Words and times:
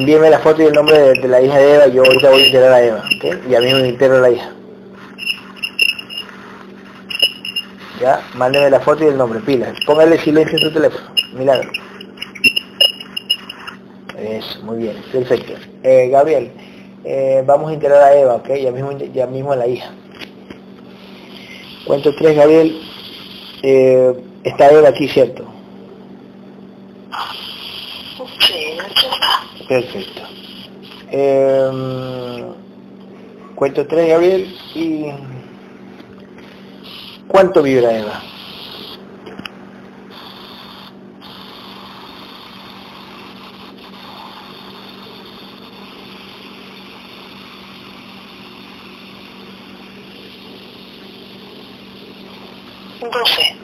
envíeme 0.00 0.30
la 0.30 0.38
foto 0.38 0.62
y 0.62 0.66
el 0.66 0.72
nombre 0.72 0.98
de, 0.98 1.28
la 1.28 1.42
hija 1.42 1.58
de 1.58 1.74
Eva, 1.74 1.86
yo 1.88 2.02
ahorita 2.02 2.30
voy 2.30 2.42
a 2.42 2.46
integrar 2.46 2.72
a 2.72 2.82
Eva, 2.82 3.04
¿ok? 3.16 3.48
Y 3.50 3.54
a 3.54 3.60
mí 3.60 3.74
me 3.74 3.88
integro 3.88 4.16
a 4.16 4.20
la 4.20 4.30
hija. 4.30 4.50
Ya, 8.00 8.22
mándeme 8.34 8.70
la 8.70 8.80
foto 8.80 9.04
y 9.04 9.08
el 9.08 9.18
nombre, 9.18 9.40
pila. 9.40 9.74
Póngale 9.84 10.18
silencio 10.18 10.56
en 10.56 10.62
su 10.62 10.72
teléfono, 10.72 11.04
milagro. 11.34 11.70
Eso, 14.18 14.62
muy 14.62 14.78
bien, 14.78 14.96
perfecto. 15.12 15.52
Eh, 15.82 16.08
Gabriel, 16.10 16.50
eh, 17.04 17.42
vamos 17.46 17.70
a 17.70 17.74
integrar 17.74 18.02
a 18.02 18.16
Eva, 18.16 18.36
¿ok? 18.36 18.48
Ya 18.54 18.72
mismo, 18.72 18.92
ya 18.92 19.26
mismo 19.26 19.52
a 19.52 19.56
la 19.56 19.66
hija. 19.66 19.90
Cuento 21.86 22.14
tres, 22.16 22.36
Gabriel. 22.36 22.80
Eh, 23.62 24.14
está 24.44 24.70
Eva 24.70 24.88
aquí, 24.88 25.08
¿cierto? 25.08 25.44
Perfecto. 29.70 30.22
Eh, 31.12 32.52
cuento 33.54 33.86
tres, 33.86 34.08
Gabriel, 34.08 34.58
y... 34.74 35.06
¿Cuánto 37.28 37.62
vibra 37.62 37.96
Eva? 37.96 38.20
Doce. 53.00 53.56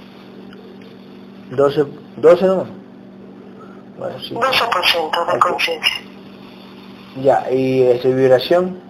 ¿Doce? 1.51 1.85
¿Doce 2.17 2.47
no? 2.47 2.86
Bueno, 3.99 4.21
sí. 4.21 4.35
12% 4.35 5.33
de 5.33 5.39
conciencia. 5.39 5.95
Ya, 7.23 7.51
¿y 7.51 7.83
esa 7.83 8.09
vibración? 8.09 8.87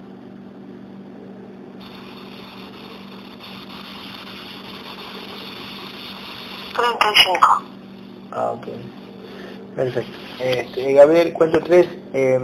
Ah, 8.32 8.52
ok. 8.52 8.66
Perfecto. 9.74 10.12
Este, 10.40 10.92
Gabriel, 10.92 11.32
cuento 11.32 11.60
tres. 11.60 11.88
Eh, 12.12 12.38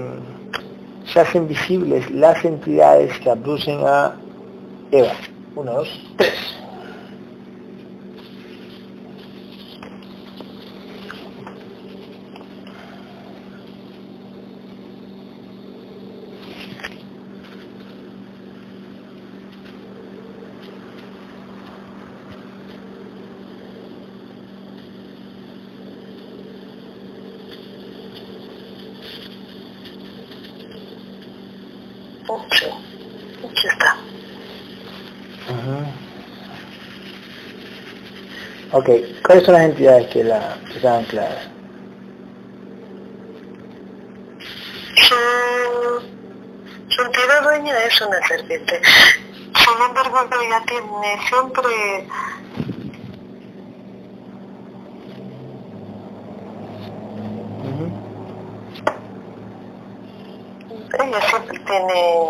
se 1.05 1.21
hacen 1.21 1.47
visibles 1.47 2.11
las 2.11 2.43
entidades 2.45 3.19
que 3.19 3.31
abducen 3.31 3.81
a 3.85 4.15
Eva. 4.91 5.13
Uno, 5.55 5.73
dos, 5.73 5.89
tres. 6.17 6.62
Ok, 38.83 38.91
¿cuáles 39.25 39.45
son 39.45 39.55
las 39.55 39.63
entidades 39.63 40.09
que, 40.09 40.25
la, 40.25 40.59
que 40.67 40.75
estaban 40.75 41.05
claras? 41.05 41.49
Su, 44.97 45.15
su 46.89 47.03
entidad 47.03 47.45
dueña 47.45 47.79
es 47.85 48.01
una 48.01 48.27
serpiente. 48.27 48.81
Sin 49.55 49.87
embargo, 49.87 50.19
ella 50.43 50.61
tiene 50.67 51.29
siempre... 51.29 52.09
Ella 60.99 61.21
siempre 61.31 61.59
tiene 61.61 62.22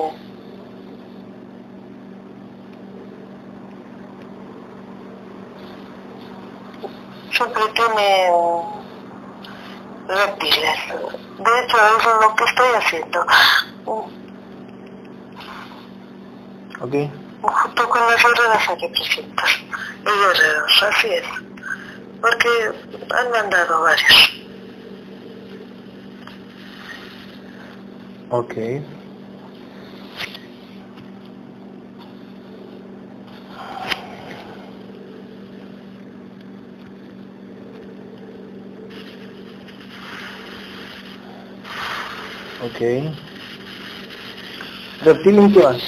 reptiles. 10.08 10.78
De 11.38 11.60
hecho, 11.60 11.76
eso 11.76 11.96
es 11.98 12.26
lo 12.26 12.36
que 12.36 12.44
estoy 12.44 12.68
haciendo. 12.76 13.26
Ok. 16.80 16.94
Junto 17.42 17.88
con 17.88 18.00
las 18.06 18.22
ruedas 18.22 18.64
sacrificios 18.64 19.26
y 19.26 20.04
guerreros, 20.04 20.82
así 20.82 21.08
es. 21.08 21.24
Porque 22.20 22.48
han 23.14 23.30
mandado 23.30 23.82
varios. 23.82 24.32
Ok. 28.30 28.54
Ok. 42.62 42.78
Reptiles 45.02 45.52
qué 45.52 45.62
más? 45.64 45.82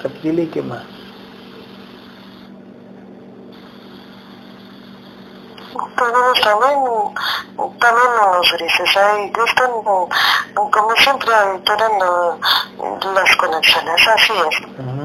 Reptiles 0.00 0.46
y 0.46 0.48
qué 0.48 0.62
más? 0.62 0.84
Todos 5.96 6.40
también, 6.40 6.78
también 7.80 8.06
los 8.32 8.52
grises 8.52 8.96
ahí 8.96 9.32
están 9.44 9.70
como 10.54 10.96
siempre 10.98 11.34
alterando 11.34 12.38
las 13.12 13.36
conexiones, 13.36 14.08
así 14.08 14.32
es 14.48 14.97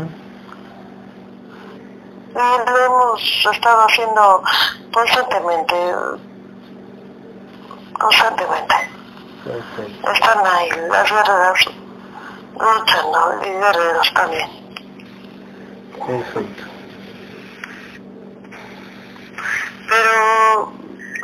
y 2.36 2.72
lo 2.72 2.86
hemos 2.86 3.46
estado 3.52 3.82
haciendo 3.88 4.44
constantemente, 4.92 5.76
constantemente. 8.00 8.76
Perfecto. 9.44 10.12
Están 10.12 10.46
ahí 10.46 10.70
las 10.90 11.12
guerreras 11.12 11.66
luchando 12.60 13.42
y 13.46 13.50
guerreros 13.50 14.14
también. 14.14 14.50
Perfecto. 16.06 16.64
Pero 19.90 20.74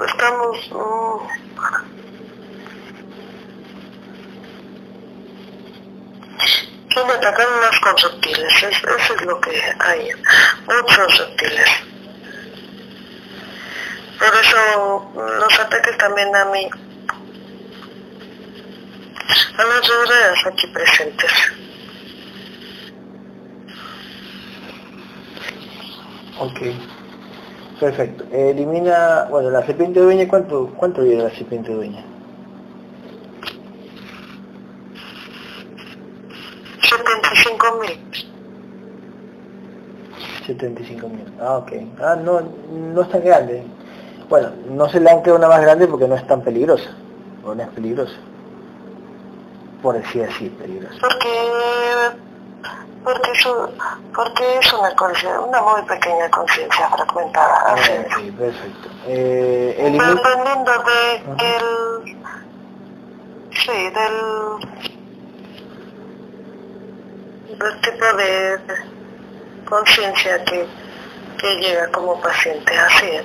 estamos... 0.06 0.72
Um, 0.72 1.20
son 6.94 7.08
con 7.90 8.12
reptiles, 8.12 8.64
eso 8.64 9.14
es 9.16 9.26
lo 9.26 9.40
que 9.42 9.52
hay, 9.80 10.10
muchos 10.68 11.18
reptiles. 11.18 11.70
Por 14.20 14.28
eso 14.28 15.12
los 15.16 15.60
ataques 15.60 15.98
también 15.98 16.36
a 16.36 16.46
mí, 16.46 16.70
a 19.58 19.64
las 19.64 19.88
ruedas 19.88 20.46
aquí 20.46 20.68
presentes. 20.68 21.32
Ok, 26.40 26.60
perfecto. 27.80 28.24
Elimina, 28.32 29.28
bueno, 29.30 29.50
la 29.50 29.66
serpiente 29.66 30.00
dueña, 30.00 30.28
¿cuánto, 30.28 30.74
cuánto 30.78 31.02
viene 31.04 31.24
la 31.24 31.30
serpiente 31.32 31.74
dueña? 31.74 32.04
75 36.90 37.80
mil. 37.82 38.00
75 40.60 41.08
mil. 41.10 41.26
Ah, 41.42 41.58
ok. 41.58 41.72
Ah, 42.02 42.16
no, 42.16 42.42
no 42.72 43.02
es 43.02 43.10
tan 43.10 43.24
grande. 43.24 43.64
Bueno, 44.30 44.52
no 44.70 44.90
se 44.90 45.00
le 45.00 45.10
han 45.10 45.24
quedado 45.24 45.40
una 45.40 45.48
más 45.48 45.62
grande 45.62 45.88
porque 45.88 46.08
no 46.08 46.16
es 46.16 46.28
tan 46.28 46.42
peligrosa. 46.42 46.90
O 47.44 47.56
no 47.56 47.64
es 47.64 47.70
peligrosa. 47.70 48.16
Por 49.82 49.96
decir 49.96 50.28
así, 50.30 50.50
peligrosa. 50.50 50.98
Porque, 51.02 51.30
porque, 53.04 53.32
es, 53.32 53.48
porque 54.14 54.58
es 54.60 54.74
una, 54.74 54.94
una 55.46 55.62
muy 55.62 55.82
pequeña 55.84 56.30
conciencia 56.30 56.90
fragmentada. 56.90 57.64
Ah, 57.66 57.76
perfecto. 57.76 58.90
Eh, 59.08 59.76
Dependiendo 59.78 60.72
de 60.72 61.16
el... 61.46 62.20
Sí, 63.52 63.72
del 63.72 64.80
el 67.60 67.82
tipo 67.82 68.06
de, 68.18 68.60
conciencia 69.70 70.44
que, 70.46 70.66
que 71.38 71.56
llega 71.62 71.88
como 71.92 72.20
paciente, 72.20 72.74
así 72.76 73.06
es. 73.06 73.24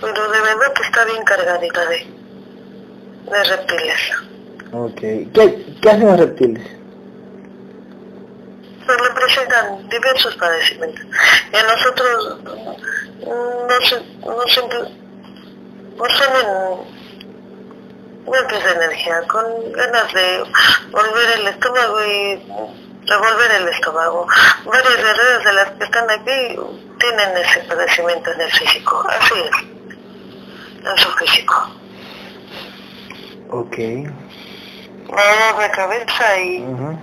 Pero 0.00 0.30
de 0.32 0.40
verdad 0.40 0.72
que 0.74 0.82
está 0.82 1.04
bien 1.04 1.22
cargadita 1.24 1.86
de, 1.86 2.06
de 3.30 3.44
reptiles. 3.44 4.12
Ok. 4.72 5.00
¿Qué, 5.34 5.76
qué 5.82 5.90
hacen 5.90 6.06
los 6.06 6.18
reptiles? 6.18 6.66
Pues 8.86 8.98
le 9.02 9.10
presentan 9.10 9.88
diversos 9.88 10.34
padecimientos. 10.36 11.04
Y 11.52 11.56
a 11.56 11.62
nosotros 11.62 12.38
mm, 12.44 13.66
no, 13.68 13.86
se, 13.86 13.96
no 14.26 14.42
siempre 14.48 14.78
pues 15.98 16.12
salen 16.16 16.99
golpes 18.24 18.64
de 18.64 18.70
energía, 18.72 19.22
con 19.28 19.44
ganas 19.72 20.12
de 20.12 20.44
volver 20.90 21.38
el 21.40 21.48
estómago 21.48 22.04
y 22.04 22.36
revolver 23.06 23.50
el 23.60 23.68
estómago. 23.68 24.26
Varias 24.66 24.96
guerreras 24.96 25.44
de 25.44 25.52
las 25.52 25.70
que 25.72 25.84
están 25.84 26.10
aquí 26.10 26.56
tienen 26.98 27.36
ese 27.36 27.60
padecimiento 27.68 28.30
en 28.32 28.40
el 28.42 28.50
físico, 28.52 29.04
así 29.08 29.34
es, 29.34 30.86
en 30.90 30.98
su 30.98 31.10
físico. 31.12 31.70
Ok. 33.50 33.76
Dolor 35.08 35.58
de 35.62 35.70
cabeza 35.72 36.38
y 36.40 36.62
Ujú. 36.62 36.98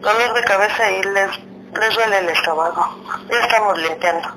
dolor 0.00 0.34
de 0.34 0.44
cabeza 0.44 0.90
y 0.92 1.02
les, 1.02 1.30
les 1.78 1.94
duele 1.94 2.18
el 2.20 2.28
estómago. 2.30 2.96
Ya 3.30 3.40
estamos 3.40 3.78
limpiando. 3.82 4.28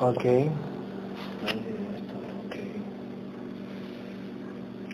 Ok. 0.00 0.24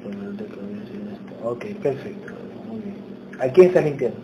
Dolor 0.02 0.32
de 0.36 0.46
cabeza 0.46 0.92
y 0.92 1.12
esto. 1.14 1.35
Ok, 1.48 1.64
perfecto. 1.80 2.32
Muy 2.66 2.80
bien. 2.80 2.96
¿A 3.38 3.46
quién 3.52 3.68
estás 3.68 3.84
limpiando? 3.84 4.18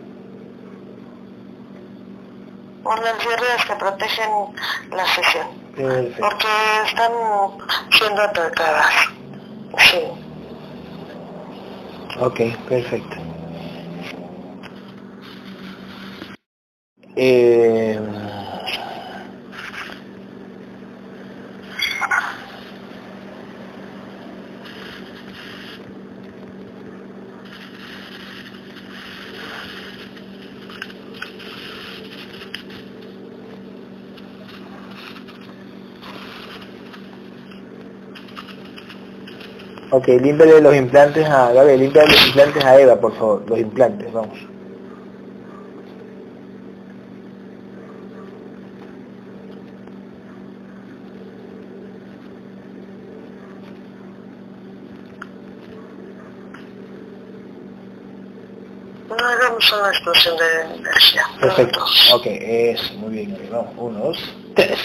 Unas 2.83 3.25
guerreras 3.25 3.65
que 3.65 3.75
protegen 3.75 4.29
la 4.91 5.05
sesión, 5.05 5.47
Perfecto. 5.73 6.17
porque 6.19 6.47
están 6.85 7.11
siendo 7.91 8.21
atacadas. 8.23 8.93
Sí. 9.77 10.01
Ok, 12.19 12.39
perfecto. 12.67 13.15
Eh, 17.15 17.97
Ok, 39.95 40.07
límpiale 40.07 40.59
los 40.59 40.75
implantes 40.75 41.23
a 41.29 41.53
Gabriel, 41.53 41.81
límpiale 41.81 42.11
los 42.13 42.25
implantes 42.25 42.65
a 42.65 42.79
Eva, 42.81 42.99
por 42.99 43.15
favor, 43.15 43.47
los 43.47 43.59
implantes, 43.59 44.11
vamos. 44.11 44.39
No 59.07 59.15
hagamos 59.15 59.73
una 59.73 59.89
explosión 59.89 60.35
de 60.37 60.75
energía. 60.75 61.23
Perfecto. 61.39 61.85
Ok, 62.15 62.25
eso, 62.25 62.95
muy 62.95 63.11
bien, 63.11 63.37
vamos, 63.51 63.73
uno, 63.77 63.99
dos, 64.05 64.17
tres. 64.55 64.79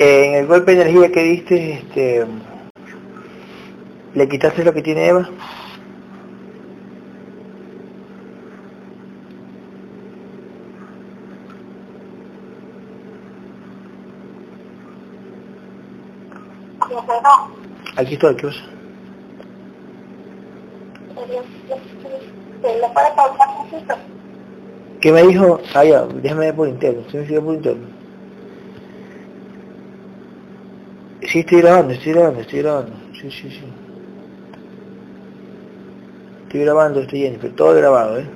Eh, 0.00 0.24
en 0.24 0.34
el 0.34 0.38
golpe 0.50 0.74
de 0.74 0.82
energía 0.82 1.12
que 1.12 1.22
diste, 1.22 1.72
este, 1.74 2.26
¿le 4.14 4.28
quitaste 4.28 4.64
lo 4.64 4.74
que 4.74 4.82
tiene 4.82 5.06
Eva? 5.06 5.28
Aquí 17.96 18.14
estoy, 18.14 18.34
¿qué 18.36 18.48
pasa? 18.48 18.60
¿Qué 25.00 25.12
me 25.12 25.22
dijo? 25.22 25.60
Ah, 25.74 25.84
ya, 25.84 26.06
déjame 26.06 26.46
ver 26.46 26.56
por 26.56 26.68
interno, 26.68 27.04
¿sí 27.08 27.18
me 27.18 27.26
sigue 27.26 27.40
por 27.40 27.54
interno? 27.54 27.89
Sí, 31.30 31.38
estoy 31.40 31.60
grabando, 31.60 31.94
estoy 31.94 32.12
grabando, 32.12 32.40
estoy 32.40 32.58
grabando. 32.58 32.92
Sí, 33.14 33.30
sí, 33.30 33.50
sí. 33.50 33.62
Estoy 36.42 36.60
grabando, 36.62 37.00
estoy 37.02 37.20
Jennifer, 37.20 37.54
todo 37.54 37.74
grabado, 37.74 38.18
¿eh? 38.18 38.28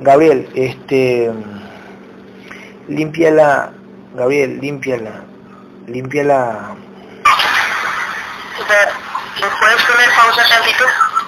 Gabriel, 0.00 0.48
este... 0.54 1.30
Límpiala, 2.88 3.74
Gabriel, 4.14 4.58
límpiala, 4.58 5.24
límpiala. 5.86 6.74
¿Le 9.36 9.46
puedes 9.60 9.84
poner 9.84 10.08
pausa 10.16 10.42
tantito? 10.48 10.84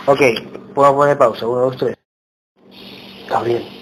Ok, 0.07 0.75
puedo 0.75 0.97
poner 0.97 1.19
pausa, 1.19 1.47
uno, 1.47 1.61
dos, 1.61 1.77
tres. 1.77 1.99
Gabriel, 3.29 3.80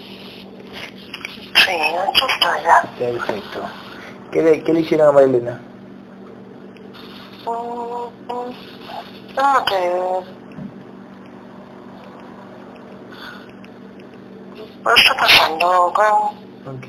Sí, 1.69 1.75
aquí 1.75 2.21
estoy 2.33 2.63
ya. 2.63 2.83
perfecto. 2.99 3.61
¿Qué 4.33 4.43
le, 4.43 4.65
qué 4.65 4.73
le 4.73 4.81
hicieron 4.81 5.09
a? 5.09 5.61
Mm, 7.45 8.09
mm, 8.33 8.53
¿Cómo 9.37 9.65
que? 9.67 9.93
¿Qué 14.83 14.95
está 14.97 15.15
pasando 15.17 15.93
con...? 15.95 16.75
Ok. 16.75 16.87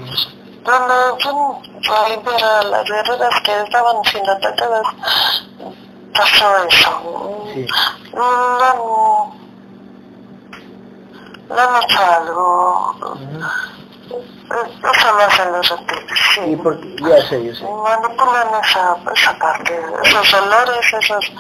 Cuando 0.64 1.18
yo 1.18 1.60
fui 1.84 1.96
a 1.96 2.18
ver 2.18 2.44
a 2.44 2.64
las 2.64 2.86
guerreras 2.90 3.42
que 3.44 3.62
estaban 3.62 4.04
siendo 4.06 4.32
atacadas, 4.32 4.88
pasó 6.14 6.66
eso. 6.70 7.44
Sí. 7.54 7.68
No, 8.14 9.34
no 11.50 11.56
noto 11.56 11.98
algo. 12.18 12.96
Eso 14.50 15.12
lo 15.14 15.24
hacen 15.24 15.52
los 15.52 15.70
reptiles, 15.70 16.20
sí. 16.34 16.42
Y 16.48 16.56
porque, 16.56 16.96
ya 17.02 17.22
sé, 17.28 17.46
yo 17.46 17.54
sé. 17.56 17.64
Manipulan 17.64 18.48
esa, 18.64 18.98
esa 19.16 19.38
parte, 19.38 19.80
esos 20.04 20.34
olores, 20.34 20.94
esos... 21.00 21.32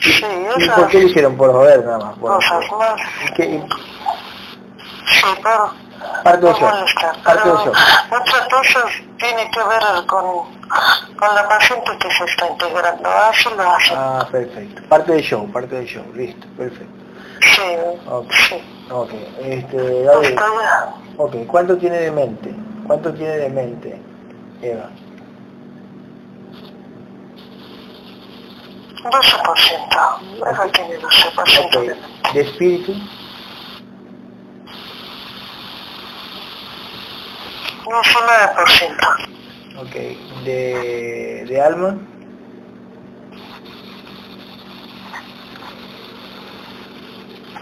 Sí, 0.00 0.24
¿Y 0.58 0.62
esas 0.62 0.78
por 0.78 0.88
qué 0.88 1.00
lo 1.00 1.08
hicieron? 1.08 1.36
Por 1.36 1.52
joder, 1.52 1.84
nada 1.84 1.98
más. 1.98 2.18
Por, 2.18 2.34
cosas 2.34 2.64
más. 2.78 3.00
¿Y 3.28 3.34
qué- 3.34 3.44
y- 3.46 3.68
Sí, 5.10 5.24
pero 5.42 5.72
por 6.22 6.40
de 6.40 6.52
Pero 7.24 7.64
yo. 7.64 7.72
muchas 8.10 8.48
veces 8.48 9.02
tiene 9.18 9.50
que 9.50 9.60
ver 9.64 10.06
con, 10.06 10.24
con 11.16 11.34
la 11.34 11.48
paciente 11.48 11.90
que 11.98 12.10
se 12.10 12.24
está 12.24 12.46
integrando. 12.48 13.08
Así 13.10 13.48
lo 13.56 13.62
hace. 13.74 13.94
Ah, 13.96 14.28
perfecto. 14.30 14.82
Parte 14.88 15.12
de 15.12 15.22
show, 15.22 15.50
parte 15.50 15.74
de 15.74 15.86
show. 15.86 16.04
Listo, 16.14 16.46
perfecto. 16.56 16.92
Sí, 17.40 17.62
Ok. 18.08 18.32
sí. 18.48 18.77
Ok, 18.90 19.10
este, 19.42 20.04
ya. 20.04 20.94
ok, 21.18 21.36
¿cuánto 21.46 21.76
tiene 21.76 21.98
de 21.98 22.10
mente? 22.10 22.54
¿Cuánto 22.86 23.12
tiene 23.12 23.36
de 23.36 23.48
mente, 23.50 24.00
Eva? 24.62 24.88
12%. 29.04 30.18
Eva 30.38 30.72
tiene 30.72 30.98
12% 30.98 31.80
de 31.80 31.92
Ok, 31.92 32.32
¿de 32.34 32.40
espíritu? 32.40 32.94
19%. 37.84 38.96
Ok, 39.80 39.94
¿de, 40.44 41.44
de 41.46 41.60
alma? 41.60 41.96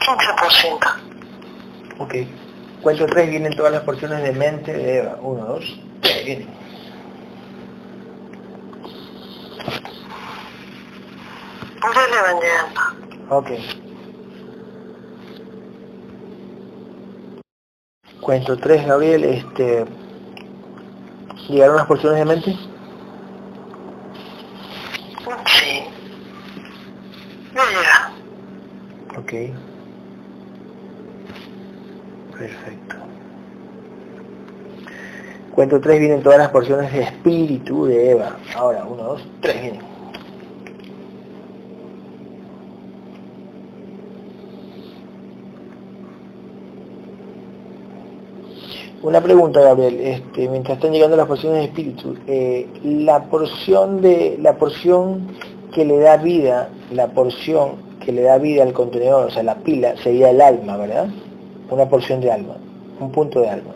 15%. 0.01 1.06
Ok. 1.99 2.15
Cuento 2.83 3.07
tres, 3.07 3.31
vienen 3.31 3.57
todas 3.57 3.73
las 3.73 3.83
porciones 3.83 4.23
de 4.23 4.33
mente 4.33 4.73
de 4.73 4.99
Eva. 4.99 5.19
Uno, 5.23 5.45
dos, 5.45 5.81
tres, 6.01 6.25
vienen. 6.25 6.49
Ok. 13.29 13.51
Cuento 18.21 18.57
tres, 18.57 18.87
Gabriel, 18.87 19.25
este... 19.25 19.85
¿Llegaron 21.49 21.77
las 21.77 21.87
porciones 21.87 22.19
de 22.19 22.25
mente? 22.25 22.57
Sí. 25.47 25.85
Ya 27.55 27.65
llega. 27.67 28.13
Ok. 29.19 29.33
Perfecto. 32.39 32.97
Cuento 35.55 35.81
tres, 35.81 35.99
vienen 35.99 36.23
todas 36.23 36.39
las 36.39 36.51
porciones 36.51 36.93
de 36.93 37.01
espíritu 37.01 37.87
de 37.87 38.11
Eva. 38.11 38.37
Ahora, 38.55 38.85
uno, 38.85 39.03
dos, 39.03 39.27
tres, 39.41 39.63
vienen. 39.63 39.81
Una 49.03 49.21
pregunta, 49.23 49.61
Gabriel, 49.61 50.01
este, 50.01 50.49
mientras 50.49 50.77
están 50.77 50.93
llegando 50.93 51.17
las 51.17 51.27
porciones 51.27 51.61
de 51.61 51.65
espíritu, 51.67 52.17
eh, 52.27 52.69
la 52.83 53.25
porción 53.25 54.03
de 54.03 54.37
la 54.43 54.57
porción 54.59 55.29
que 55.73 55.85
le 55.85 55.99
da 56.01 56.17
vida, 56.17 56.69
la 56.93 57.07
porción 57.07 57.77
que 58.05 58.13
le 58.13 58.23
da 58.23 58.37
vida 58.39 58.63
al 58.65 58.73
contenedor, 58.73 59.27
o 59.27 59.31
sea, 59.31 59.43
la 59.43 59.55
pila, 59.55 59.97
sería 60.03 60.31
el 60.31 60.41
alma, 60.41 60.77
¿verdad? 60.77 61.09
Una 61.69 61.89
porción 61.89 62.21
de 62.21 62.31
alma, 62.31 62.57
un 63.01 63.11
punto 63.11 63.41
de 63.41 63.51
alma. 63.51 63.73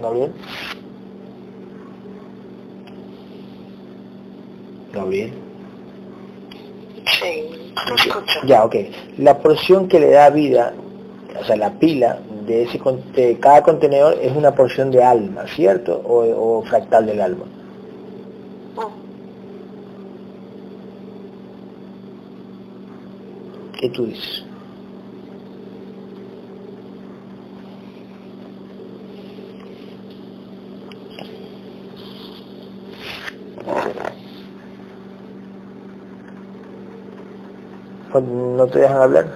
Gabriel. 0.00 0.32
Gabriel. 4.92 5.32
Sí, 7.06 7.72
te 7.86 7.94
escucho. 7.94 8.40
Ya, 8.44 8.64
ok. 8.64 8.76
La 9.18 9.38
porción 9.38 9.88
que 9.88 10.00
le 10.00 10.10
da 10.10 10.30
vida, 10.30 10.74
o 11.40 11.44
sea, 11.44 11.56
la 11.56 11.70
pila 11.78 12.18
ese, 12.60 13.38
cada 13.40 13.62
contenedor 13.62 14.18
es 14.20 14.36
una 14.36 14.54
porción 14.54 14.90
de 14.90 15.02
alma, 15.02 15.46
¿cierto? 15.46 16.02
O, 16.04 16.58
o 16.58 16.62
fractal 16.62 17.06
del 17.06 17.20
alma. 17.20 17.44
¿Qué 23.80 23.88
tú 23.88 24.06
dices? 24.06 24.44
¿No 38.20 38.66
te 38.66 38.78
dejan 38.80 38.98
hablar? 38.98 39.26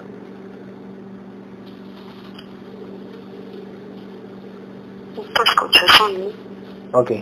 Te 5.14 5.42
escucho, 5.42 5.80
sí. 5.88 6.32
Ok. 6.92 7.12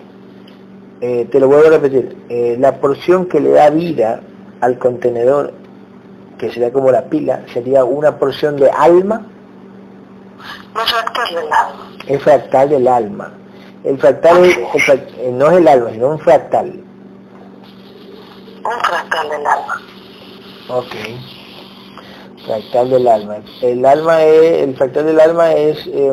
Eh, 1.01 1.29
te 1.31 1.41
lo 1.41 1.49
vuelvo 1.49 1.67
a 1.67 1.71
repetir. 1.71 2.17
Eh, 2.29 2.57
la 2.59 2.77
porción 2.81 3.27
que 3.27 3.41
le 3.41 3.51
da 3.51 3.71
vida 3.71 4.21
al 4.61 4.79
contenedor, 4.79 5.53
que 6.39 6.51
sería 6.51 6.73
como 6.73 6.91
la 6.91 7.05
pila, 7.05 7.43
sería 7.53 7.85
una 7.85 8.19
porción 8.19 8.57
de 8.57 8.71
alma, 8.71 9.27
No 10.75 10.81
fractal 10.85 11.35
del 11.35 11.53
alma. 11.53 11.91
es 12.07 12.23
fractal 12.23 12.69
del 12.69 12.89
alma. 12.89 13.33
El 13.85 13.99
fractal 13.99 14.45
es- 14.45 14.59
el 14.89 14.99
eh, 15.19 15.31
no 15.33 15.51
es 15.51 15.59
el 15.59 15.69
alma, 15.69 15.91
sino 15.91 16.09
un 16.09 16.19
fractal. 16.19 16.69
Un 18.65 18.81
fractal 18.85 19.29
del 19.29 19.47
alma. 19.47 19.83
Ok. 20.69 20.95
Fractal 22.47 22.91
del 22.91 23.09
alma. 23.09 23.37
El 23.63 23.85
alma 23.87 24.23
es, 24.23 24.63
el 24.63 24.77
fractal 24.77 25.07
del 25.07 25.21
alma 25.21 25.53
es, 25.53 25.87
eh, 25.87 26.13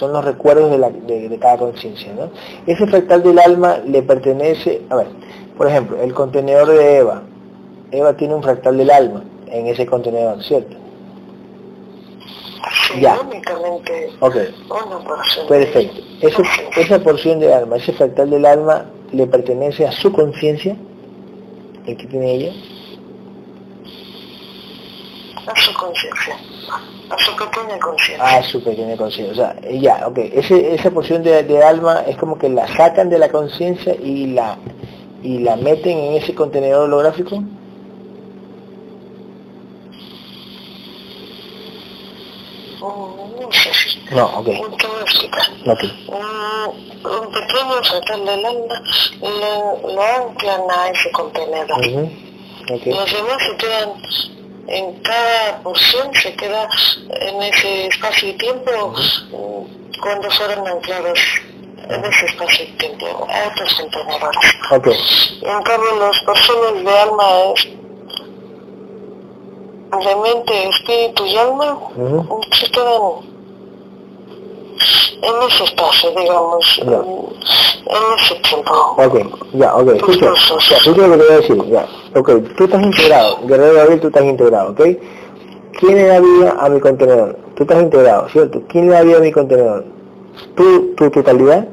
son 0.00 0.12
los 0.14 0.24
recuerdos 0.24 0.70
de, 0.70 0.78
la- 0.78 0.88
de- 0.90 1.28
de 1.28 1.38
cada 1.38 1.58
conciencia, 1.58 2.12
¿no? 2.14 2.30
Ese 2.66 2.86
fractal 2.86 3.22
del 3.22 3.38
alma 3.38 3.76
le 3.86 4.02
pertenece, 4.02 4.80
a 4.88 4.96
ver, 4.96 5.08
por 5.58 5.68
ejemplo, 5.68 6.00
el 6.02 6.14
contenedor 6.14 6.68
de 6.68 6.96
Eva. 6.96 7.22
Eva 7.92 8.14
tiene 8.16 8.34
un 8.34 8.42
fractal 8.42 8.78
del 8.78 8.90
alma 8.90 9.22
en 9.48 9.66
ese 9.66 9.84
contenedor, 9.84 10.42
¿cierto? 10.42 10.74
Sí, 12.92 13.00
Ya. 13.00 13.20
únicamente 13.20 14.08
Ok, 14.20 14.36
una 14.70 14.98
porción. 15.04 15.46
perfecto. 15.48 16.00
Ese- 16.22 16.42
esa 16.80 16.98
porción 17.00 17.38
de 17.40 17.52
alma, 17.54 17.76
ese 17.76 17.92
fractal 17.92 18.30
del 18.30 18.46
alma, 18.46 18.86
le 19.12 19.26
pertenece 19.26 19.86
a 19.86 19.92
su 19.92 20.10
conciencia, 20.12 20.76
el 21.86 21.96
que 21.96 22.06
tiene 22.06 22.32
ella. 22.34 22.52
A 25.46 25.60
su 25.60 25.72
conciencia. 25.74 26.36
A 27.10 27.18
su 27.18 27.34
pequeña 27.36 27.78
conciencia. 27.80 28.24
Ah, 28.24 28.42
su 28.42 28.62
pequeña 28.62 28.96
conciencia. 28.96 29.32
O 29.32 29.34
sea, 29.34 29.70
ya, 29.70 30.06
ok. 30.06 30.18
Ese, 30.18 30.74
esa 30.74 30.90
porción 30.90 31.22
de, 31.22 31.42
de 31.42 31.62
alma 31.62 32.04
es 32.06 32.16
como 32.16 32.38
que 32.38 32.48
la 32.48 32.66
sacan 32.76 33.08
de 33.10 33.18
la 33.18 33.28
conciencia 33.30 33.94
y 33.94 34.28
la 34.28 34.56
y 35.22 35.38
la 35.40 35.56
meten 35.56 35.98
en 35.98 36.14
ese 36.14 36.34
contenedor 36.34 36.84
holográfico. 36.84 37.42
Mm, 42.80 44.14
No 44.14 44.26
ok. 44.38 44.46
¿Qué 44.46 44.86
voy 44.86 44.98
a 44.98 45.02
explicar? 45.02 45.46
Ok. 45.66 45.82
Mm, 46.08 47.06
Un 47.06 47.32
pequeño 47.32 47.82
fractal 47.82 48.24
del 48.24 48.44
alma 48.46 48.82
lo, 49.20 49.92
lo 49.94 50.02
anclan 50.02 50.60
a 50.70 50.88
ese 50.88 51.10
contenedor. 51.12 51.80
Ujú, 51.86 52.10
ok. 52.74 52.86
Los 52.86 53.12
demás 53.12 53.38
se 53.48 53.56
quedan 53.56 53.90
en 54.66 55.00
cada 55.02 55.62
porción, 55.62 56.14
se 56.14 56.34
queda 56.36 56.68
en 57.08 57.42
ese 57.42 57.86
espacio 57.86 58.28
y 58.28 58.32
tiempo 58.34 58.94
cuando 60.00 60.30
fueron 60.30 60.66
anclados 60.66 61.18
en 61.88 62.04
ese 62.04 62.26
espacio 62.26 62.64
y 62.64 62.72
tiempo 62.76 63.06
a 63.28 63.48
otros 63.48 63.74
contenedores. 63.74 64.54
Ok. 64.70 64.86
En 65.42 65.62
cambio, 65.62 65.96
las 65.98 66.20
personas 66.20 66.84
de 66.84 66.98
alma 66.98 67.24
es 67.54 67.68
de 70.04 70.16
mente, 70.16 70.68
espíritu 70.68 71.26
y 71.26 71.36
alma 71.36 71.72
Ujú. 71.96 72.40
se 72.52 72.70
quedan 72.70 73.29
en 75.22 75.48
ese 75.48 75.64
espacio, 75.64 76.10
digamos, 76.10 76.80
Ya. 76.84 76.96
en 76.96 78.18
ese 78.18 78.34
tiempo. 78.36 78.72
Ok, 78.96 79.20
ya, 79.54 79.74
ok. 79.76 79.88
Escucha, 79.96 80.32
ya, 80.70 80.76
escucha 80.76 81.06
lo 81.06 81.12
que 81.12 81.18
te 81.18 81.24
voy 81.24 81.32
a 81.32 81.36
decir, 81.36 81.64
ya. 81.66 81.86
Ok, 82.16 82.30
tú 82.56 82.64
estás 82.64 82.82
integrado. 82.82 83.38
Guerrero 83.46 83.74
Gabriel, 83.74 84.00
tú 84.00 84.06
estás 84.08 84.24
integrado, 84.24 84.70
¿ok? 84.72 84.80
¿Quién 85.78 85.94
le 85.94 86.06
da 86.06 86.20
vida 86.20 86.56
a 86.60 86.68
mi 86.68 86.80
contenedor? 86.80 87.38
Tú 87.54 87.62
estás 87.64 87.82
integrado, 87.82 88.28
¿cierto? 88.28 88.62
¿Quién 88.68 88.86
le 88.88 88.92
da 88.94 89.02
vida 89.02 89.16
a 89.18 89.20
mi 89.20 89.32
contenedor? 89.32 89.84
¿Tú, 90.56 90.94
tu 90.96 91.10
totalidad? 91.10 91.66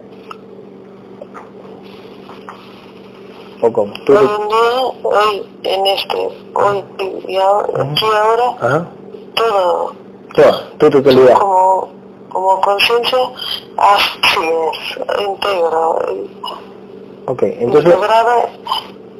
¿O 3.61 3.71
cómo? 3.73 3.91
¿Tú, 4.05 4.13
Hoy 4.13 4.19
en 4.19 4.47
día, 4.47 4.81
hoy 5.03 5.45
en 5.63 5.87
este, 5.87 6.17
hoy 6.53 6.83
y 7.27 7.35
ahora, 7.37 7.83
aquí 7.83 8.05
y 8.05 8.15
ahora, 8.15 8.57
Ajá. 8.61 8.87
todo 9.35 9.93
Toda, 10.35 10.69
tu 10.77 10.89
totalidad. 10.91 11.39
como, 11.39 11.89
como 12.29 12.61
conciencia, 12.61 13.19
así 13.77 14.39
es, 14.39 15.21
íntegro, 15.27 15.99
Ok, 17.29 17.43
entonces, 17.43 17.93
integrada 17.93 18.49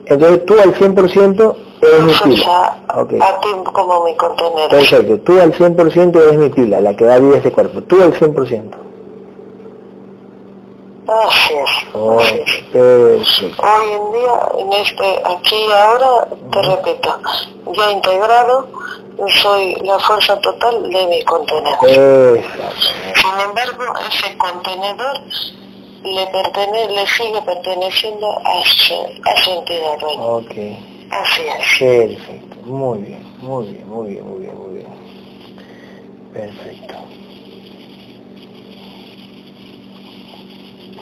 Entonces 0.06 0.46
tú 0.46 0.54
al 0.62 0.74
100% 0.74 1.56
eres 1.82 2.02
mi 2.04 2.14
pila. 2.14 2.78
Okay. 2.96 3.20
A 3.20 3.40
ti 3.42 3.50
como 3.74 4.06
mi 4.06 4.16
contenedor. 4.16 4.70
Perfecto, 4.70 5.20
tú 5.20 5.42
al 5.42 5.54
100% 5.54 6.16
eres 6.16 6.38
mi 6.38 6.50
pila, 6.50 6.80
la 6.80 6.96
que 6.96 7.04
da 7.04 7.20
vida 7.20 7.36
a 7.36 7.38
este 7.38 7.52
cuerpo. 7.52 7.82
Tú 7.82 8.02
al 8.02 8.14
100%. 8.14 8.88
Así 11.08 11.54
es. 11.54 11.88
Oh, 11.94 12.18
Hoy 12.18 12.26
en 12.74 14.12
día, 14.12 14.50
en 14.58 14.74
este, 14.74 15.22
aquí 15.26 15.56
y 15.56 15.72
ahora, 15.72 16.28
te 16.52 16.62
repito, 16.62 17.10
ya 17.74 17.92
integrado, 17.92 18.68
soy 19.42 19.76
la 19.84 20.00
fuerza 20.00 20.40
total 20.40 20.84
de 20.90 21.08
mi 21.08 21.24
contenedor. 21.24 22.40
Sin 23.16 23.40
embargo, 23.44 23.94
ese 24.10 24.38
contenedor 24.38 25.20
le 26.04 26.28
pertenece, 26.28 26.94
le 26.94 27.08
sigue 27.08 27.42
perteneciendo 27.46 28.40
a 28.40 28.64
su, 28.64 28.94
a 29.26 29.44
su 29.44 29.52
entidad 29.52 30.00
dueña. 30.00 30.24
Ok. 30.24 30.52
Así 31.10 31.42
es. 31.42 32.18
Perfecto. 32.18 32.56
Muy 32.66 33.00
bien, 33.00 33.24
muy 33.40 33.66
bien, 33.68 33.90
muy 33.90 34.10
bien, 34.10 34.28
muy 34.28 34.40
bien, 34.40 34.58
muy 34.58 34.74
bien. 34.76 34.88
Perfecto. 36.34 36.96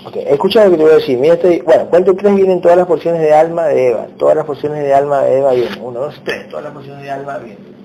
Ok, 0.05 0.17
escucha 0.17 0.65
lo 0.65 0.71
que 0.71 0.77
te 0.77 0.83
voy 0.83 0.91
a 0.91 0.95
decir. 0.97 1.17
Mira, 1.17 1.33
estoy, 1.33 1.61
bueno, 1.61 1.87
¿cuánto 1.89 2.15
crees 2.15 2.35
vienen 2.35 2.61
todas 2.61 2.77
las 2.77 2.85
porciones 2.85 3.21
de 3.21 3.33
alma 3.33 3.65
de 3.65 3.89
Eva? 3.89 4.05
Todas 4.19 4.35
las 4.35 4.45
porciones 4.45 4.83
de 4.83 4.93
alma 4.93 5.21
de 5.21 5.39
Eva 5.39 5.51
vienen. 5.53 5.79
Uno, 5.81 5.99
dos, 6.01 6.21
tres. 6.23 6.47
Todas 6.49 6.65
las 6.65 6.73
porciones 6.73 7.03
de 7.03 7.09
alma 7.09 7.39
vienen. 7.39 7.84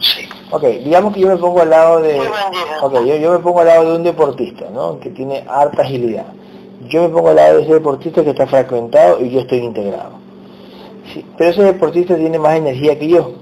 Sí. 0.00 0.28
Ok, 0.50 0.62
digamos 0.84 1.14
que 1.14 1.20
yo 1.20 1.28
me 1.28 1.36
pongo 1.36 1.62
al 1.62 1.70
lado 1.70 2.00
de... 2.00 2.20
Ok, 2.82 2.94
yo, 3.06 3.16
yo 3.16 3.32
me 3.32 3.38
pongo 3.38 3.60
al 3.60 3.66
lado 3.66 3.90
de 3.90 3.96
un 3.96 4.02
deportista, 4.02 4.68
¿no? 4.70 4.98
Que 5.00 5.10
tiene 5.10 5.44
harta 5.48 5.82
agilidad. 5.82 6.26
Yo 6.88 7.02
me 7.02 7.08
pongo 7.08 7.28
al 7.28 7.36
lado 7.36 7.56
de 7.56 7.62
ese 7.64 7.74
deportista 7.74 8.24
que 8.24 8.30
está 8.30 8.46
fragmentado 8.46 9.24
y 9.24 9.30
yo 9.30 9.40
estoy 9.40 9.58
integrado. 9.58 10.12
Sí, 11.12 11.24
pero 11.36 11.50
ese 11.50 11.62
deportista 11.62 12.16
tiene 12.16 12.38
más 12.38 12.56
energía 12.56 12.98
que 12.98 13.08
yo. 13.08 13.32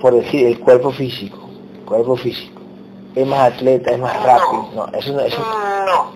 Por 0.00 0.14
decir, 0.14 0.46
el 0.46 0.60
cuerpo 0.60 0.90
físico. 0.90 1.38
El 1.78 1.84
cuerpo 1.84 2.16
físico 2.16 2.55
es 3.16 3.26
más 3.26 3.52
atleta, 3.52 3.92
es 3.92 3.98
más 3.98 4.14
rápido. 4.22 4.68
No, 4.74 4.86
eso 4.92 5.12
no, 5.14 5.20
eso... 5.20 5.38
no. 5.86 6.12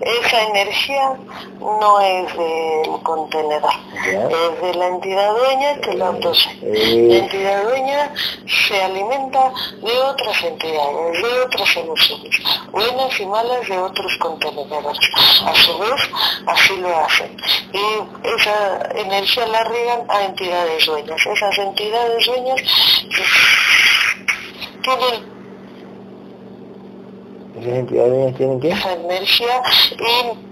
esa 0.00 0.42
energía 0.48 1.16
no 1.60 2.00
es 2.00 2.36
del 2.36 3.02
contenedor, 3.04 3.72
es 4.04 4.60
de 4.60 4.74
la 4.74 4.88
entidad 4.88 5.32
dueña 5.32 5.80
que 5.80 5.94
la 5.94 6.10
posee. 6.10 6.58
La 6.60 7.16
entidad 7.18 7.62
dueña 7.62 8.12
se 8.48 8.82
alimenta 8.82 9.52
de 9.80 9.96
otras 9.96 10.42
entidades, 10.42 11.22
de 11.22 11.40
otras 11.40 11.76
emociones, 11.76 12.42
buenas 12.72 13.20
y 13.20 13.26
malas 13.26 13.68
de 13.68 13.78
otros 13.78 14.16
contenedores. 14.18 14.98
A 15.46 15.54
su 15.54 15.78
vez, 15.78 16.10
así 16.48 16.76
lo 16.78 16.98
hacen. 16.98 17.36
Y 17.72 18.28
esa 18.28 18.88
energía 18.96 19.46
la 19.46 19.62
riegan 19.62 20.00
a 20.08 20.24
entidades 20.24 20.84
dueñas. 20.84 21.24
Esas 21.24 21.58
entidades 21.58 22.26
dueñas 22.26 22.60
tienen 24.82 25.39
¿Esas 27.58 27.72
entidades 27.72 28.36
tienen 28.36 28.60
qué? 28.60 28.70
Esa 28.70 28.92
energía 28.92 29.62
y 29.98 30.49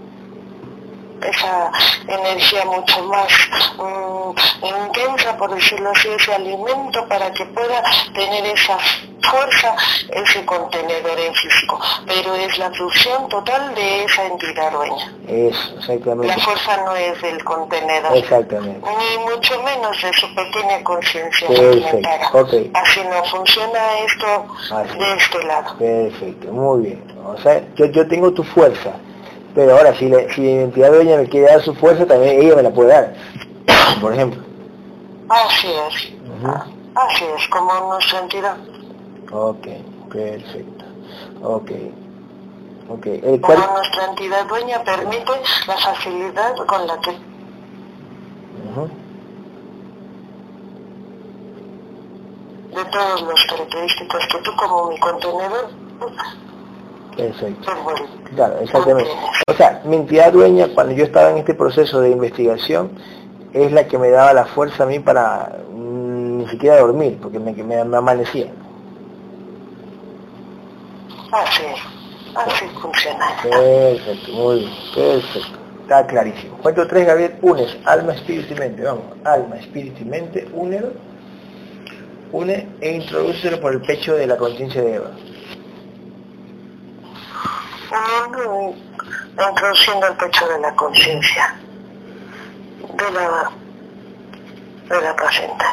esa 1.23 1.71
energía 2.07 2.65
mucho 2.65 3.03
más 3.03 3.31
mm, 3.77 4.65
intensa, 4.85 5.37
por 5.37 5.53
decirlo 5.53 5.91
así, 5.91 6.07
ese 6.09 6.33
alimento 6.33 7.07
para 7.07 7.31
que 7.31 7.45
pueda 7.45 7.83
tener 8.13 8.45
esa 8.45 8.77
fuerza, 9.29 9.75
ese 10.09 10.45
contenedor 10.45 11.19
en 11.19 11.33
físico. 11.33 11.79
Pero 12.05 12.35
es 12.35 12.57
la 12.57 12.71
función 12.71 13.27
total 13.29 13.73
de 13.75 14.03
esa 14.03 14.25
entidad 14.25 14.71
dueña. 14.71 15.13
Eso, 15.27 15.75
exactamente. 15.77 16.27
La 16.27 16.43
fuerza 16.43 16.77
no 16.77 16.95
es 16.95 17.21
del 17.21 17.43
contenedor. 17.43 18.17
Exactamente. 18.17 18.81
Ni 18.97 19.17
mucho 19.25 19.61
menos 19.63 20.01
de 20.01 20.13
su 20.13 20.33
pequeña 20.33 20.83
conciencia. 20.83 21.47
Okay. 22.33 22.71
Así 22.73 23.01
no 23.03 23.23
funciona 23.25 23.99
esto 23.99 24.45
de 24.97 25.13
este 25.13 25.43
lado. 25.45 25.77
Perfecto, 25.77 26.51
muy 26.51 26.81
bien. 26.87 27.03
O 27.25 27.37
sea, 27.41 27.61
yo, 27.75 27.85
yo 27.85 28.07
tengo 28.07 28.31
tu 28.31 28.43
fuerza, 28.43 28.93
pero 29.55 29.77
ahora 29.77 29.95
si, 29.95 30.07
le, 30.07 30.33
si 30.33 30.41
la 30.41 30.49
identidad 30.49 30.91
dueña 30.91 31.17
me 31.17 31.27
quiere 31.27 31.47
dar 31.47 31.61
su 31.61 31.73
fuerza, 31.75 32.05
también 32.05 32.41
ella 32.41 32.55
me 32.55 32.63
la 32.63 32.69
puede 32.69 32.89
dar, 32.89 33.13
por 34.01 34.13
ejemplo. 34.13 34.41
Así 35.29 35.67
es. 35.67 36.13
Así 36.95 37.25
es, 37.35 37.47
como 37.49 37.73
nuestra 37.91 38.19
entidad. 38.19 38.57
Ok, 39.31 39.67
perfecto. 40.11 40.85
Ok. 41.43 41.71
Okay. 42.89 43.21
como 43.39 43.67
nuestra 43.67 44.05
entidad 44.05 44.47
dueña 44.47 44.83
permite 44.83 45.31
la 45.67 45.77
facilidad 45.77 46.55
con 46.65 46.87
la 46.87 46.99
que... 46.99 47.11
De 52.75 52.85
todas 52.85 53.21
las 53.21 53.45
características 53.45 54.27
que 54.27 54.37
tú 54.39 54.51
como 54.55 54.89
mi 54.89 54.99
contenedor 54.99 55.69
Exacto. 57.19 57.71
Claro, 58.35 58.59
exactamente. 58.61 59.11
O 59.47 59.53
sea, 59.53 59.81
mi 59.85 59.97
entidad 59.97 60.31
dueña, 60.31 60.67
cuando 60.73 60.93
yo 60.93 61.03
estaba 61.03 61.31
en 61.31 61.37
este 61.37 61.53
proceso 61.53 62.01
de 62.01 62.11
investigación, 62.11 62.91
es 63.53 63.71
la 63.71 63.87
que 63.87 63.97
me 63.97 64.09
daba 64.09 64.33
la 64.33 64.45
fuerza 64.45 64.83
a 64.83 64.85
mí 64.85 64.99
para 64.99 65.57
mm, 65.71 66.37
ni 66.37 66.47
siquiera 66.47 66.79
dormir, 66.79 67.17
porque 67.21 67.39
me, 67.39 67.51
me, 67.51 67.75
amanecía. 67.77 68.47
Así, 71.31 71.63
así 72.35 72.65
funciona. 72.81 73.25
Perfecto, 73.41 74.31
muy 74.31 74.59
bien, 74.59 74.71
perfecto. 74.95 75.59
Está 75.81 76.05
clarísimo. 76.05 76.57
Cuento 76.57 76.87
tres, 76.87 77.07
Gabriel, 77.07 77.35
unes 77.41 77.77
alma, 77.85 78.13
espíritu 78.13 78.53
y 78.53 78.59
mente. 78.59 78.83
Vamos, 78.83 79.03
alma, 79.23 79.57
espíritu 79.57 80.03
y 80.03 80.05
mente, 80.05 80.47
únelo, 80.53 80.91
une 82.31 82.67
e 82.79 82.93
introdúcelo 82.93 83.59
por 83.59 83.73
el 83.73 83.81
pecho 83.81 84.13
de 84.13 84.27
la 84.27 84.37
conciencia 84.37 84.83
de 84.83 84.95
Eva 84.95 85.11
introduciendo 89.49 90.07
el 90.07 90.15
pecho 90.15 90.47
de 90.47 90.59
la 90.59 90.75
conciencia 90.75 91.55
de 92.81 93.11
la, 93.11 93.51
de 94.89 95.01
la 95.01 95.15
paciente. 95.15 95.65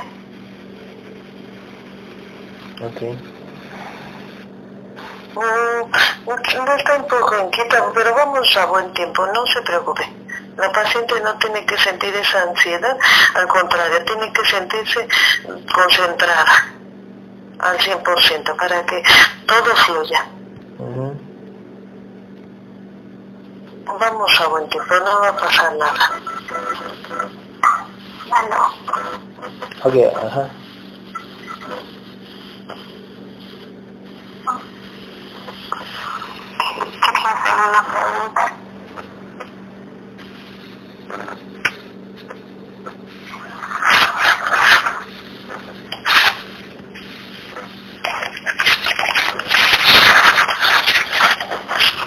Ok. 2.82 3.02
Mm, 5.36 6.78
está 6.78 6.96
un 6.96 7.06
poco 7.06 7.38
inquieta, 7.44 7.84
pero 7.94 8.14
vamos 8.14 8.56
a 8.56 8.66
buen 8.66 8.92
tiempo, 8.94 9.26
no 9.26 9.46
se 9.46 9.60
preocupe. 9.62 10.08
La 10.56 10.72
paciente 10.72 11.20
no 11.20 11.36
tiene 11.36 11.66
que 11.66 11.76
sentir 11.76 12.14
esa 12.16 12.42
ansiedad, 12.42 12.96
al 13.34 13.46
contrario, 13.46 14.02
tiene 14.04 14.32
que 14.32 14.44
sentirse 14.46 15.06
concentrada 15.74 16.72
al 17.58 17.78
100% 17.78 18.56
para 18.56 18.86
que 18.86 19.02
todo 19.46 19.76
fluya. 19.76 20.26
Vamos 23.98 24.40
a 24.40 24.48
buen 24.48 24.68
tiempo, 24.68 24.94
no 24.94 25.20
va 25.20 25.28
a 25.28 25.36
pasar 25.36 25.74
nada. 25.76 26.20
Bueno. 28.28 28.74
Ok, 29.84 29.94
ajá. 30.22 30.50
¿Qué 37.00 37.28
hacer 37.28 37.54
una 37.68 37.82
pregunta? 37.86 38.52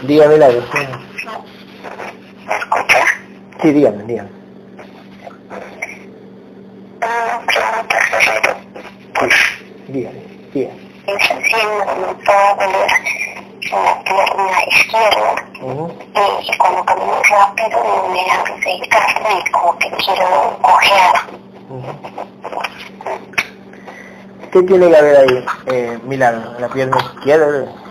Dígame 0.04 0.38
la 0.38 0.48
respuesta. 0.50 1.09
Sí, 3.62 3.74
dígame, 3.74 4.04
dígame. 4.04 4.30
Pues, 9.20 9.34
dígame, 9.90 10.22
dígame. 10.54 10.80
puedo 12.26 12.56
doler 12.56 12.92
la 13.72 14.04
pierna 14.04 14.64
izquierda 14.68 15.36
y 16.42 16.58
cuando 16.58 16.86
camino 16.86 17.22
rápido 17.30 18.08
me 18.14 18.22
hace 18.32 18.70
y 18.72 19.52
como 19.52 19.78
que 19.78 19.90
quiero 19.92 20.58
cojear. 20.62 21.16
¿Qué 24.52 24.64
tiene 24.64 24.90
que 24.90 24.98
haber 24.98 25.18
ahí, 25.18 25.46
eh, 25.68 26.00
Milano? 26.04 26.54
¿La 26.60 26.70
pierna 26.70 26.98
izquierda? 26.98 27.89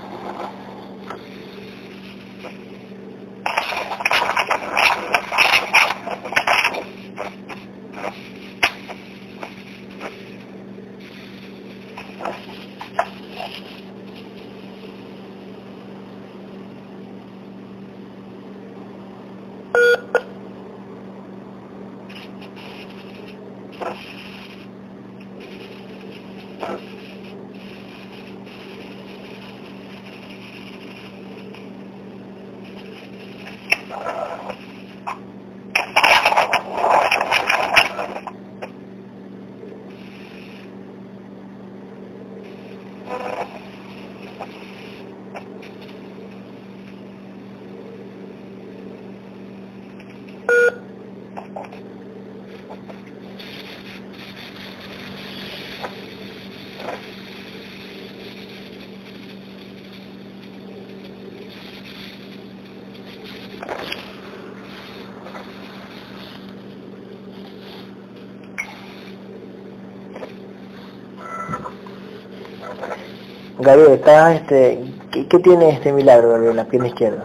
Está 73.98 74.32
este, 74.32 74.78
¿qué, 75.10 75.26
¿qué, 75.26 75.38
tiene 75.40 75.70
este 75.70 75.92
milagro, 75.92 76.36
en 76.36 76.54
la 76.54 76.64
pierna 76.64 76.86
izquierda? 76.86 77.24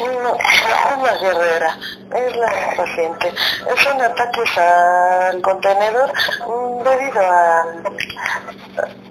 No, 0.00 0.36
es 0.36 1.02
la 1.02 1.16
guerrera, 1.18 1.76
es 2.14 2.36
la 2.36 2.52
paciente. 2.76 3.32
Son 3.82 4.00
ataques 4.00 4.58
al 4.58 5.42
contenedor 5.42 6.08
mm, 6.08 6.84
debido 6.84 7.20
a, 7.20 7.62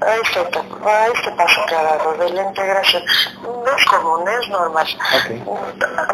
a, 0.01 0.15
este, 0.15 0.39
a 0.39 1.07
este 1.07 1.31
paso 1.33 1.61
que 1.67 1.75
ha 1.75 1.83
dado 1.83 2.13
de 2.13 2.29
la 2.29 2.43
integración. 2.43 3.03
No 3.43 3.77
es 3.77 3.85
común, 3.85 4.25
es 4.29 4.49
normal. 4.49 4.87
Okay. 5.25 5.43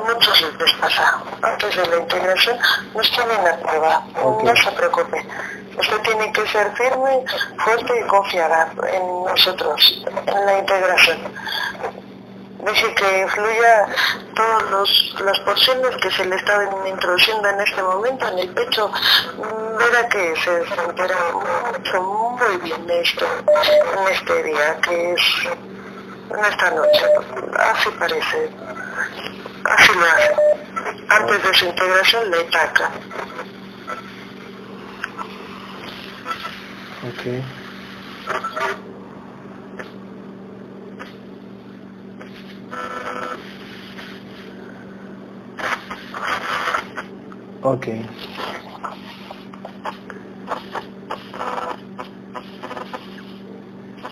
Muchos 0.07 0.41
les 0.59 0.73
pasa. 0.73 1.21
Antes 1.43 1.75
de 1.75 1.85
la 1.85 1.97
integración 1.97 2.57
nos 2.95 3.11
tienen 3.11 3.47
a 3.47 3.57
prueba. 3.57 4.03
Okay. 4.23 4.45
No 4.47 4.55
se 4.55 4.71
preocupe. 4.71 5.23
Tiene 6.15 6.31
que 6.31 6.47
ser 6.47 6.71
firme, 6.77 7.25
fuerte 7.57 7.99
y 7.99 8.07
confiar 8.07 8.71
en 8.87 9.23
nosotros, 9.25 10.01
en 10.25 10.45
la 10.45 10.59
integración. 10.59 11.17
Deje 12.59 12.95
que 12.95 13.27
fluya 13.27 13.85
todas 14.33 15.13
las 15.19 15.39
porciones 15.41 15.89
que 16.01 16.09
se 16.11 16.23
le 16.23 16.37
estaban 16.37 16.69
introduciendo 16.87 17.49
en 17.49 17.59
este 17.59 17.83
momento 17.83 18.29
en 18.29 18.39
el 18.39 18.49
pecho. 18.49 18.89
Verá 19.77 20.07
que 20.07 20.33
se 20.37 20.65
sentirá 20.67 21.17
mucho, 21.33 22.01
muy 22.01 22.57
bien 22.59 22.89
esto, 22.89 23.25
en 23.97 24.13
este 24.13 24.43
día, 24.43 24.77
que 24.83 25.11
es 25.11 25.21
en 26.29 26.45
esta 26.45 26.71
noche. 26.71 27.05
Así 27.59 27.89
parece. 27.99 28.49
Así 29.65 29.91
lo 29.93 30.05
hace. 30.05 30.35
Antes 31.09 31.43
de 31.43 31.53
su 31.55 31.65
integración 31.65 32.31
le 32.31 32.43
taca. 32.45 32.89
Okay. 37.05 37.45
Okay. 47.61 48.01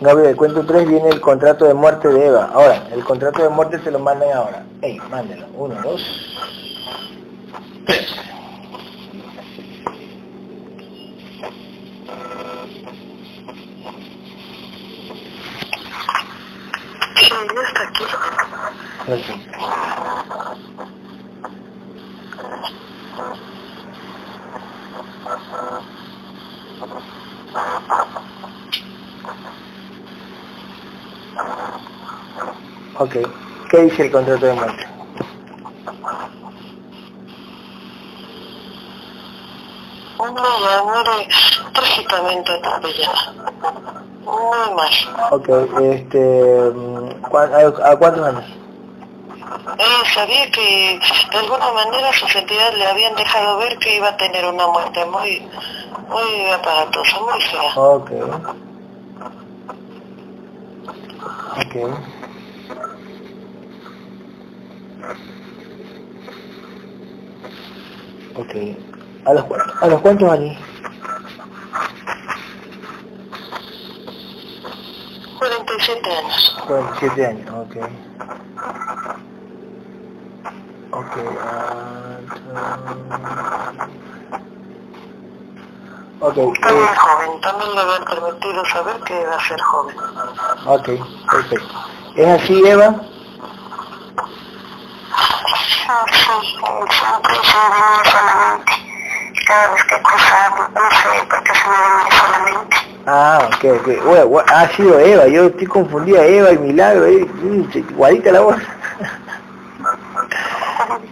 Gabriel, 0.00 0.36
cuento 0.36 0.64
3 0.66 0.88
viene 0.88 1.10
el 1.10 1.20
contrato 1.20 1.66
de 1.66 1.74
muerte 1.74 2.08
de 2.08 2.26
Eva. 2.26 2.50
Ahora, 2.52 2.88
el 2.92 3.04
contrato 3.04 3.42
de 3.42 3.50
muerte 3.50 3.80
se 3.82 3.90
lo 3.90 3.98
mandan 4.00 4.32
ahora. 4.32 4.66
Ey, 4.82 4.98
mándenlo. 5.10 5.48
Uno, 5.54 5.76
dos, 5.82 6.02
tres. 7.86 8.08
Sí, 17.16 17.30
ya 17.30 17.68
está 17.68 17.82
aquí. 17.88 18.04
Perfecto. 19.06 19.52
Ok. 32.98 33.16
¿Qué 33.70 33.78
dice 33.82 34.06
el 34.06 34.10
contrato 34.12 34.46
de 34.46 34.52
muerte? 34.54 34.86
Una 40.18 40.82
muere 40.82 41.28
trágicamente 41.72 42.52
atropellada. 42.52 43.32
Hay 44.26 44.74
más. 44.74 45.08
Ok, 45.32 45.48
este... 45.80 46.70
mm, 46.74 47.08
¿cuán- 47.30 47.52
¿A, 47.54 47.90
a 47.92 47.96
cuántos 47.96 48.26
años? 48.26 48.44
Él 49.78 50.06
sabía 50.12 50.50
que 50.50 50.98
de 51.32 51.38
alguna 51.38 51.72
manera 51.72 52.12
sus 52.12 52.34
entidades 52.34 52.76
le 52.78 52.86
habían 52.86 53.14
dejado 53.14 53.58
ver 53.58 53.78
que 53.78 53.96
iba 53.96 54.08
a 54.08 54.16
tener 54.16 54.44
una 54.46 54.66
muerte 54.66 55.04
muy, 55.06 55.48
muy 56.08 56.50
aparatosa, 56.50 57.20
muy 57.20 57.40
fea. 57.42 57.72
Ok. 57.76 58.10
Ok. 61.58 62.17
Ok. 68.48 68.54
¿A 69.26 69.32
los, 69.34 69.44
a 69.82 69.86
los 69.88 70.00
cuántos 70.00 70.30
años? 70.30 70.56
47 75.38 76.10
años. 76.10 76.56
47 76.66 77.26
años, 77.26 77.50
ok. 77.50 77.76
Ok. 80.92 81.16
ah, 81.44 82.18
ok, 86.20 86.36
Está 86.38 86.70
eh, 86.70 86.96
joven, 86.96 87.40
también 87.42 87.74
le 87.74 87.80
habían 87.80 88.04
permitido 88.04 88.64
saber 88.64 88.96
que 89.00 89.20
iba 89.20 89.34
a 89.36 89.40
ser 89.46 89.60
joven. 89.60 89.96
ok, 90.66 90.88
perfecto. 91.30 91.74
¿Es 92.16 92.42
así, 92.42 92.66
Eva? 92.66 92.94
Sí, 96.06 96.27
siempre 96.40 96.94
se 96.94 97.56
venía 97.58 98.02
solamente. 98.10 98.72
Cada 99.46 99.68
vez 99.72 99.84
que 99.84 100.02
cruzaba, 100.02 100.70
no 100.74 100.90
sé 100.90 101.26
por 101.28 101.42
qué 101.42 101.52
se 101.54 101.68
me 101.68 101.76
venía 101.76 102.10
solamente. 102.20 102.76
Ah, 103.06 103.38
ok, 103.46 103.64
ok. 103.80 104.04
Bueno, 104.04 104.26
bueno, 104.26 104.52
ha 104.54 104.68
sido 104.68 104.98
Eva, 104.98 105.26
yo 105.28 105.46
estoy 105.46 105.66
confundida, 105.66 106.24
Eva 106.24 106.52
y 106.52 106.58
Milagro, 106.58 107.06
eh, 107.06 107.26
igualita 107.74 108.32
la 108.32 108.40
voz. 108.40 108.56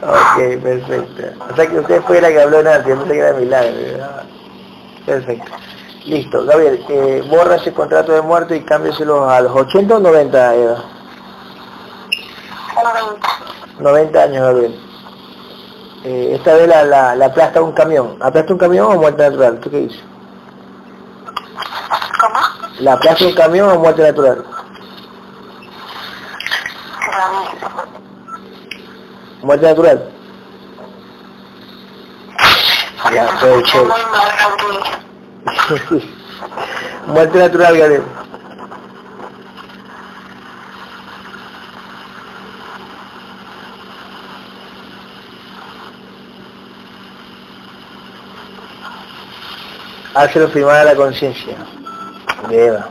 ok, 0.03 0.63
perfecto. 0.63 1.23
O 1.51 1.57
sea 1.57 1.67
que 1.67 1.79
usted 1.79 2.03
fue 2.03 2.21
la 2.21 2.29
que 2.29 2.43
habló 2.43 2.63
nada, 2.63 2.85
yo 2.85 2.97
no 2.97 3.07
sé 3.07 3.13
que 3.13 3.19
era 3.19 3.33
Milagro. 3.33 3.75
¿verdad? 3.75 4.25
Perfecto. 5.07 5.53
Listo, 6.05 6.45
Gabriel, 6.45 6.85
eh, 6.89 7.25
borra 7.29 7.57
ese 7.57 7.73
contrato 7.73 8.13
de 8.13 8.23
muerte 8.23 8.57
y 8.57 8.61
cámbieselo 8.61 9.29
a 9.29 9.41
los 9.41 9.57
80 9.57 9.97
o 9.97 10.01
90, 10.01 10.55
Eva. 10.55 10.85
90. 12.85 13.29
90 13.81 14.23
años, 14.23 14.43
Gabriel. 14.43 14.86
Eh, 16.09 16.37
esta 16.37 16.55
vez 16.55 16.69
la, 16.69 16.85
la, 16.85 17.17
la 17.17 17.27
aplasta 17.27 17.61
un 17.61 17.73
camión. 17.73 18.17
¿Aplasta 18.21 18.53
un 18.53 18.61
camión 18.61 18.93
o 18.93 18.95
muerte 18.95 19.25
natural? 19.25 19.59
¿Tú 19.59 19.69
qué 19.69 19.79
dices? 19.79 20.05
¿Cómo? 22.21 22.39
¿La 22.79 22.93
aplasta 22.93 23.27
un 23.27 23.35
camión 23.35 23.71
o 23.71 23.79
muerte 23.81 24.03
natural? 24.03 24.45
¿Muerte 29.43 29.67
natural? 29.67 30.09
Ya, 33.13 33.25
mal, 33.25 34.31
Gabriel. 35.75 36.03
muerte 37.09 37.39
natural, 37.39 37.79
Gabriel. 37.79 38.03
Hácelo 50.17 50.49
firmar 50.49 50.77
a 50.77 50.85
la 50.85 50.97
conciencia 50.97 51.55
de 52.49 52.67
Eva. 52.69 52.89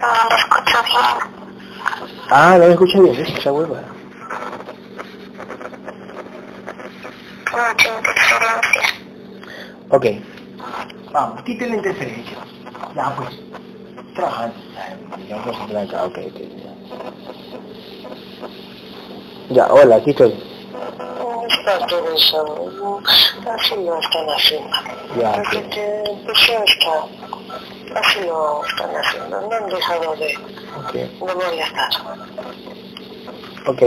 No 0.00 0.08
lo 0.30 0.36
escucho 0.36 0.78
bien. 0.84 1.16
Ah, 2.30 2.56
no 2.56 2.66
me 2.66 2.72
escucha 2.72 3.00
bien, 3.00 3.16
es 3.16 3.36
esa 3.36 3.52
hueva. 3.52 3.80
No 7.50 7.76
tiene 7.76 7.96
interferencia. 7.98 8.82
Ok. 9.88 10.06
Vamos, 11.12 11.42
quite 11.42 11.66
la 11.66 11.74
interferencia. 11.74 12.38
Ya, 12.94 13.16
pues. 13.16 13.30
Trabajando. 14.14 14.54
Ya, 15.28 15.80
acá, 15.80 16.04
ok, 16.04 16.18
ok. 16.28 16.38
Ya. 19.50 19.56
Ya, 19.56 19.66
hola, 19.66 19.96
aquí 19.96 20.10
estoy. 20.10 20.53
Está 21.58 21.86
todo 21.86 22.14
eso. 22.14 22.70
no, 22.78 23.00
Así 23.52 23.74
lo 23.76 23.98
están 24.00 24.26
haciendo. 24.30 24.76
Ya, 25.20 25.32
Desde 25.38 25.58
ok. 25.58 25.68
que 25.70 26.02
empezó 26.10 26.64
está, 26.64 28.00
así 28.00 28.20
lo 28.26 28.64
están 28.64 28.90
haciendo. 28.96 29.40
No 29.40 29.56
han 29.56 29.66
dejado 29.68 30.16
de, 30.16 30.36
Ok. 30.78 30.92
de 30.92 31.34
molestar. 31.34 31.90
Ok. 33.66 33.82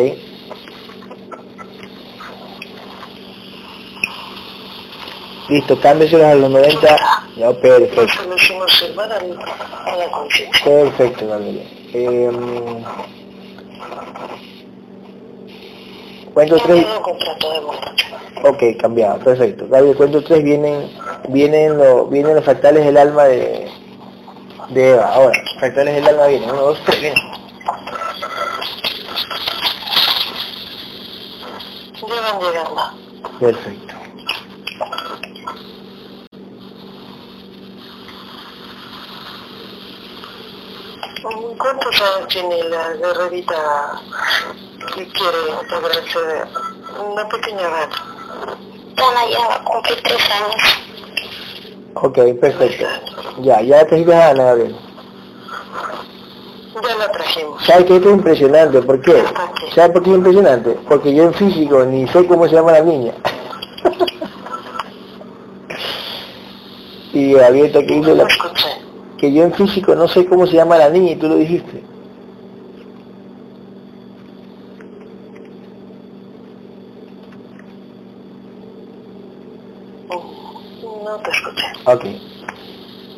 Listo, 5.49 5.79
cámbieselos 5.79 6.25
a 6.25 6.35
los 6.35 6.49
90. 6.49 6.97
Ya, 7.37 7.53
perfecto. 7.53 8.01
Eso 8.03 8.23
lo 8.27 8.35
hicimos 8.35 8.83
a 9.85 9.95
la 9.95 10.11
conciencia. 10.11 10.65
Perfecto, 10.65 11.27
Gabriela. 11.27 11.61
Eh, 11.93 12.31
cuento 16.37 16.57
Ya 16.57 16.63
3. 16.65 16.83
tengo 16.85 16.97
un 16.97 17.01
contrato 17.03 17.51
de 17.51 17.61
muerte. 17.61 18.03
Ok, 18.43 18.79
cambiado, 18.79 19.19
perfecto. 19.23 19.67
Gabriel, 19.67 19.97
cuento 19.97 20.23
3 20.23 20.43
vienen, 20.43 20.91
vienen, 21.29 21.77
lo- 21.79 22.05
vienen 22.05 22.35
los 22.35 22.43
fractales 22.45 22.85
del 22.85 22.95
alma 22.97 23.23
de, 23.23 23.67
de 24.69 24.91
Eva. 24.91 25.13
Ahora, 25.15 25.39
fractales 25.57 25.95
del 25.95 26.07
alma 26.07 26.27
vienen. 26.27 26.51
1, 26.51 26.61
2, 26.61 26.79
3, 26.85 27.01
vienen. 27.01 27.23
Llevan 32.07 32.39
llegando. 32.39 32.81
Perfecto. 33.39 33.93
¿Cuántos 41.57 42.01
años 42.01 42.27
tiene 42.29 42.63
la 42.65 42.93
guerrerita 42.93 44.01
que 44.95 45.07
quiere 45.07 45.37
integrarse 45.61 46.19
de 46.19 46.43
una 47.03 47.27
pequeña 47.29 47.61
edad? 47.61 47.89
Ana 48.97 49.29
ya 49.29 49.47
va 49.47 49.55
a 49.55 49.63
cumplir 49.63 50.01
tres 50.03 50.17
años. 50.31 50.55
Ok, 51.95 52.17
perfecto. 52.41 52.85
Ya, 53.41 53.61
ya 53.61 53.85
te 53.85 53.95
dices 53.97 54.13
a 54.13 54.29
Ana, 54.29 54.43
Gabriel. 54.45 54.75
Ya 56.83 56.95
la 56.95 57.11
trajimos. 57.11 57.63
¿Sabes 57.65 57.85
que 57.85 57.95
esto 57.97 58.09
es 58.09 58.15
impresionante? 58.15 58.81
¿Por 58.81 59.01
qué? 59.01 59.23
¿Sabes 59.73 59.91
por 59.91 60.03
qué 60.03 60.09
es 60.11 60.15
impresionante? 60.17 60.69
Porque 60.87 61.13
yo 61.13 61.23
en 61.23 61.33
físico 61.33 61.83
ni 61.85 62.07
sé 62.07 62.25
cómo 62.27 62.47
se 62.47 62.55
llama 62.55 62.71
la 62.73 62.81
niña. 62.81 63.13
y 67.13 67.33
Gabriel 67.33 67.65
está 67.67 67.79
que 67.85 67.95
No 67.99 68.15
la- 68.15 68.27
que 69.17 69.33
yo 69.33 69.43
en 69.43 69.53
físico 69.53 69.95
no 69.95 70.07
sé 70.07 70.25
cómo 70.27 70.45
se 70.45 70.53
llama 70.53 70.77
la 70.77 70.89
niña 70.89 71.11
y 71.13 71.15
tú 71.15 71.27
lo 71.27 71.35
dijiste. 71.35 71.83
No 81.05 81.17
te 81.23 81.31
escuché. 81.31 81.76
Ok. 81.87 82.03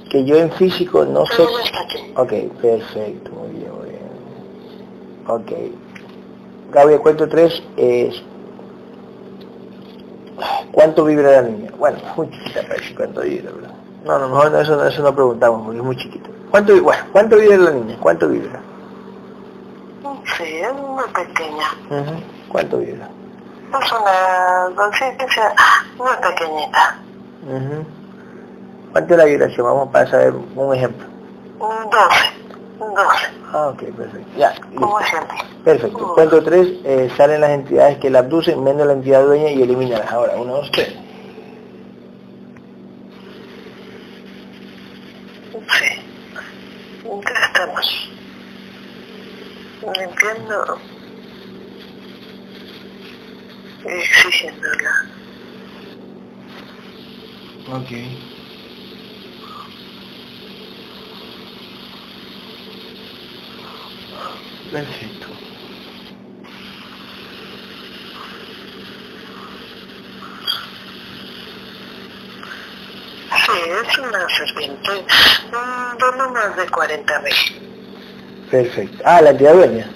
Que 0.09 0.25
yo 0.25 0.35
en 0.37 0.51
físico 0.51 1.03
no 1.05 1.25
sé... 1.25 1.43
Ok, 2.15 2.33
perfecto, 2.61 3.31
muy 3.31 3.49
bien, 3.53 3.71
muy 3.73 3.89
bien. 3.89 4.09
Ok. 5.27 5.51
Gabriel, 6.71 7.01
cuento 7.01 7.27
tres 7.27 7.61
es... 7.77 8.21
¿Cuánto 10.71 11.03
vibra 11.05 11.31
la 11.31 11.41
niña? 11.41 11.71
Bueno, 11.77 11.97
es 11.97 12.17
muy 12.17 12.29
chiquita 12.29 12.61
para 12.61 12.75
decir 12.75 12.95
cuánto 12.95 13.21
vibra, 13.21 13.51
¿verdad? 13.51 13.73
No, 14.05 14.13
a 14.13 14.19
lo 14.19 14.29
mejor 14.29 14.51
no, 14.51 14.59
eso, 14.61 14.75
no- 14.77 14.85
eso 14.85 15.01
no 15.03 15.13
preguntamos 15.13 15.63
porque 15.63 15.79
es 15.79 15.83
muy 15.83 15.97
chiquito. 15.97 16.29
¿Cuánto, 16.51 16.81
bueno, 16.81 17.03
¿cuánto 17.11 17.35
vibra 17.37 17.57
la 17.57 17.71
niña? 17.71 17.97
¿Cuánto 17.99 18.27
vibra? 18.29 18.61
Sí, 20.37 20.43
es 20.43 20.73
muy 20.73 21.03
pequeña. 21.13 21.67
¿Cuánto 22.47 22.77
vibra? 22.77 23.09
Es 23.81 23.91
una 23.91 24.75
conciencia 24.75 25.53
muy 25.97 26.11
pequeñita. 26.21 26.95
Ujú. 27.41 27.85
¿Cuánto 28.91 29.13
es 29.13 29.17
la 29.17 29.25
vibración? 29.25 29.65
Vamos 29.65 29.89
para 29.89 30.09
saber 30.09 30.33
un 30.33 30.75
ejemplo. 30.75 31.05
Un 31.59 31.89
12. 31.89 32.39
Un 32.79 32.95
12. 32.95 33.39
Ah, 33.51 33.67
ok, 33.69 33.83
perfecto. 33.95 34.27
Ya. 34.37 34.53
Como 34.75 34.99
siempre. 35.01 35.37
Perfecto. 35.63 36.13
Cuento 36.13 36.43
tres, 36.43 36.67
eh, 36.83 37.11
salen 37.17 37.41
las 37.41 37.51
entidades 37.51 37.97
que 37.97 38.09
la 38.09 38.19
abducen, 38.19 38.63
menos 38.63 38.87
la 38.87 38.93
entidad 38.93 39.23
dueña 39.23 39.51
y 39.51 39.61
elimínala. 39.61 40.05
Ahora, 40.09 40.35
uno, 40.37 40.53
dos, 40.55 40.71
tres. 40.71 40.95
Sí. 45.53 46.01
Ya 47.03 47.45
estamos. 47.45 48.09
Limpiando 49.97 50.77
y 53.85 53.87
exigiéndola. 53.87 55.05
Ok. 57.71 58.38
Perfecto. 64.71 65.27
Sí, 73.45 73.51
es 73.87 73.97
una 73.99 74.27
serpiente. 74.37 74.91
mm, 74.91 75.97
De 75.97 76.17
no 76.17 76.29
más 76.29 76.55
de 76.55 76.67
40 76.69 77.19
mil. 77.21 78.47
Perfecto. 78.49 79.03
Ah, 79.05 79.21
la 79.21 79.29
entidad 79.31 79.53
dueña. 79.53 79.89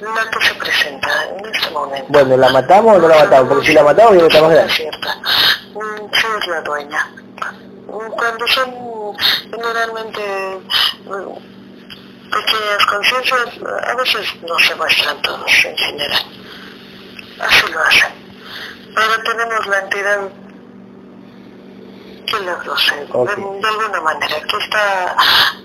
La 0.00 0.30
que 0.30 0.46
se 0.46 0.54
presenta 0.54 1.08
en 1.38 1.46
este 1.54 1.70
momento. 1.70 2.06
Bueno, 2.08 2.36
¿la 2.36 2.48
matamos 2.50 2.96
o 2.96 3.00
no 3.00 3.08
la 3.08 3.24
matamos? 3.24 3.48
Porque 3.48 3.66
si 3.68 3.72
la 3.72 3.82
matamos 3.84 4.14
ya 4.14 4.20
no 4.20 4.26
estamos 4.26 4.50
Es 4.50 4.56
grande. 4.56 4.72
cierta. 4.74 5.14
Mm, 5.74 6.10
Sí, 6.12 6.26
es 6.40 6.46
la 6.48 6.60
dueña. 6.62 7.10
Mm, 7.86 8.10
Cuando 8.12 8.46
son 8.48 8.70
generalmente 9.50 10.60
mm, 11.04 12.30
pequeñas 12.30 12.86
conciencias, 12.90 13.48
a 13.88 13.94
veces 13.96 14.34
no 14.46 14.58
se 14.58 14.74
muestran 14.74 15.22
todos 15.22 15.64
en 15.64 15.76
general. 15.76 16.22
Así 17.40 17.72
lo 17.72 17.80
hacen. 17.80 18.12
Pero 18.94 19.22
tenemos 19.24 19.66
la 19.66 19.78
entidad 19.80 20.18
que 22.26 22.40
la 22.40 22.58
procede, 22.58 23.06
Ok. 23.12 23.28
de, 23.30 23.36
de 23.60 23.68
alguna 23.68 24.00
manera, 24.00 24.34
que 24.50 24.56
está 24.56 25.14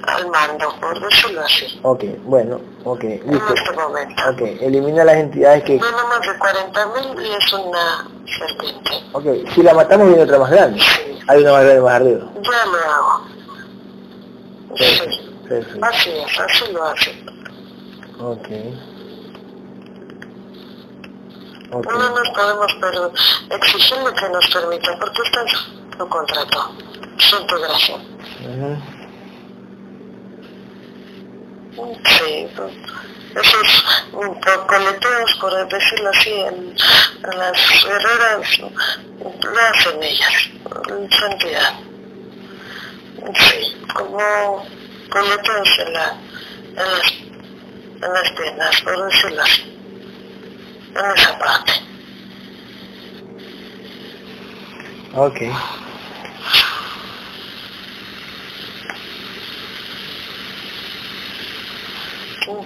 al 0.07 0.27
mando, 0.29 0.75
por 0.79 0.99
decirlo 1.09 1.41
así, 1.41 1.79
Ok, 1.81 2.03
bueno, 2.25 2.61
ok, 2.83 3.03
en 3.03 3.31
listo. 3.31 3.53
este 3.55 3.71
momento. 3.71 4.23
Ok, 4.29 4.41
elimina 4.61 5.03
las 5.03 5.15
entidades 5.15 5.63
que... 5.63 5.77
No 5.79 5.91
más 6.07 6.21
de 6.21 6.37
40 6.37 6.85
mil 6.87 7.25
y 7.25 7.31
es 7.33 7.53
una 7.53 8.07
serpiente. 8.37 8.91
Ok, 9.13 9.25
si 9.55 9.63
la 9.63 9.73
matamos 9.73 10.07
viene 10.09 10.21
otra 10.23 10.37
más 10.37 10.51
grande. 10.51 10.79
Sí. 10.79 11.19
Hay 11.27 11.41
una 11.41 11.51
más 11.53 11.63
grande 11.63 11.81
más 11.81 11.93
ardeo. 11.95 12.31
Ya 12.43 12.65
lo 12.65 12.77
hago. 12.77 13.25
Sí, 14.75 15.01
así 15.81 16.09
es, 16.09 16.39
así 16.39 16.71
lo 16.71 16.83
hace. 16.85 17.11
Ok. 18.19 18.47
Ok. 21.73 21.85
No 21.91 22.09
nos 22.09 22.29
podemos 22.29 22.77
pero 22.79 23.11
exigirle 23.49 24.13
que 24.13 24.29
nos 24.29 24.47
permita, 24.47 24.97
porque 24.99 25.21
está 25.23 25.41
en 25.41 25.47
su 25.97 26.07
contrato, 26.09 26.71
su 27.17 27.37
integración. 27.37 28.01
Ujú. 28.41 28.81
Sí, 32.05 32.47
pues, 32.55 32.73
esos 33.33 33.85
coleteos, 34.67 35.35
por 35.39 35.67
decirlo 35.69 36.09
así, 36.09 36.31
en, 36.33 36.75
en 37.23 37.37
las 37.39 37.85
guerreras, 37.85 38.59
lo 38.59 39.61
hacen 39.61 40.03
ellas, 40.03 40.49
su 41.09 41.25
entidad. 41.25 41.73
Sí, 43.21 43.77
como 43.93 44.65
coleteos 45.09 45.79
en, 45.79 45.93
la, 45.93 46.17
en, 46.69 46.75
las, 46.75 47.11
en 48.01 48.13
las 48.13 48.31
piernas, 48.31 48.81
por 48.81 49.11
decirlo 49.11 49.41
así, 49.43 49.61
en 50.95 51.17
esa 51.17 51.37
parte. 51.37 51.73
Ok. 55.13 55.39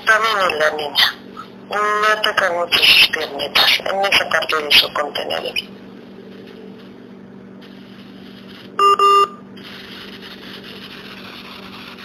También 0.05 0.37
en 0.51 0.59
la 0.59 0.71
niña. 0.71 1.15
Me 1.69 2.07
atacan 2.13 2.55
mucho 2.55 2.79
sus 2.79 3.07
piernitas, 3.09 3.79
en 3.79 4.05
esa 4.05 4.29
parte 4.29 4.55
de 4.63 4.71
su 4.71 4.93
contenedor. 4.93 5.74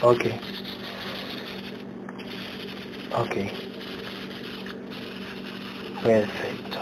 Ok. 0.03 0.25
Ok. 3.19 3.37
Perfecto. 6.03 6.79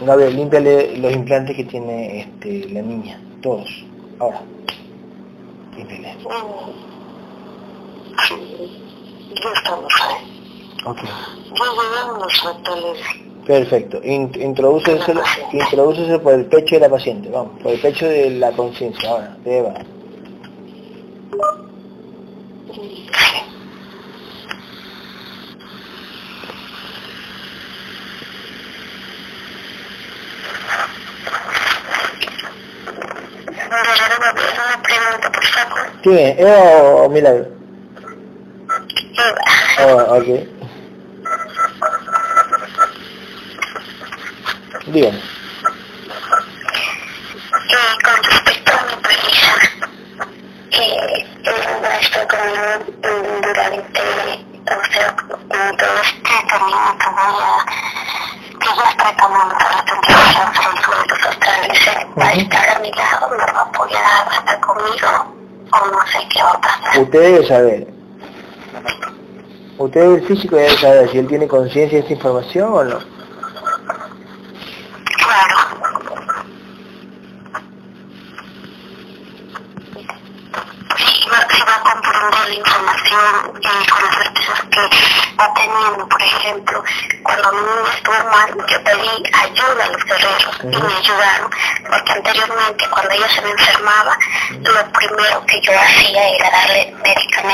Gabriel, 0.00 0.36
límpiale 0.36 0.96
los 0.98 1.12
implantes 1.12 1.56
que 1.56 1.64
tiene 1.64 2.20
este, 2.20 2.68
la 2.70 2.82
niña. 2.82 3.20
Todos. 3.42 3.68
Ahora. 4.20 4.40
Límpiale. 5.76 6.16
Sí, 8.28 8.34
ya 9.34 9.52
estamos 9.52 9.92
ahí. 10.00 10.16
Ok. 10.86 11.02
Ya 11.02 11.64
llegaron 11.82 12.20
los 12.20 12.40
fractales. 12.40 12.98
Perfecto. 13.46 14.00
In, 14.04 14.30
introdúceselo 14.40 16.22
por 16.22 16.34
el 16.34 16.46
pecho 16.46 16.76
de 16.76 16.80
la 16.82 16.88
paciente. 16.88 17.28
Vamos, 17.30 17.60
por 17.60 17.72
el 17.72 17.80
pecho 17.80 18.06
de 18.06 18.30
la 18.30 18.52
conciencia. 18.52 19.10
Ahora, 19.10 19.36
de 19.44 19.58
Eva. 19.58 19.74
Una 33.70 34.82
pregunta, 34.82 35.30
favor. 36.02 36.16
Dime, 36.16 36.36
¿Eva 36.38 36.82
o 37.04 37.08
Milagro? 37.08 37.46
Eva. 39.16 39.42
Oh, 39.86 40.16
ok. 40.18 40.28
Dígame. 44.86 45.18
Eh, 47.70 47.94
con 48.04 48.16
respecto 48.24 48.72
a 48.72 48.74
mi 48.82 48.94
pareja, 49.02 49.52
eh, 50.72 51.26
él 51.44 51.84
ha 51.84 51.96
estado 52.00 52.26
conmigo 52.28 52.72
durante, 53.42 54.00
o 54.66 54.84
sea, 54.92 55.16
todo 55.16 55.96
este 56.02 56.34
camino 56.48 56.98
que 56.98 57.08
voy 57.10 57.36
a, 57.40 57.54
que 58.58 58.68
ya 58.76 58.84
estoy 58.90 59.12
tomando 59.16 59.54
para 59.54 59.78
tranquilizar 59.84 60.46
sobre 60.56 60.76
puntos 60.82 61.20
astrales, 61.28 61.86
él 61.86 62.00
va 62.18 62.26
a 62.26 62.32
estar 62.32 62.66
a 62.68 62.78
mi 62.80 62.90
lado, 62.92 63.24
me 63.30 63.36
va 63.36 63.44
a 63.44 63.62
apoyar, 63.62 64.26
va 64.26 64.32
a 64.32 64.34
estar 64.38 64.58
conmigo, 64.60 65.08
o 65.72 65.74
no 65.86 66.00
sé 66.06 66.18
qué 66.18 66.18
va 66.18 66.18
a 66.18 66.18
pasar. 66.18 66.29
Usted 66.98 67.20
debe 67.20 67.46
saber. 67.46 67.86
Usted 69.78 70.00
el 70.00 70.26
físico 70.26 70.56
debe 70.56 70.76
saber 70.76 71.10
si 71.10 71.18
él 71.18 71.26
tiene 71.26 71.48
conciencia 71.48 71.98
de 71.98 72.02
esta 72.02 72.12
información 72.12 72.72
o 72.72 72.84
no. 72.84 72.98
Teniendo. 85.54 86.08
Por 86.08 86.22
ejemplo, 86.22 86.84
cuando 87.22 87.52
mi 87.52 87.58
niña 87.58 87.92
estuvo 87.94 88.30
mal, 88.30 88.48
yo 88.68 88.84
pedí 88.84 89.22
ayuda 89.32 89.84
a 89.84 89.90
los 89.90 90.04
guerreros 90.04 90.58
y 90.62 90.66
me 90.66 90.94
ayudaron, 90.94 91.50
porque 91.88 92.12
anteriormente 92.12 92.88
cuando 92.90 93.10
ella 93.10 93.28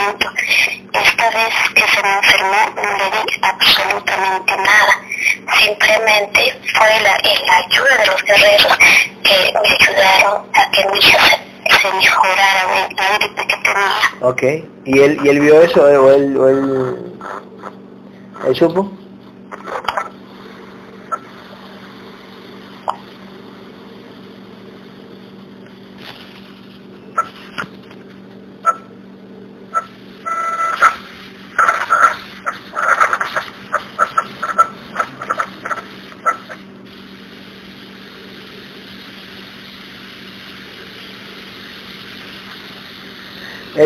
Esta 0.07 1.31
vez 1.31 1.55
que 1.75 1.83
se 1.83 2.03
me 2.03 2.14
enfermó, 2.14 2.57
no 2.77 2.90
le 2.99 3.05
di 3.11 3.40
absolutamente 3.42 4.57
nada. 4.57 5.03
Simplemente 5.59 6.61
fue 6.75 6.88
la, 7.03 7.19
la 7.47 7.57
ayuda 7.66 7.97
de 7.99 8.07
los 8.07 8.23
guerreros 8.23 8.79
que 9.23 9.53
me 9.53 9.69
ayudaron 9.69 10.47
a 10.55 10.71
que 10.71 10.85
mi 10.92 10.99
hija 10.99 11.19
se, 11.29 11.79
se 11.79 11.92
mejorara 11.95 12.62
de 12.88 12.95
la 13.05 13.47
que 13.47 13.57
tenía. 13.57 14.11
Ok. 14.21 14.42
¿Y 14.85 15.01
él, 15.01 15.19
y 15.25 15.29
él 15.29 15.40
vio 15.40 15.61
eso 15.61 15.83
o 15.83 16.11
él, 16.12 16.37
o 16.37 16.49
él, 16.49 17.16
él 18.47 18.57
supo? 18.57 18.91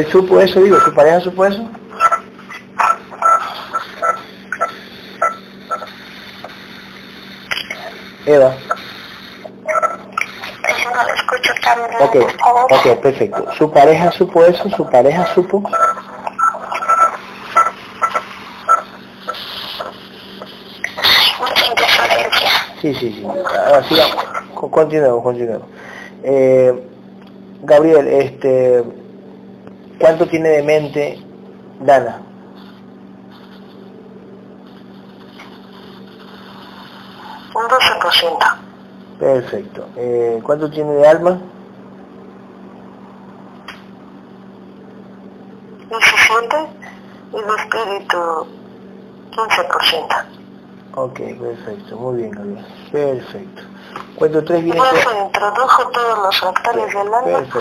¿Él 0.00 0.06
supo 0.10 0.40
eso, 0.40 0.60
digo? 0.60 0.80
¿Su 0.80 0.94
pareja 0.94 1.20
supo 1.20 1.44
eso? 1.44 1.68
Eva. 8.26 8.54
Yo 10.82 10.90
no 10.94 11.02
lo 11.02 11.14
escucho 11.14 11.52
tan 11.62 11.78
bien, 11.88 12.02
Ok, 12.02 12.12
por 12.12 12.38
favor. 12.40 12.72
ok, 12.72 13.00
perfecto. 13.02 13.52
¿Su 13.58 13.70
pareja 13.70 14.10
supo 14.12 14.44
eso? 14.44 14.68
¿Su 14.70 14.88
pareja 14.88 15.26
supo? 15.34 15.62
Mucha 21.40 21.66
interferencia. 21.66 22.50
Sí, 22.80 22.94
sí, 22.94 23.12
sí. 23.12 23.26
Ahora 23.26 23.82
sigamos. 23.88 24.24
Co- 24.54 24.70
Continuemos, 24.70 25.22
continuemos. 25.22 25.66
Eh, 26.22 26.72
Gabriel, 27.62 28.06
este, 28.08 28.82
¿cuánto 30.00 30.26
tiene 30.26 30.48
de 30.48 30.62
mente 30.62 31.22
Dana? 31.80 32.20
Un 37.54 37.68
12%. 37.68 38.56
Perfecto. 39.18 39.86
Eh, 39.96 40.40
¿Cuánto 40.42 40.70
tiene 40.70 40.92
de 40.94 41.06
alma? 41.06 41.38
17 45.90 46.56
y 47.32 47.42
de 47.42 47.54
espíritu 47.56 48.46
15%. 49.32 50.24
Ok, 50.94 51.18
perfecto. 51.40 51.96
Muy 51.96 52.16
bien, 52.18 52.30
Gabriel. 52.30 52.66
Perfecto. 52.90 53.62
Cuento 54.16 54.44
tres 54.44 54.62
viene... 54.64 54.80
Ya 54.80 54.92
se 54.94 55.18
introdujo 55.18 55.88
todos 55.90 56.18
los 56.18 56.40
fractales 56.40 56.86
del 56.94 57.14
alma 57.14 57.22
Perfecto. 57.24 57.60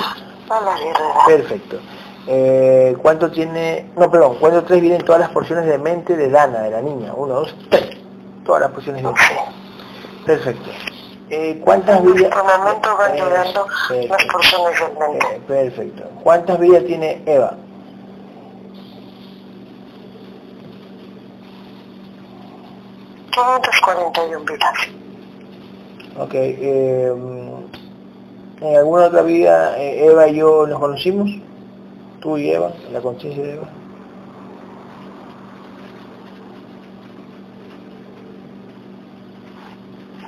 a 0.50 0.62
la 0.62 0.78
guerrera. 0.78 1.26
Perfecto. 1.26 1.80
Eh, 2.28 2.96
¿Cuánto 3.02 3.32
tiene... 3.32 3.86
No, 3.96 4.10
perdón. 4.12 4.38
Cuento 4.40 4.64
tres 4.64 4.82
vienen 4.82 5.04
todas 5.04 5.22
las 5.22 5.30
porciones 5.30 5.66
de 5.66 5.78
mente 5.78 6.16
de 6.16 6.30
Dana, 6.30 6.62
de 6.62 6.72
la 6.72 6.82
niña? 6.82 7.14
Uno, 7.16 7.36
dos, 7.36 7.56
tres. 7.70 7.98
Todas 8.46 8.62
las 8.62 8.72
porciones 8.72 9.02
de 9.02 9.08
mente. 9.08 9.22
Perfecto. 10.26 10.70
Eh, 11.32 11.62
¿Cuántas 11.64 12.02
vidas... 12.04 12.22
este 12.24 12.36
momento 12.36 12.98
van 12.98 13.12
Eh, 13.12 13.16
llegando 13.16 13.66
las 14.10 14.26
porciones 14.26 14.80
del 14.80 14.98
mente. 14.98 15.28
Eh, 15.36 15.42
perfecto. 15.48 16.04
¿Cuántas 16.24 16.60
vidas 16.60 16.84
tiene 16.86 17.22
Eva? 17.26 17.52
Mm. 17.56 17.70
541 23.32 24.40
vidas. 24.46 24.80
Ok. 26.20 26.34
eh, 26.34 27.14
¿En 28.62 28.76
alguna 28.76 29.06
otra 29.06 29.22
vida 29.22 29.80
eh, 29.80 30.06
Eva 30.08 30.28
y 30.28 30.36
yo 30.36 30.68
nos 30.68 30.80
conocimos? 30.80 31.30
Tú 32.22 32.38
y 32.38 32.52
Eva, 32.52 32.72
la 32.92 33.02
conciencia 33.02 33.44
de 33.44 33.54
Eva. 33.56 33.68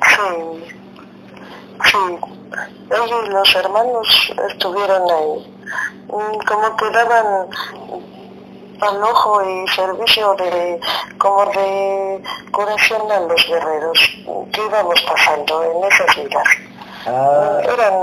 Sí. 0.01 0.63
Sí. 1.85 1.97
Ellos, 2.91 3.29
los 3.29 3.55
hermanos, 3.55 4.33
estuvieron 4.49 5.03
ahí. 5.09 5.55
Mm, 6.07 6.37
Como 6.47 6.75
que 6.77 6.89
daban 6.91 7.47
al 8.81 9.03
ojo 9.03 9.41
y 9.43 9.67
servicio 9.69 10.33
de 10.35 10.79
como 11.17 11.45
de 11.45 12.23
curación 12.51 13.11
a 13.11 13.19
los 13.21 13.47
guerreros 13.47 13.99
que 14.51 14.61
íbamos 14.65 15.01
pasando 15.01 15.63
en 15.63 15.83
esas 15.83 16.15
vidas. 16.15 16.70
Eran 17.05 17.93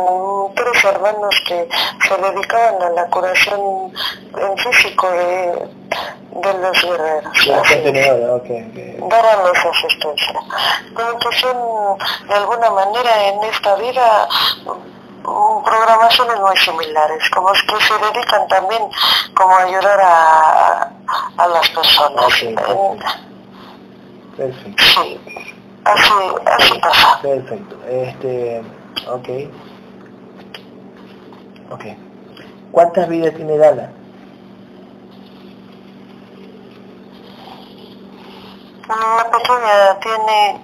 tres 0.54 0.84
hermanos 0.84 1.42
que 1.46 1.68
se 2.06 2.16
dedicaban 2.16 2.82
a 2.82 2.90
la 2.90 3.06
curación 3.06 3.92
en 4.36 4.58
físico 4.58 5.08
de, 5.10 5.68
de 6.30 6.54
los 6.58 6.82
guerreros. 6.82 7.46
la 7.46 7.60
Así, 7.60 7.74
contenedora, 7.74 8.34
ok. 8.34 8.42
ok. 8.44 9.08
daban 9.08 9.54
esa 9.56 9.68
asistencia. 9.70 10.40
Como 10.94 11.18
que 11.18 11.36
son 11.38 11.98
de 12.28 12.34
alguna 12.34 12.70
manera 12.70 13.24
en 13.28 13.44
esta 13.44 13.74
vida 13.76 14.28
programaciones 15.22 16.40
muy 16.40 16.56
similares, 16.56 17.28
como 17.30 17.52
es 17.52 17.62
que 17.62 17.76
se 17.80 17.94
dedican 17.98 18.48
también 18.48 18.82
como 19.36 19.54
a 19.54 19.62
ayudar 19.62 20.00
a, 20.00 20.90
a 21.36 21.46
las 21.48 21.68
personas. 21.70 22.24
Perfecto. 24.36 24.82
Sí, 24.84 25.20
así, 25.84 26.12
así 26.46 26.78
pasa. 26.78 27.18
Perfecto. 27.22 27.76
Este, 27.90 28.62
ok. 29.06 29.28
Ok. 31.70 31.84
¿Cuántas 32.70 33.08
vidas 33.08 33.34
tiene 33.34 33.56
Dana? 33.56 33.92
La 38.88 39.30
pequeña 39.30 39.98
tiene 40.00 40.60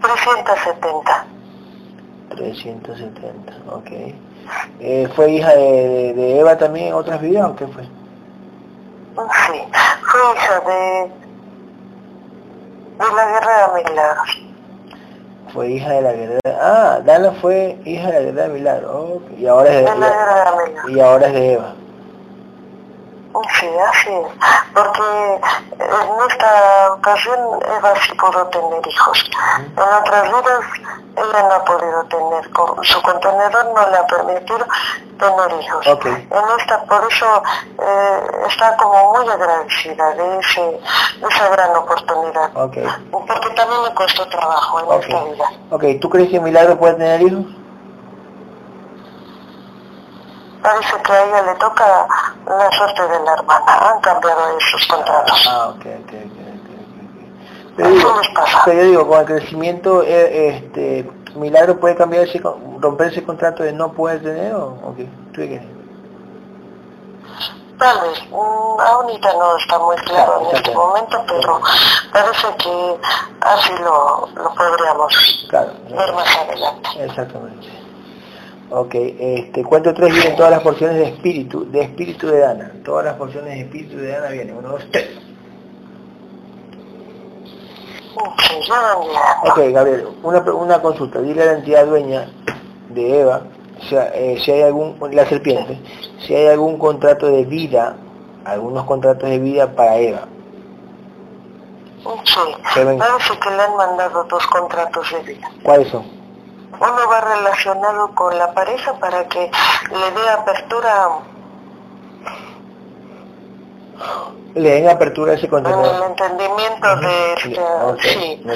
trescientos 0.00 0.58
setenta. 0.64 1.26
370, 2.30 3.52
ok. 3.70 3.90
Eh, 4.80 5.08
¿Fue 5.14 5.32
hija 5.32 5.54
de, 5.54 6.14
de, 6.14 6.38
Eva 6.40 6.56
también 6.56 6.88
en 6.88 6.94
otras 6.94 7.20
vidas 7.20 7.50
o 7.50 7.56
qué 7.56 7.66
fue? 7.66 7.95
Hija 10.46 10.60
de, 10.60 11.10
de 12.98 13.14
la 13.16 13.26
guerra 13.26 13.72
de 13.74 13.84
milagros. 13.90 14.28
Fue 15.52 15.68
hija 15.70 15.90
de 15.90 16.02
la 16.02 16.12
guerra 16.12 16.38
Ah, 16.60 17.00
Dana 17.04 17.32
fue 17.40 17.78
hija 17.84 18.06
de 18.08 18.12
la 18.12 18.20
guerra 18.20 18.42
de 18.44 18.48
milagros. 18.54 19.22
y 19.38 19.46
ahora 19.46 19.70
es 19.70 19.76
de, 19.76 19.82
de 19.82 19.98
la 19.98 20.08
guerra 20.08 20.34
de 20.44 20.66
milagros. 20.68 20.90
Y 20.90 21.00
ahora 21.00 21.26
es 21.26 21.32
de 21.34 21.52
Eva. 21.54 21.74
Sí, 23.60 23.66
así 23.90 24.10
es, 24.10 24.26
porque 24.72 25.40
esta 26.28 26.92
ocasión 26.92 27.38
Eva 27.78 27.94
sí 28.00 28.14
pudo 28.14 28.46
tener 28.48 28.86
hijos. 28.86 29.30
En 29.58 29.94
otras 29.94 30.24
vidas 30.24 30.64
ella 31.16 31.42
no 31.48 31.54
ha 31.54 31.64
podido 31.64 32.04
tener, 32.04 32.50
su 32.82 33.02
contenedor 33.02 33.66
no 33.74 33.90
le 33.90 33.96
ha 33.96 34.06
permitido 34.06 34.66
tener 35.18 35.62
hijos. 35.62 35.86
Okay. 35.86 36.12
En 36.12 36.60
esta, 36.60 36.82
por 36.84 37.10
eso 37.10 37.42
eh, 37.78 38.20
está 38.48 38.76
como 38.76 39.14
muy 39.14 39.28
agradecida 39.28 40.10
de, 40.14 40.38
ese, 40.38 40.60
de 40.60 41.28
esa 41.28 41.48
gran 41.48 41.74
oportunidad. 41.76 42.56
Okay. 42.56 42.86
Porque 43.10 43.50
también 43.50 43.82
me 43.82 43.94
costó 43.94 44.26
trabajo 44.28 44.80
en 44.80 44.86
okay. 44.86 44.98
esta 45.00 45.24
vida. 45.24 45.50
Ok, 45.70 45.84
¿tú 46.00 46.10
crees 46.10 46.30
que 46.30 46.40
Milagro 46.40 46.78
puede 46.78 46.94
tener 46.94 47.22
hijos? 47.22 47.46
Parece 50.66 51.00
que 51.02 51.12
a 51.12 51.24
ella 51.26 51.42
le 51.42 51.54
toca 51.54 52.08
la 52.46 52.70
suerte 52.72 53.02
de 53.02 53.20
la 53.24 53.32
hermana. 53.34 53.78
Han 53.92 54.00
cambiado 54.00 54.58
esos 54.58 54.86
contratos. 54.88 55.46
Ah, 55.48 55.68
ok, 55.68 55.76
ok, 55.76 56.12
ok. 56.12 56.38
okay. 57.76 57.92
Digo, 57.92 58.20
pero 58.64 58.82
yo 58.82 58.88
digo, 58.88 59.06
con 59.08 59.20
el 59.20 59.26
crecimiento, 59.26 60.02
eh, 60.02 60.48
este, 60.56 61.10
Milagro 61.36 61.78
puede 61.78 61.94
cambiar 61.94 62.24
ese, 62.24 62.40
romper 62.80 63.08
ese 63.12 63.22
contrato 63.22 63.62
de 63.62 63.72
no 63.72 63.92
poder 63.92 64.22
tener 64.22 64.54
o, 64.54 64.68
o 64.82 64.94
qué? 64.96 65.04
¿Tú 65.32 65.42
qué 65.42 65.46
crees? 65.48 65.76
Tal 67.78 68.00
vez, 68.00 68.18
mm, 68.30 68.80
ahorita 68.80 69.32
no 69.34 69.56
está 69.58 69.78
muy 69.78 69.96
claro, 69.96 70.32
Claro, 70.38 70.40
en 70.50 70.56
este 70.56 70.72
claro. 70.72 70.86
momento, 70.88 71.24
pero 71.28 71.60
parece 72.10 72.56
que 72.56 72.96
así 73.42 73.72
lo, 73.82 74.28
lo 74.34 74.54
podríamos 74.54 75.46
Claro, 75.50 75.72
ver 75.90 76.12
más 76.14 76.36
adelante. 76.38 76.88
exactamente. 77.04 77.75
Ok, 78.68 78.94
este, 78.94 79.62
cuento 79.62 79.94
tres 79.94 80.12
vienen 80.12 80.36
todas 80.36 80.50
las 80.50 80.60
porciones 80.60 80.96
de 80.96 81.04
espíritu, 81.04 81.70
de 81.70 81.82
espíritu 81.82 82.26
de 82.26 82.40
Dana. 82.40 82.72
Todas 82.84 83.04
las 83.04 83.14
porciones 83.14 83.54
de 83.54 83.60
espíritu 83.60 83.96
de 83.96 84.08
Dana 84.08 84.28
vienen. 84.28 84.56
Uno, 84.56 84.70
dos, 84.70 84.82
tres. 84.90 85.08
Ok, 89.42 89.58
Gabriel, 89.72 90.08
una, 90.22 90.40
una 90.40 90.82
consulta. 90.82 91.20
Dile 91.20 91.42
a 91.42 91.46
la 91.46 91.52
entidad 91.52 91.86
dueña 91.86 92.28
de 92.90 93.20
Eva, 93.20 93.42
o 93.78 93.84
sea, 93.84 94.10
eh, 94.14 94.38
si 94.42 94.50
hay 94.50 94.62
algún, 94.62 94.96
la 95.12 95.26
serpiente, 95.26 95.78
si 96.26 96.34
hay 96.34 96.46
algún 96.46 96.78
contrato 96.78 97.26
de 97.26 97.44
vida, 97.44 97.96
algunos 98.44 98.84
contratos 98.84 99.28
de 99.28 99.38
vida 99.38 99.70
para 99.70 99.98
Eva. 99.98 100.26
Sí, 102.24 102.40
parece 102.98 103.38
que 103.38 103.50
le 103.50 103.62
han 103.62 103.76
mandado 103.76 104.24
dos 104.24 104.46
contratos 104.46 105.12
de 105.12 105.34
vida. 105.34 105.50
¿Cuáles 105.62 105.88
son? 105.88 106.15
Uno 106.80 107.08
va 107.08 107.20
relacionado 107.20 108.14
con 108.14 108.36
la 108.38 108.52
pareja 108.52 108.92
para 108.94 109.26
que 109.28 109.50
le 109.90 110.10
dé 110.10 110.30
apertura. 110.30 111.08
Le 114.54 114.70
den 114.70 114.88
apertura 114.88 115.32
a 115.32 115.34
ese 115.34 115.46
en 115.46 115.66
el 115.66 116.02
entendimiento 116.02 116.96
de, 116.96 117.34
este, 117.34 118.08
sí, 118.08 118.42
de, 118.42 118.54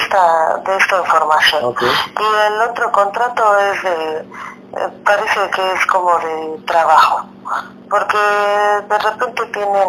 esta, 0.00 0.56
de 0.64 0.76
esta 0.76 0.98
información. 0.98 1.74
Y 1.80 2.52
el 2.52 2.60
otro 2.62 2.90
contrato 2.90 3.58
es 3.58 3.82
de, 3.82 4.24
eh, 4.76 4.88
parece 5.04 5.50
que 5.50 5.72
es 5.72 5.86
como 5.86 6.18
de 6.18 6.58
trabajo, 6.66 7.24
porque 7.88 8.18
de 8.88 8.98
repente 8.98 9.46
tienen 9.46 9.88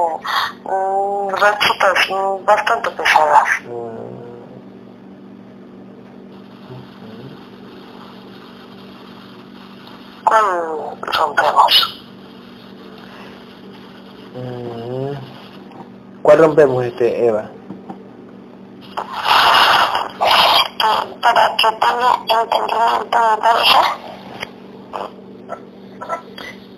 mm, 0.63 1.29
rachitas 1.29 2.09
mm, 2.09 2.45
bastante 2.45 2.89
pesadas. 2.91 3.49
Mm, 3.65 4.08
¿Cuál 10.29 10.45
rompemos? 11.01 12.01
mm. 14.35 15.11
¿Cuál 16.21 16.37
rompemos, 16.37 16.85
este, 16.85 17.25
Eva? 17.25 17.49
Para 21.19 21.57
que 21.57 21.67
tenga 21.79 22.41
entendimiento 22.43 23.17
de 23.17 23.37
pareja. 23.41 23.81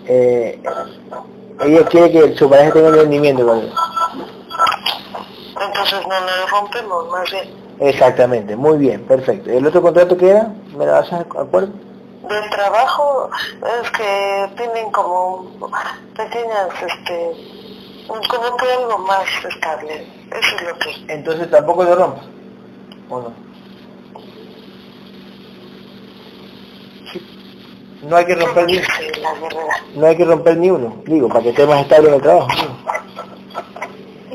Eh, 0.06 0.62
ella 1.60 1.84
quiere 1.88 2.10
que 2.10 2.34
su 2.34 2.48
pareja 2.48 2.72
tenga 2.72 2.88
entendimiento 2.88 3.46
con 3.46 3.58
él. 3.58 3.72
Entonces 5.60 6.00
no 6.08 6.20
le 6.20 6.46
rompemos, 6.50 7.10
más 7.10 7.30
bien. 7.30 7.50
Exactamente, 7.80 8.56
muy 8.56 8.78
bien, 8.78 9.04
perfecto. 9.04 9.50
¿El 9.50 9.66
otro 9.66 9.82
contrato 9.82 10.16
que 10.16 10.30
era? 10.30 10.48
¿Me 10.74 10.86
lo 10.86 10.92
vas 10.92 11.12
a 11.12 11.20
acuerdo? 11.20 11.91
Del 12.28 12.50
trabajo 12.50 13.30
es 13.82 13.90
que 13.90 14.50
tienen 14.56 14.90
como 14.92 15.70
pequeñas, 16.16 16.68
este, 16.80 17.32
como 18.06 18.56
que 18.56 18.72
algo 18.72 18.98
más 18.98 19.26
estable. 19.48 20.06
Eso 20.30 20.56
es 20.56 20.62
lo 20.62 20.78
que. 20.78 21.12
Entonces 21.12 21.50
tampoco 21.50 21.84
lo 21.84 21.94
rompa. 21.96 22.22
¿O 23.08 23.20
no? 23.20 23.52
No 28.02 28.16
hay 28.16 28.24
que 28.24 28.34
romper 28.34 28.66
ni, 28.66 28.78
verdad. 28.78 29.76
no 29.94 30.06
hay 30.06 30.16
que 30.16 30.24
romper 30.24 30.56
ni 30.56 30.70
uno, 30.70 31.02
digo, 31.06 31.28
para 31.28 31.42
que 31.42 31.50
esté 31.50 31.66
más 31.66 31.82
estable 31.82 32.08
en 32.08 32.14
el 32.14 32.22
trabajo. 32.22 32.48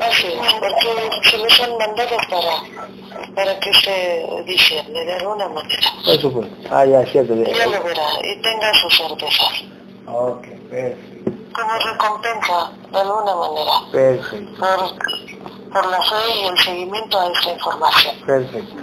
Así 0.09 0.27
es, 0.27 0.53
porque 0.53 1.29
se 1.29 1.37
les 1.37 1.61
han 1.61 1.77
mandado 1.77 2.17
para, 2.29 3.33
para 3.35 3.59
que 3.59 3.73
se 3.73 4.43
discierne 4.45 5.03
de 5.05 5.13
alguna 5.13 5.47
manera. 5.49 5.89
Por 6.05 6.21
supuesto. 6.21 6.55
Ah, 6.71 6.85
ya, 6.85 7.05
cierto. 7.05 7.35
Ya 7.35 7.51
ya. 7.51 7.65
lo 7.67 7.83
verá 7.83 8.07
y 8.23 8.41
tenga 8.41 8.73
sus 8.75 8.97
certezas. 8.97 9.63
Ok, 10.07 10.47
perfecto. 10.69 11.31
Como 11.53 11.73
recompensa, 11.91 12.71
de 12.91 12.99
alguna 12.99 13.35
manera, 13.35 13.71
Perfecto, 13.91 14.59
por, 14.59 15.73
por 15.73 15.91
la 15.91 15.97
fe 15.97 16.15
y 16.35 16.45
el 16.47 16.57
seguimiento 16.59 17.19
a 17.19 17.27
esta 17.31 17.51
información. 17.51 18.15
perfecto. 18.25 18.75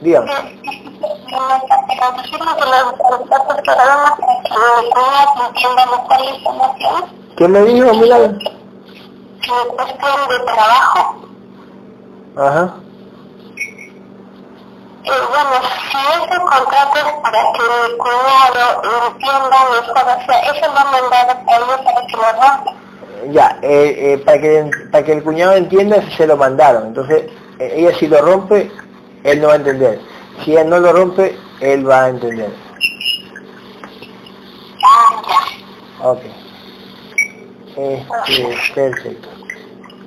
Dígame. 0.00 0.32
¿Qué 7.36 7.48
me 7.48 7.62
dijo, 7.62 7.94
Milagro? 7.94 8.38
Cuestión 9.52 10.28
de 10.28 10.38
trabajo, 10.44 11.16
Ajá. 12.36 12.74
eh, 15.04 15.10
bueno, 15.28 15.50
si 15.90 15.98
ese 15.98 16.40
contrato 16.40 16.96
es 16.96 17.12
para 17.22 17.42
que 17.52 17.62
mi 17.62 17.98
cuñado 17.98 18.82
entienda 19.08 19.58
mejor, 19.70 19.96
o 19.96 20.26
sea, 20.26 20.40
eso 20.40 20.72
lo 20.72 20.78
han 20.78 20.90
mandado 20.90 21.30
a 21.30 21.56
él 21.56 21.84
para 21.84 22.06
que 22.06 22.16
lo 22.16 22.22
rompa. 22.22 22.72
Ya, 23.30 23.58
eh, 23.62 23.94
eh, 23.98 24.18
para, 24.24 24.40
que, 24.40 24.70
para 24.92 25.04
que 25.04 25.12
el 25.12 25.22
cuñado 25.22 25.54
entienda, 25.54 26.02
se 26.16 26.26
lo 26.26 26.36
mandaron. 26.36 26.88
Entonces, 26.88 27.30
eh, 27.58 27.72
ella 27.76 27.94
si 27.98 28.06
lo 28.06 28.20
rompe, 28.20 28.70
él 29.22 29.40
no 29.40 29.46
va 29.48 29.54
a 29.54 29.56
entender. 29.56 30.00
Si 30.44 30.52
ella 30.52 30.64
no 30.64 30.78
lo 30.78 30.92
rompe, 30.92 31.38
él 31.60 31.88
va 31.88 32.04
a 32.04 32.08
entender. 32.10 32.52
Ah, 34.84 35.22
ya. 35.26 36.06
Ok. 36.08 36.20
Este, 37.76 38.72
perfecto. 38.74 39.28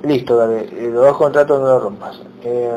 Listo, 0.02 0.36
David. 0.36 0.72
Eh, 0.72 0.90
Los 0.92 1.06
dos 1.06 1.16
contratos 1.16 1.60
no 1.60 1.66
los 1.66 1.82
rompas. 1.82 2.20
Eh, 2.42 2.70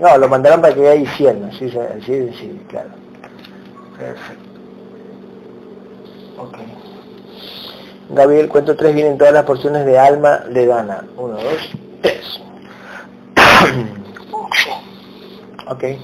no, 0.00 0.18
lo 0.18 0.28
mandaron 0.28 0.60
para 0.60 0.74
que 0.74 0.80
ella 0.80 0.94
hiciera. 0.94 1.50
Sí, 1.52 1.68
sí, 1.70 2.30
sí, 2.38 2.60
claro. 2.68 2.90
Perfecto. 3.98 4.50
Ok. 6.38 6.58
Gabriel, 8.10 8.48
cuento 8.48 8.76
tres 8.76 8.94
vienen 8.94 9.18
todas 9.18 9.32
las 9.34 9.44
porciones 9.44 9.84
de 9.86 9.98
alma 9.98 10.38
de 10.38 10.66
Dana. 10.66 11.04
Uno, 11.16 11.34
dos, 11.34 11.70
tres. 12.02 12.40
Ok, 15.68 15.82
me 15.84 15.98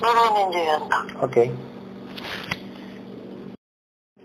vienen 0.00 0.50
llegando. 0.52 0.96
ok. 1.20 1.36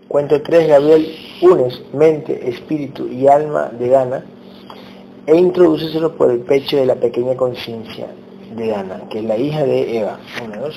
Cuento 0.08 0.40
tres, 0.42 0.66
Gabriel, 0.66 1.14
unes 1.40 1.82
mente, 1.92 2.48
espíritu 2.48 3.06
y 3.06 3.26
alma 3.26 3.68
de 3.68 3.88
Dana 3.88 4.24
e 5.26 5.36
introdúceselo 5.36 6.16
por 6.16 6.30
el 6.30 6.40
pecho 6.40 6.76
de 6.76 6.86
la 6.86 6.94
pequeña 6.94 7.34
conciencia 7.36 8.06
de 8.54 8.74
Ana, 8.74 9.02
que 9.10 9.18
es 9.18 9.24
la 9.24 9.36
hija 9.36 9.64
de 9.64 9.98
Eva. 9.98 10.18
Una, 10.44 10.58
dos. 10.58 10.76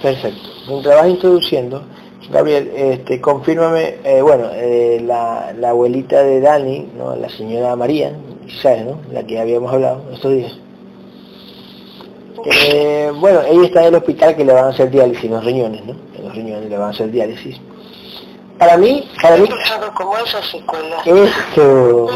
Perfecto. 0.00 0.48
Mientras 0.68 0.96
vas 0.96 1.08
introduciendo, 1.08 1.82
Gabriel, 2.30 2.70
este, 2.74 3.20
confírmame, 3.20 3.96
eh, 4.04 4.22
bueno, 4.22 4.48
eh, 4.54 5.00
la, 5.04 5.52
la, 5.58 5.70
abuelita 5.70 6.22
de 6.22 6.40
Dani, 6.40 6.88
¿no? 6.96 7.14
la 7.14 7.28
señora 7.28 7.76
María, 7.76 8.12
¿sabes, 8.62 8.84
no? 8.84 8.98
La 9.12 9.24
que 9.24 9.38
habíamos 9.38 9.72
hablado 9.72 10.02
estos 10.12 10.32
días. 10.32 10.52
Eh, 12.44 13.12
bueno, 13.16 13.40
ella 13.42 13.66
está 13.66 13.80
en 13.82 13.86
el 13.88 13.94
hospital 13.96 14.36
que 14.36 14.44
le 14.44 14.52
van 14.52 14.66
a 14.66 14.68
hacer 14.68 14.90
diálisis 14.90 15.24
en 15.24 15.30
los 15.32 15.44
riñones, 15.44 15.84
¿no? 15.84 15.94
En 16.16 16.24
los 16.24 16.34
riñones 16.34 16.68
le 16.68 16.76
van 16.76 16.88
a 16.88 16.90
hacer 16.90 17.10
diálisis. 17.10 17.60
Para 18.58 18.76
mí, 18.76 19.08
para 19.20 19.36
mí... 19.36 19.48
como 19.94 20.16
esa 20.18 20.42
secuela. 20.42 21.02
Eso, 21.04 22.08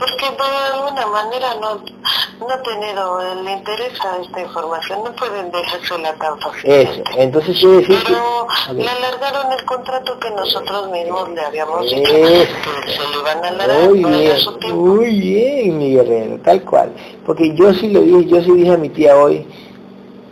porque 0.00 0.24
de 0.30 0.74
alguna 0.74 1.06
manera 1.08 1.54
no, 1.60 1.74
no 1.74 2.62
tenido 2.62 3.20
el 3.32 3.46
interés 3.46 3.92
a 4.02 4.16
esta 4.16 4.40
información, 4.40 5.04
no 5.04 5.12
pueden 5.12 5.50
dejársela 5.50 6.14
tan 6.14 6.40
fácilmente. 6.40 7.02
Eso, 7.02 7.02
entonces 7.18 7.58
quiere 7.58 7.76
decir 7.80 7.98
Pero 8.06 8.46
le 8.72 8.88
alargaron 8.88 9.52
el 9.52 9.64
contrato 9.66 10.18
que 10.18 10.30
nosotros 10.30 10.90
mismos 10.90 11.28
le 11.28 11.40
habíamos 11.42 11.82
dicho, 11.82 11.96
Eso. 12.16 12.52
que 12.86 12.92
se 12.92 13.08
lo 13.12 13.20
iban 13.20 13.44
a 13.44 13.48
alargar 13.48 13.88
Muy 13.90 14.04
bien, 14.04 14.36
su 14.38 14.52
tiempo. 14.58 14.80
muy 14.80 15.20
bien, 15.20 15.78
mi 15.78 15.92
guerrero, 15.92 16.38
tal 16.42 16.62
cual. 16.62 16.92
Porque 17.26 17.54
yo 17.54 17.74
sí 17.74 17.90
lo 17.90 18.00
dije, 18.00 18.24
yo 18.24 18.42
sí 18.42 18.52
dije 18.52 18.72
a 18.72 18.78
mi 18.78 18.88
tía 18.88 19.14
hoy, 19.16 19.46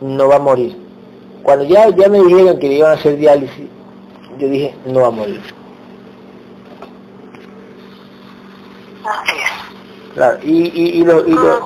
no 0.00 0.28
va 0.28 0.36
a 0.36 0.40
morir. 0.40 0.78
Cuando 1.42 1.66
ya, 1.66 1.90
ya 1.90 2.08
me 2.08 2.22
dijeron 2.22 2.58
que 2.58 2.68
le 2.68 2.74
iban 2.76 2.92
a 2.92 2.94
hacer 2.94 3.18
diálisis, 3.18 3.66
yo 4.38 4.48
dije, 4.48 4.74
no 4.86 5.00
va 5.00 5.08
a 5.08 5.10
morir. 5.10 5.58
Claro, 10.14 10.38
y, 10.42 10.66
y, 10.68 11.00
y, 11.00 11.04
los, 11.04 11.26
y, 11.26 11.32
los, 11.32 11.60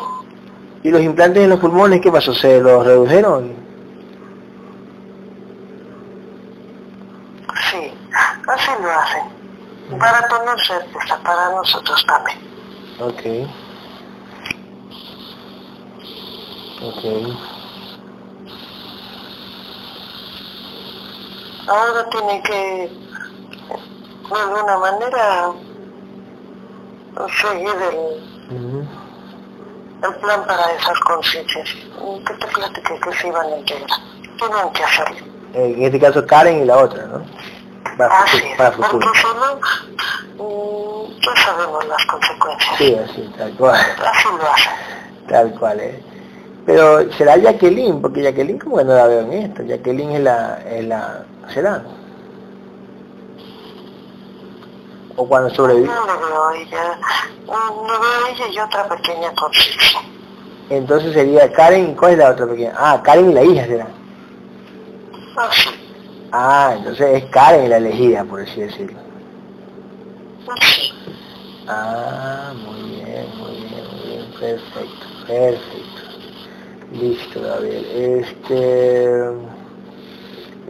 y 0.83 0.91
los 0.91 1.01
implantes 1.01 1.43
en 1.45 1.51
los 1.51 1.61
pulmones, 1.61 2.01
¿qué 2.01 2.11
pasó? 2.11 2.35
¿Se 2.35 2.61
los 2.61 2.85
redujeron? 2.85 3.55
Sí, 7.71 7.93
así 8.49 8.71
lo 8.83 8.91
hacen. 8.91 9.43
Para 9.99 10.27
tener 10.29 10.61
certeza, 10.67 11.19
para 11.23 11.51
nosotros 11.51 12.05
también. 12.07 12.39
Ok. 13.01 13.49
Ok. 16.83 17.05
Ahora 21.69 22.11
tiene 22.11 22.43
que, 22.43 22.91
de 24.29 24.41
alguna 24.41 24.79
manera, 24.79 25.53
seguir 27.41 27.69
el, 27.69 28.32
El 30.03 30.15
plan 30.17 30.45
para 30.47 30.73
esas 30.73 30.99
conciencias. 31.01 31.69
Que 32.27 32.35
te 32.35 32.47
platiqué 32.49 33.01
que 33.01 33.13
se 33.15 33.29
iban 33.29 33.47
a 33.47 33.57
integrar. 33.59 34.01
Tienen 34.39 34.73
que 34.73 34.83
hacerlo. 34.85 35.17
En 35.55 35.83
este 35.83 36.01
caso 36.01 36.27
Karen 36.27 36.63
y 36.63 36.65
la 36.65 36.79
otra, 36.79 37.05
¿no? 37.07 37.23
Para, 37.97 38.23
Así 38.23 38.39
futuro, 38.39 38.51
es, 38.53 38.57
para 38.57 38.71
porque 38.73 38.91
futuro. 38.91 39.13
si 39.15 39.27
no, 40.43 40.45
mm, 40.45 41.21
ya 41.21 41.37
sabemos 41.45 41.87
las 41.87 42.07
consecuencias. 42.07 42.79
Sí, 42.79 42.95
así, 42.97 43.33
tal 43.37 43.53
cual. 43.53 43.75
Así 43.81 44.29
lo 44.29 44.51
hacen. 44.51 44.73
Tal 45.29 45.55
cual, 45.59 45.81
¿eh? 45.81 46.03
Pero 46.65 47.13
será 47.13 47.37
Jacqueline, 47.37 48.01
porque 48.01 48.23
Jacqueline 48.23 48.59
como 48.59 48.79
que 48.79 48.85
no 48.85 48.95
la 48.95 49.07
veo 49.07 49.21
en 49.21 49.33
esto. 49.33 49.63
Jacqueline 49.63 50.13
es 50.13 50.21
la, 50.23 50.63
es 50.69 50.85
la, 50.87 51.25
será. 51.53 51.83
O 55.17 55.27
cuando 55.27 55.51
sobrevive. 55.55 55.89
Mm, 55.89 55.93
y 58.53 58.59
otra 58.59 58.89
pequeña. 58.89 59.33
Entonces 60.71 61.13
sería 61.13 61.53
Karen, 61.53 61.91
¿y 61.91 61.95
¿cuál 61.95 62.13
es 62.13 62.19
la 62.19 62.31
otra 62.31 62.47
pequeña? 62.47 62.73
Ah, 62.77 63.03
Karen 63.03 63.31
y 63.31 63.35
la 63.35 63.45
hija 63.45 63.67
será. 63.67 63.87
Así. 65.37 65.69
Ah, 66.33 66.75
entonces 66.79 67.23
es 67.23 67.31
Karen 67.31 67.69
la 67.69 67.77
elegida, 67.77 68.25
por 68.25 68.41
así 68.41 68.61
decirlo. 68.61 68.99
Así. 70.49 70.93
Ah, 71.69 72.53
muy 72.55 72.91
bien, 72.91 73.27
muy 73.39 73.57
bien, 73.57 73.85
muy 73.93 74.01
bien, 74.09 74.25
perfecto, 74.41 75.07
perfecto. 75.27 76.01
Listo, 76.93 77.41
Gabriel. 77.41 78.25
Este, 78.25 79.21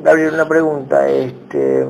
Gabriel, 0.03 0.35
una 0.35 0.49
pregunta, 0.49 1.09
este, 1.09 1.87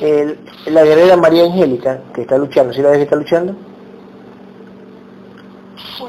el, 0.00 0.38
la 0.66 0.82
guerrera 0.84 1.16
María 1.16 1.44
Angélica, 1.44 2.00
que 2.14 2.22
está 2.22 2.36
luchando, 2.38 2.72
¿sí 2.72 2.80
la 2.82 2.88
ves 2.90 2.98
que 2.98 3.04
está 3.04 3.16
luchando? 3.16 3.54
Sí. 5.76 6.04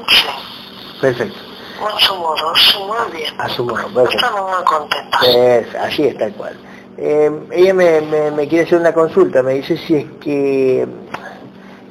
Perfecto, 1.00 1.38
Mucho 1.80 2.16
modo, 2.16 2.54
sí, 2.56 2.78
muy 2.78 3.16
bien. 3.18 3.34
a 3.40 3.48
su 3.48 3.64
modo, 3.64 3.76
perfecto. 3.92 4.10
Estamos 4.26 4.50
muy 4.56 4.64
contentos. 4.64 5.20
Pues, 5.20 5.74
así 5.74 6.04
es, 6.06 6.16
tal 6.18 6.32
cual. 6.34 6.56
Eh, 6.96 7.30
ella 7.50 7.74
me, 7.74 8.00
me, 8.02 8.30
me 8.30 8.46
quiere 8.48 8.64
hacer 8.66 8.78
una 8.78 8.92
consulta, 8.92 9.42
me 9.42 9.54
dice 9.54 9.76
si 9.78 9.96
es 9.96 10.04
que 10.20 10.86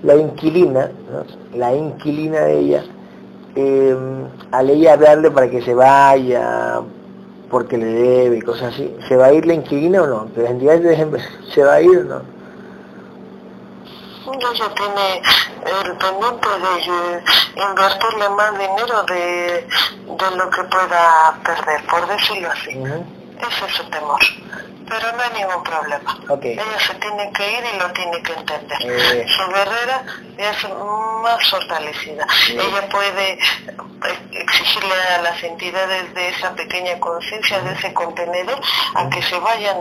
la 0.04 0.16
inquilina, 0.16 0.90
¿no? 1.12 1.58
la 1.58 1.76
inquilina 1.76 2.42
de 2.42 2.60
ella, 2.60 2.84
eh, 3.56 3.96
al 4.52 4.70
ella 4.70 4.94
hablarle 4.94 5.30
para 5.32 5.50
que 5.50 5.62
se 5.62 5.74
vaya, 5.74 6.80
porque 7.52 7.78
le 7.78 7.86
debe 7.86 8.38
y 8.38 8.42
cosas 8.42 8.74
así, 8.74 8.96
¿se 9.08 9.16
va 9.18 9.26
a 9.28 9.34
ir 9.34 9.46
la 9.46 9.54
inquilina 9.54 10.02
o 10.02 10.08
no? 10.08 10.34
¿Que 10.34 10.42
las 10.42 10.52
entidades 10.52 10.82
dejen- 10.84 11.20
se 11.54 11.64
va 11.64 11.74
a 11.74 11.82
ir 11.82 11.98
o 12.00 12.04
no? 12.06 12.22
Ella 14.34 14.74
tiene 14.76 15.22
el 15.66 15.98
pendiente 15.98 16.48
de 16.48 17.62
invertirle 17.62 18.30
más 18.30 18.52
dinero 18.58 19.04
de, 19.04 19.68
de 20.08 20.38
lo 20.38 20.50
que 20.50 20.64
pueda 20.64 21.38
perder, 21.44 21.86
por 21.88 22.08
decirlo 22.08 22.50
así. 22.52 22.78
Ujú. 22.78 23.06
Ese 23.40 23.66
es 23.66 23.74
su 23.76 23.84
temor. 23.90 24.20
Pero 24.92 25.10
no 25.14 25.24
hay 25.24 25.42
ningún 25.42 25.64
problema. 25.64 26.18
Ok. 26.28 26.44
Ella 26.44 26.80
se 26.86 26.94
tiene 26.96 27.32
que 27.32 27.50
ir 27.50 27.64
y 27.74 27.80
lo 27.80 27.90
tiene 27.94 28.22
que 28.22 28.34
entender. 28.34 28.78
Eh. 28.82 29.26
Su 29.26 29.48
guerrera 29.50 30.04
es 30.38 30.70
más 31.24 31.50
fortalecida. 31.50 32.28
Ella 32.50 32.90
puede 32.90 33.32
eh, 33.32 33.40
exigirle 34.34 34.94
a 35.16 35.22
las 35.22 35.42
entidades 35.44 36.14
de 36.14 36.28
esa 36.28 36.54
pequeña 36.56 37.00
conciencia, 37.00 37.62
de 37.62 37.72
ese 37.72 37.94
contenedor, 37.94 38.60
a 38.96 39.10
que 39.10 39.22
se 39.22 39.40
vayan 39.40 39.78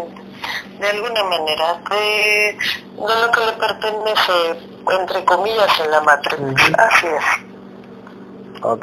de 0.78 0.88
alguna 0.90 1.24
manera 1.24 1.80
de, 1.90 2.56
de 2.56 3.20
lo 3.20 3.30
que 3.32 3.46
le 3.46 3.52
pertenece, 3.54 4.60
entre 4.92 5.24
comillas, 5.24 5.80
en 5.80 5.90
la 5.90 6.00
matriz. 6.02 6.38
Así 6.78 7.06
es. 7.08 7.24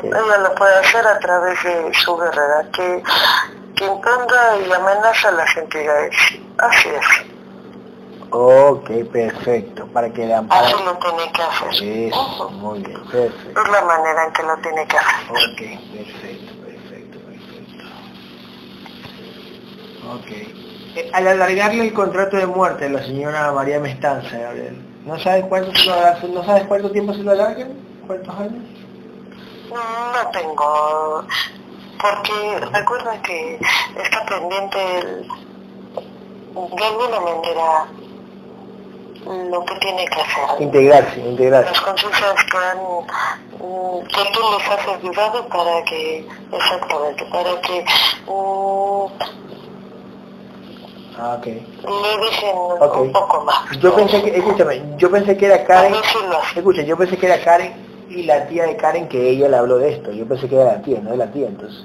Ella 0.03 0.38
lo 0.39 0.55
puede 0.55 0.75
hacer 0.75 1.07
a 1.07 1.19
través 1.19 1.63
de 1.63 1.93
su 1.93 2.17
guerrera, 2.17 2.65
que, 2.73 3.03
que 3.78 3.86
imponga 3.86 4.57
y 4.67 4.71
amenaza 4.71 5.30
a 5.30 5.32
las 5.32 5.55
entidades. 5.57 6.15
Así 6.57 6.89
es. 6.89 7.05
ok, 8.32 8.89
perfecto, 9.11 9.88
para 9.88 10.11
que 10.11 10.25
la 10.25 10.43
Así 10.49 10.73
lo 10.84 10.97
tiene 10.97 11.32
que 11.32 11.41
hacer. 11.41 11.67
Eso, 12.09 12.49
muy 12.51 12.80
bien, 12.80 12.99
perfecto. 13.09 13.61
Es 13.61 13.69
la 13.71 13.82
manera 13.84 14.25
en 14.25 14.34
que 14.34 14.43
lo 14.43 14.57
tiene 14.57 14.86
que 14.88 14.97
hacer. 14.97 15.30
Ok, 15.32 15.61
perfecto, 15.93 16.53
perfecto, 16.65 17.19
perfecto. 17.19 17.84
Ok. 20.13 20.28
Eh, 20.95 21.09
al 21.13 21.28
alargarle 21.28 21.84
el 21.86 21.93
contrato 21.93 22.38
de 22.38 22.47
muerte 22.47 22.86
a 22.86 22.89
la 22.89 23.03
señora 23.03 23.51
María 23.51 23.80
Mestanza, 23.80 24.38
Gabriel, 24.38 24.82
¿no 25.05 25.19
sabes 25.19 25.45
cuánto, 25.47 25.71
se 25.75 25.86
lo 25.86 25.93
alarga- 25.93 26.28
¿no 26.28 26.43
sabes 26.43 26.65
cuánto 26.67 26.91
tiempo 26.91 27.13
se 27.13 27.23
lo 27.23 27.32
alargan? 27.32 27.69
¿Cuántos 28.07 28.36
años? 28.36 28.63
No 29.69 30.30
tengo, 30.32 31.23
porque 32.02 32.60
recuerda 32.74 33.22
que 33.22 33.60
está 34.04 34.26
pendiente 34.26 34.78
el- 35.00 35.28
de 36.76 36.86
alguna 36.86 37.20
manera 37.20 37.86
lo 39.50 39.66
que 39.66 39.76
tiene 39.76 40.06
que 40.06 40.22
hacer. 40.22 40.62
Integrarse, 40.62 41.20
integrarse. 41.20 41.70
Las 41.72 41.82
conciencias 41.82 42.43
que 42.52 42.58
han, 42.58 42.78
mm, 42.78 44.00
que 44.08 44.32
tú 44.32 44.39
les 44.58 44.70
has 44.70 44.88
ayudado 44.88 45.48
para 45.50 45.84
que, 45.84 46.26
exactamente, 46.52 47.26
para 47.32 47.62
que 47.62 47.86
mm, 48.28 49.08
Ah, 51.20 51.36
ok. 51.39 51.45
le 51.48 52.18
dejen 52.26 52.56
Ok. 52.80 52.95
un 52.98 53.12
poco 53.12 53.41
más. 53.41 53.58
Yo 53.80 53.95
pensé 53.95 54.22
que, 54.22 54.38
escúchame, 54.38 54.84
yo 54.98 55.10
pensé 55.10 55.36
que 55.36 55.48
era 55.48 55.66
Karen, 55.66 55.95
escucha, 56.56 56.84
yo 56.84 56.95
pensé 56.95 57.18
que 57.18 57.26
era 57.26 57.43
Karen 57.43 57.74
y 58.10 58.24
la 58.24 58.47
tía 58.47 58.66
de 58.66 58.78
Karen 58.78 59.08
que 59.10 59.30
ella 59.30 59.49
le 59.49 59.58
habló 59.58 59.78
de 59.78 59.93
esto. 59.93 60.12
Yo 60.12 60.26
pensé 60.26 60.47
que 60.47 60.55
era 60.55 60.66
la 60.74 60.82
tía, 60.82 60.99
no 61.01 61.12
es 61.12 61.18
la 61.18 61.32
tía, 61.32 61.47
entonces. 61.47 61.84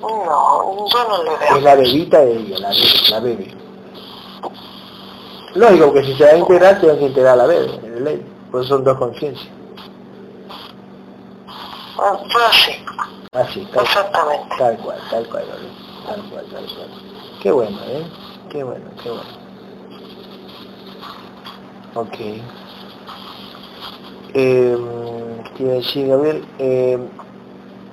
No, 0.00 0.86
yo 0.88 1.08
no 1.08 1.22
le 1.24 1.32
Es 1.34 1.40
veo. 1.52 1.60
la 1.60 1.74
bebita 1.74 2.20
de 2.20 2.32
ella, 2.36 2.58
la 2.60 2.68
bebé, 2.68 3.10
la 3.10 3.20
bebé. 3.20 3.54
Lógico 5.54 5.92
que 5.92 6.04
si 6.04 6.14
se 6.16 6.24
va 6.24 6.30
a 6.30 6.36
integrar, 6.36 6.80
tiene 6.80 6.98
que 6.98 7.06
integrar 7.06 7.32
a 7.34 7.36
la 7.36 7.46
bebé, 7.46 7.66
es 7.84 8.00
ley. 8.00 8.22
Pues 8.50 8.66
son 8.68 8.84
dos 8.84 8.96
conciencias. 8.96 9.48
Ah, 12.00 12.16
sí. 12.52 12.72
Así, 13.32 13.66
tal, 13.74 13.84
Exactamente. 13.84 14.54
tal 14.56 14.76
cual, 14.78 14.98
tal 15.10 15.26
cual, 15.28 15.44
tal 16.06 16.22
cual, 16.30 16.44
tal 16.46 16.64
cual. 16.64 16.88
Qué 17.42 17.50
bueno, 17.50 17.76
¿eh? 17.88 18.04
Qué 18.50 18.62
bueno, 18.64 18.84
qué 19.02 19.10
bueno. 19.10 19.24
Ok. 21.94 22.16
Eh, 24.34 24.76
¿Qué 25.56 25.62
iba 25.62 25.72
a 25.72 25.76
decir, 25.76 26.08
Gabriel? 26.08 26.44
Eh, 26.58 26.98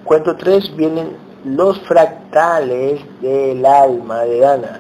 cuento 0.04 0.36
3 0.36 0.76
vienen 0.76 1.16
los 1.46 1.80
fractales 1.82 3.02
del 3.22 3.66
alma 3.66 4.24
de 4.24 4.40
Dana. 4.40 4.80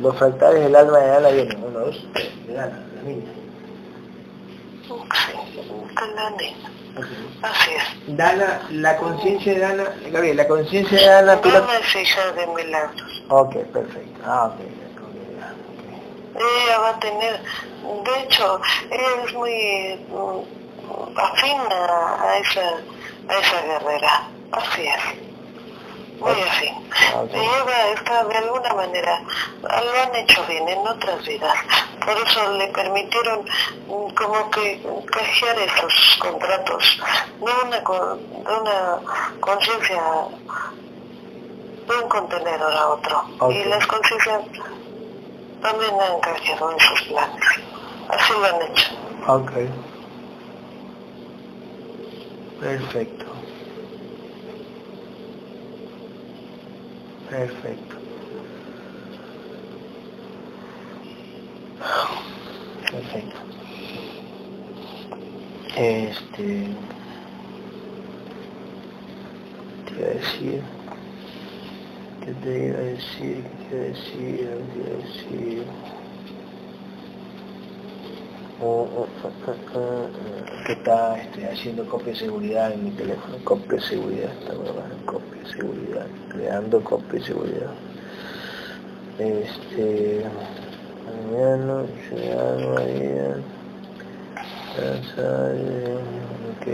Los 0.00 0.16
fractales 0.16 0.62
del 0.64 0.76
alma 0.76 0.98
de 0.98 1.06
Dana 1.08 1.28
vienen, 1.28 1.64
uno, 1.64 1.78
dos, 1.80 2.06
tres, 2.12 2.46
de 2.46 2.54
Dana, 2.54 2.84
la 2.96 3.02
niña. 3.02 3.32
Sí, 4.86 5.32
la. 5.96 6.54
Así 7.42 7.70
es. 7.72 8.16
Dana, 8.16 8.60
la 8.70 8.96
conciencia 8.98 9.54
de 9.54 9.58
Dana, 9.60 9.84
Gabriel, 10.10 10.36
la 10.36 10.46
conciencia 10.48 10.98
de 10.98 11.06
Dana, 11.06 11.34
la- 11.36 11.40
Dana 11.60 11.78
es 11.78 11.96
hija 11.96 12.32
de 12.32 12.46
Milagros. 12.48 13.22
Ok, 13.28 13.54
perfecto. 13.72 14.20
Ah, 14.24 14.52
ok, 14.54 14.60
ok, 14.60 15.02
ok. 15.02 16.40
Ella 16.66 16.78
va 16.78 16.88
a 16.90 17.00
tener, 17.00 17.32
de 17.40 18.20
hecho, 18.22 18.60
ella 18.90 19.24
es 19.26 19.34
muy 19.34 19.50
afín 21.16 21.58
a, 21.70 22.22
a 22.22 22.38
esa, 22.38 22.60
a 23.28 23.38
esa 23.38 23.62
guerrera. 23.62 24.28
Así 24.52 24.82
es. 24.86 25.04
Muy. 26.20 26.30
Ah, 26.30 27.22
ok. 27.22 27.30
Ella 27.34 27.92
está 27.94 28.24
de 28.24 28.36
alguna 28.36 28.74
manera, 28.74 29.20
lo 29.62 30.02
han 30.02 30.14
hecho 30.14 30.44
bien 30.46 30.68
en 30.68 30.86
otras 30.86 31.24
vidas. 31.26 31.54
Por 32.04 32.16
eso 32.16 32.52
le 32.52 32.68
permitieron 32.68 33.44
mm, 33.88 34.14
como 34.14 34.50
que 34.50 34.80
cajear 35.10 35.58
esos 35.58 36.18
contratos 36.20 37.00
de 37.40 37.66
una, 37.66 37.82
con- 37.82 38.44
de 38.44 38.52
una 38.60 38.98
conciencia 39.40 40.00
de 41.88 41.96
un 42.02 42.08
contenedor 42.08 42.72
a 42.72 42.88
otro. 42.88 43.24
Y 43.50 43.64
las 43.64 43.84
conciencias 43.86 44.42
también 45.60 45.94
han 46.00 46.20
canjeado 46.20 46.70
en 46.72 46.78
sus 46.80 47.02
planes. 47.02 47.44
Así 48.08 48.32
lo 48.32 48.44
han 48.46 48.62
hecho. 48.62 48.92
Ok. 49.26 49.52
Perfecto. 52.62 53.26
Perfecto. 57.28 57.96
Perfecto. 62.90 63.40
Este... 65.76 66.76
¿Qué 69.86 69.94
iba 69.96 70.06
a 70.06 70.14
decir? 70.14 70.64
¿Qué 72.20 72.34
te 72.34 72.66
iba 72.68 72.78
a 72.78 72.82
decir? 72.82 73.50
¿Qué 73.50 73.68
te 73.68 73.76
iba 73.76 73.82
a 73.82 73.88
decir? 73.88 74.54
¿Qué 74.70 74.72
te 74.72 74.80
iba 74.80 74.88
a 74.94 74.98
decir? 74.98 76.01
Que 80.64 80.74
está 80.74 81.20
este, 81.20 81.48
haciendo 81.48 81.84
copia 81.88 82.12
de 82.12 82.18
seguridad 82.20 82.72
en 82.72 82.84
mi 82.84 82.90
teléfono, 82.92 83.36
copia 83.42 83.72
de 83.72 83.80
seguridad, 83.80 84.30
está 84.40 84.54
copia 85.04 85.42
de 85.42 85.48
seguridad, 85.50 86.06
creando 86.28 86.80
copia 86.84 87.18
de 87.18 87.26
seguridad. 87.26 87.70
Este, 89.18 90.22
mañana, 91.32 91.82
ciudadano, 92.08 92.74
María, 92.74 93.36
ok. 96.52 96.66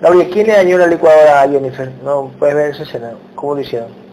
Gabriel, 0.00 0.30
¿quién 0.30 0.46
le 0.46 0.52
dañó 0.54 0.78
la 0.78 0.86
licuadora 0.86 1.42
a 1.42 1.48
Jennifer? 1.48 1.92
No, 2.02 2.30
puedes 2.38 2.54
ver 2.54 2.70
esa 2.70 2.84
escena, 2.84 3.12
¿cómo 3.34 3.56
lo 3.56 3.60
hicieron? 3.60 4.05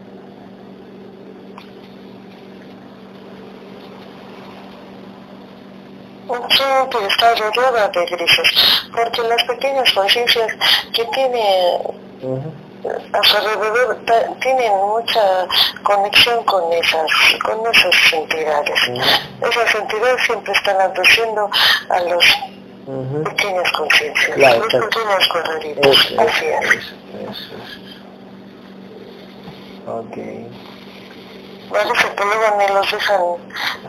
Que 6.94 7.08
está 7.08 7.34
rodeada 7.36 7.88
de 7.90 8.06
grises, 8.06 8.52
porque 8.96 9.24
las 9.24 9.44
pequeñas 9.46 9.92
conciencias 9.94 10.48
que 10.94 11.04
tiene 11.06 11.80
Ujú. 12.22 12.54
a 13.14 13.24
su 13.24 13.38
alrededor 13.38 13.98
tienen 14.40 14.72
mucha 14.78 15.48
conexión 15.82 16.44
con 16.44 16.72
esas, 16.72 17.08
con 17.44 17.66
esas 17.74 18.14
entidades. 18.14 18.80
Ujú. 18.90 19.02
Esas 19.50 19.76
entidades 19.76 20.24
siempre 20.24 20.54
están 20.54 20.80
aduciendo 20.82 21.50
a 21.90 22.00
los 22.02 22.26
Ujú. 22.86 23.24
pequeñas 23.24 23.72
conciencias, 23.72 24.36
Claro, 24.36 24.60
los 24.60 24.68
claro. 24.68 24.90
pequeños. 24.90 25.30
Eso, 25.82 26.22
Así 26.22 26.46
es. 26.46 26.62
eso, 26.70 26.96
eso, 27.32 27.56
eso. 29.88 30.04
Parece 31.74 32.16
que 32.16 32.24
luego 32.24 32.58
ni 32.60 32.74
los 32.74 32.92
dejan 32.92 33.22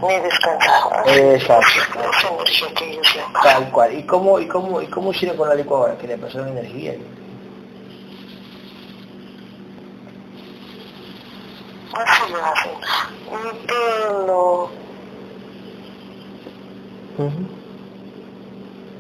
ni 0.09 0.21
descansar. 0.21 1.03
Exacto. 1.07 1.67
es 1.69 2.17
Esa 2.17 2.31
energía 2.31 2.75
que 2.75 2.91
ellos. 2.93 3.17
Tal 3.43 3.71
cual. 3.71 3.93
¿Y 3.95 4.07
cómo, 4.07 4.39
y 4.41 4.49
cómo, 4.49 4.81
y 4.81 4.87
cómo 4.87 5.11
hicieron 5.13 5.37
con 5.37 5.49
la 5.51 5.55
licuadora? 5.55 5.99
Que 5.99 6.07
le 6.07 6.17
pasaron 6.17 6.49
energía. 6.49 6.95
Así 11.93 12.33
lo 12.33 12.45
hacen. 12.45 12.73
Y 13.31 13.67
que 13.67 13.75
lo, 14.27 14.71
Ujú. 17.19 17.47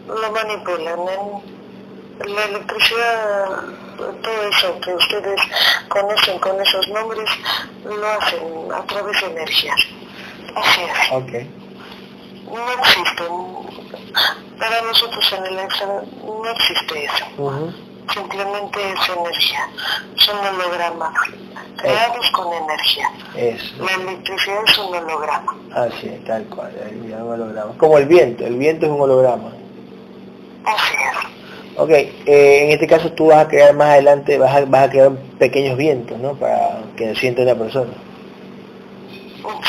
lo 0.06 0.30
manipulan 0.32 1.00
en 2.20 2.34
la 2.34 2.44
electricidad, 2.44 3.62
todo 3.96 4.42
eso 4.48 4.80
que 4.80 4.94
ustedes 4.94 5.40
conocen 5.88 6.38
con 6.38 6.60
esos 6.60 6.88
nombres, 6.88 7.28
lo 7.84 8.06
hacen 8.06 8.72
a 8.72 8.82
través 8.86 9.20
de 9.20 9.26
energías. 9.26 9.80
Así 10.54 10.80
es. 10.82 11.12
Ok. 11.12 11.32
No 12.46 12.72
existen. 12.72 13.54
Para 14.58 14.82
nosotros 14.82 15.32
en 15.36 15.46
el 15.46 15.58
extra 15.58 15.86
no 15.86 16.50
existe 16.50 17.04
eso. 17.04 17.62
Simplemente 18.12 18.92
es 18.92 19.08
energía. 19.08 19.68
Son 20.16 20.38
hologramas 20.38 21.14
creados 21.76 22.30
con 22.30 22.52
energía. 22.52 23.10
Eso. 23.36 23.84
La 23.84 23.94
electricidad 23.94 24.64
es 24.66 24.78
un 24.78 24.94
holograma. 24.94 25.56
Así 25.74 26.08
es, 26.08 26.24
tal 26.24 26.44
cual. 26.44 26.72
un 26.92 27.12
holograma. 27.12 27.72
Como 27.78 27.98
el 27.98 28.06
viento. 28.06 28.44
El 28.44 28.56
viento 28.56 28.86
es 28.86 28.92
un 28.92 29.00
holograma. 29.00 29.50
Así 30.64 30.94
es. 30.94 31.43
Ok. 31.76 31.90
eh, 31.90 32.64
en 32.64 32.70
este 32.70 32.86
caso 32.86 33.12
tú 33.12 33.26
vas 33.26 33.38
a 33.38 33.48
crear 33.48 33.74
más 33.74 33.88
adelante, 33.88 34.38
vas 34.38 34.54
a, 34.54 34.64
vas 34.64 34.84
a 34.84 34.90
crear 34.90 35.12
pequeños 35.38 35.76
vientos, 35.76 36.18
¿no? 36.18 36.34
Para 36.34 36.82
que 36.96 37.14
sienta 37.16 37.42
una 37.42 37.54
persona. 37.54 37.92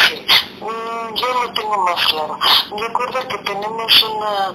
Sí, 0.08 0.26
Mm, 0.66 1.14
yo 1.16 1.28
lo 1.43 1.53
tengo 1.53 1.78
más 1.84 2.06
claro. 2.08 2.39
Recuerda 2.76 3.28
que 3.28 3.38
tenemos 3.39 4.03
una 4.03 4.47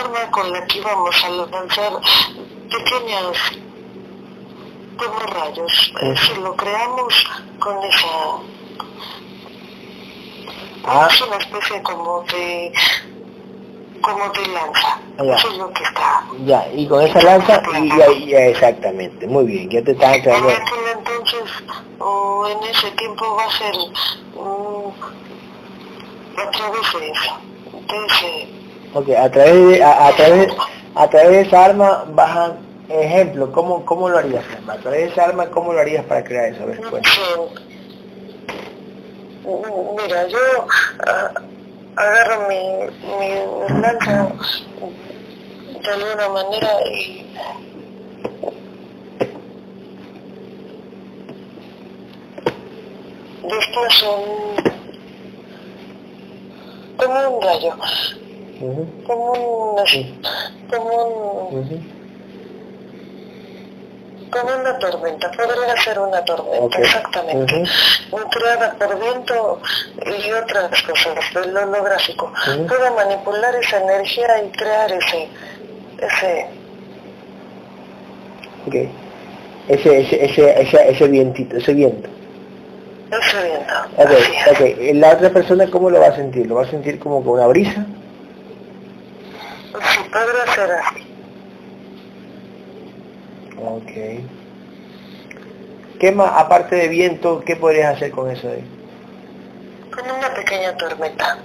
arma 0.00 0.30
con 0.30 0.50
la 0.52 0.64
que 0.66 0.78
íbamos 0.78 1.24
a 1.24 1.28
lanzar 1.28 1.92
pequeñas 2.70 3.36
como 4.96 5.18
rayos. 5.18 5.92
Eso 6.00 6.40
lo 6.40 6.56
creamos 6.56 7.26
con 7.58 7.84
esa... 7.84 8.08
Ah. 10.84 11.08
Es 11.10 11.20
una 11.20 11.36
especie 11.36 11.82
como 11.82 12.22
de 12.22 12.72
como 14.02 14.28
de 14.32 14.46
lanza. 14.48 15.00
Ah, 15.18 15.24
ya. 15.24 15.34
Eso 15.34 15.48
es 15.50 15.58
lo 15.58 15.70
que 15.72 15.82
está. 15.82 16.24
Ya, 16.44 16.68
y 16.72 16.86
con 16.86 17.02
esa 17.02 17.20
lanza, 17.22 17.62
y 17.80 17.88
ya, 17.88 18.06
ya, 18.26 18.46
exactamente. 18.46 19.26
Muy 19.26 19.44
bien, 19.46 19.68
ya 19.70 19.82
te 19.82 19.92
estás 19.92 20.14
En 20.14 20.20
aclarando. 20.20 20.48
aquel 20.50 20.98
entonces, 20.98 21.50
o 21.98 22.46
en 22.48 22.62
ese 22.70 22.90
tiempo 22.92 23.36
va 23.36 23.44
a 23.44 23.50
ser 23.58 23.74
mm, 24.34 24.90
a 26.38 26.50
través 26.50 26.92
de 27.00 27.10
eso. 27.10 27.36
Ese, 27.88 28.48
Ok, 28.94 29.08
a 29.10 29.30
través 29.30 29.68
de, 29.68 29.82
a, 29.82 30.06
a 30.08 30.12
través, 30.12 30.48
a 30.94 31.08
través 31.08 31.30
de 31.30 31.40
esa 31.42 31.64
arma 31.66 32.04
a, 32.16 32.52
ejemplo, 32.88 33.52
¿cómo, 33.52 33.84
cómo 33.84 34.08
lo 34.08 34.18
harías? 34.18 34.44
A 34.66 34.76
través 34.76 35.00
de 35.00 35.06
esa 35.08 35.24
arma, 35.24 35.46
¿cómo 35.50 35.72
lo 35.74 35.80
harías 35.80 36.04
para 36.06 36.24
crear 36.24 36.46
eso? 36.46 36.62
A 36.62 36.66
ver. 36.66 36.80
Mm, 39.44 39.96
Mira, 40.02 40.26
yo 40.28 40.38
ah, 41.06 41.30
agarro 41.98 42.48
mi, 42.48 42.60
mi 43.18 43.28
de 45.82 45.90
alguna 45.90 46.28
manera 46.28 46.68
y 46.90 47.26
después 53.42 54.02
un, 54.02 54.56
como 56.96 57.36
un 57.36 57.42
rayo, 57.42 57.74
Ujú, 58.60 58.86
como 59.06 59.32
un, 59.32 59.76
como 60.70 61.48
un. 61.48 61.97
Como 64.30 64.60
una 64.60 64.78
tormenta, 64.78 65.30
podría 65.30 65.76
ser 65.82 65.98
una 65.98 66.24
tormenta, 66.24 66.78
exactamente. 66.78 67.64
Creada 68.30 68.74
por 68.74 69.00
viento 69.00 69.60
y 70.04 70.32
otras 70.32 70.82
cosas 70.82 71.14
del 71.34 71.56
holográfico. 71.56 72.26
Ujú. 72.26 72.66
Puedo 72.66 72.94
manipular 72.94 73.54
esa 73.54 73.80
energía 73.82 74.44
y 74.44 74.50
crear 74.50 74.92
ese, 74.92 75.28
ese, 75.98 76.46
ese, 79.68 80.00
ese, 80.00 80.24
ese, 80.24 80.60
ese, 80.62 80.90
ese 80.90 81.08
vientito, 81.08 81.56
ese 81.56 81.74
viento. 81.74 82.08
Ese 83.10 83.42
viento. 83.42 83.74
Ok, 83.96 84.10
así 84.10 84.32
es. 84.34 84.48
ok. 84.48 84.94
¿La 84.94 85.12
otra 85.12 85.30
persona 85.30 85.70
cómo 85.70 85.88
lo 85.90 86.00
va 86.00 86.08
a 86.08 86.16
sentir? 86.16 86.46
¿Lo 86.46 86.56
va 86.56 86.64
a 86.64 86.70
sentir 86.70 86.98
como 86.98 87.24
con 87.24 87.34
una 87.34 87.46
brisa? 87.46 87.86
Sí, 89.72 90.00
podría 90.12 90.54
ser 90.54 90.70
así. 90.72 91.07
Ok. 93.60 93.92
¿Qué 95.98 96.12
más, 96.12 96.30
aparte 96.36 96.76
de 96.76 96.88
viento, 96.88 97.42
qué 97.44 97.56
podrías 97.56 97.96
hacer 97.96 98.10
con 98.12 98.30
eso 98.30 98.48
ahí? 98.48 98.62
Con 99.94 100.04
una 100.10 100.32
pequeña 100.32 100.76
tormenta. 100.76 101.38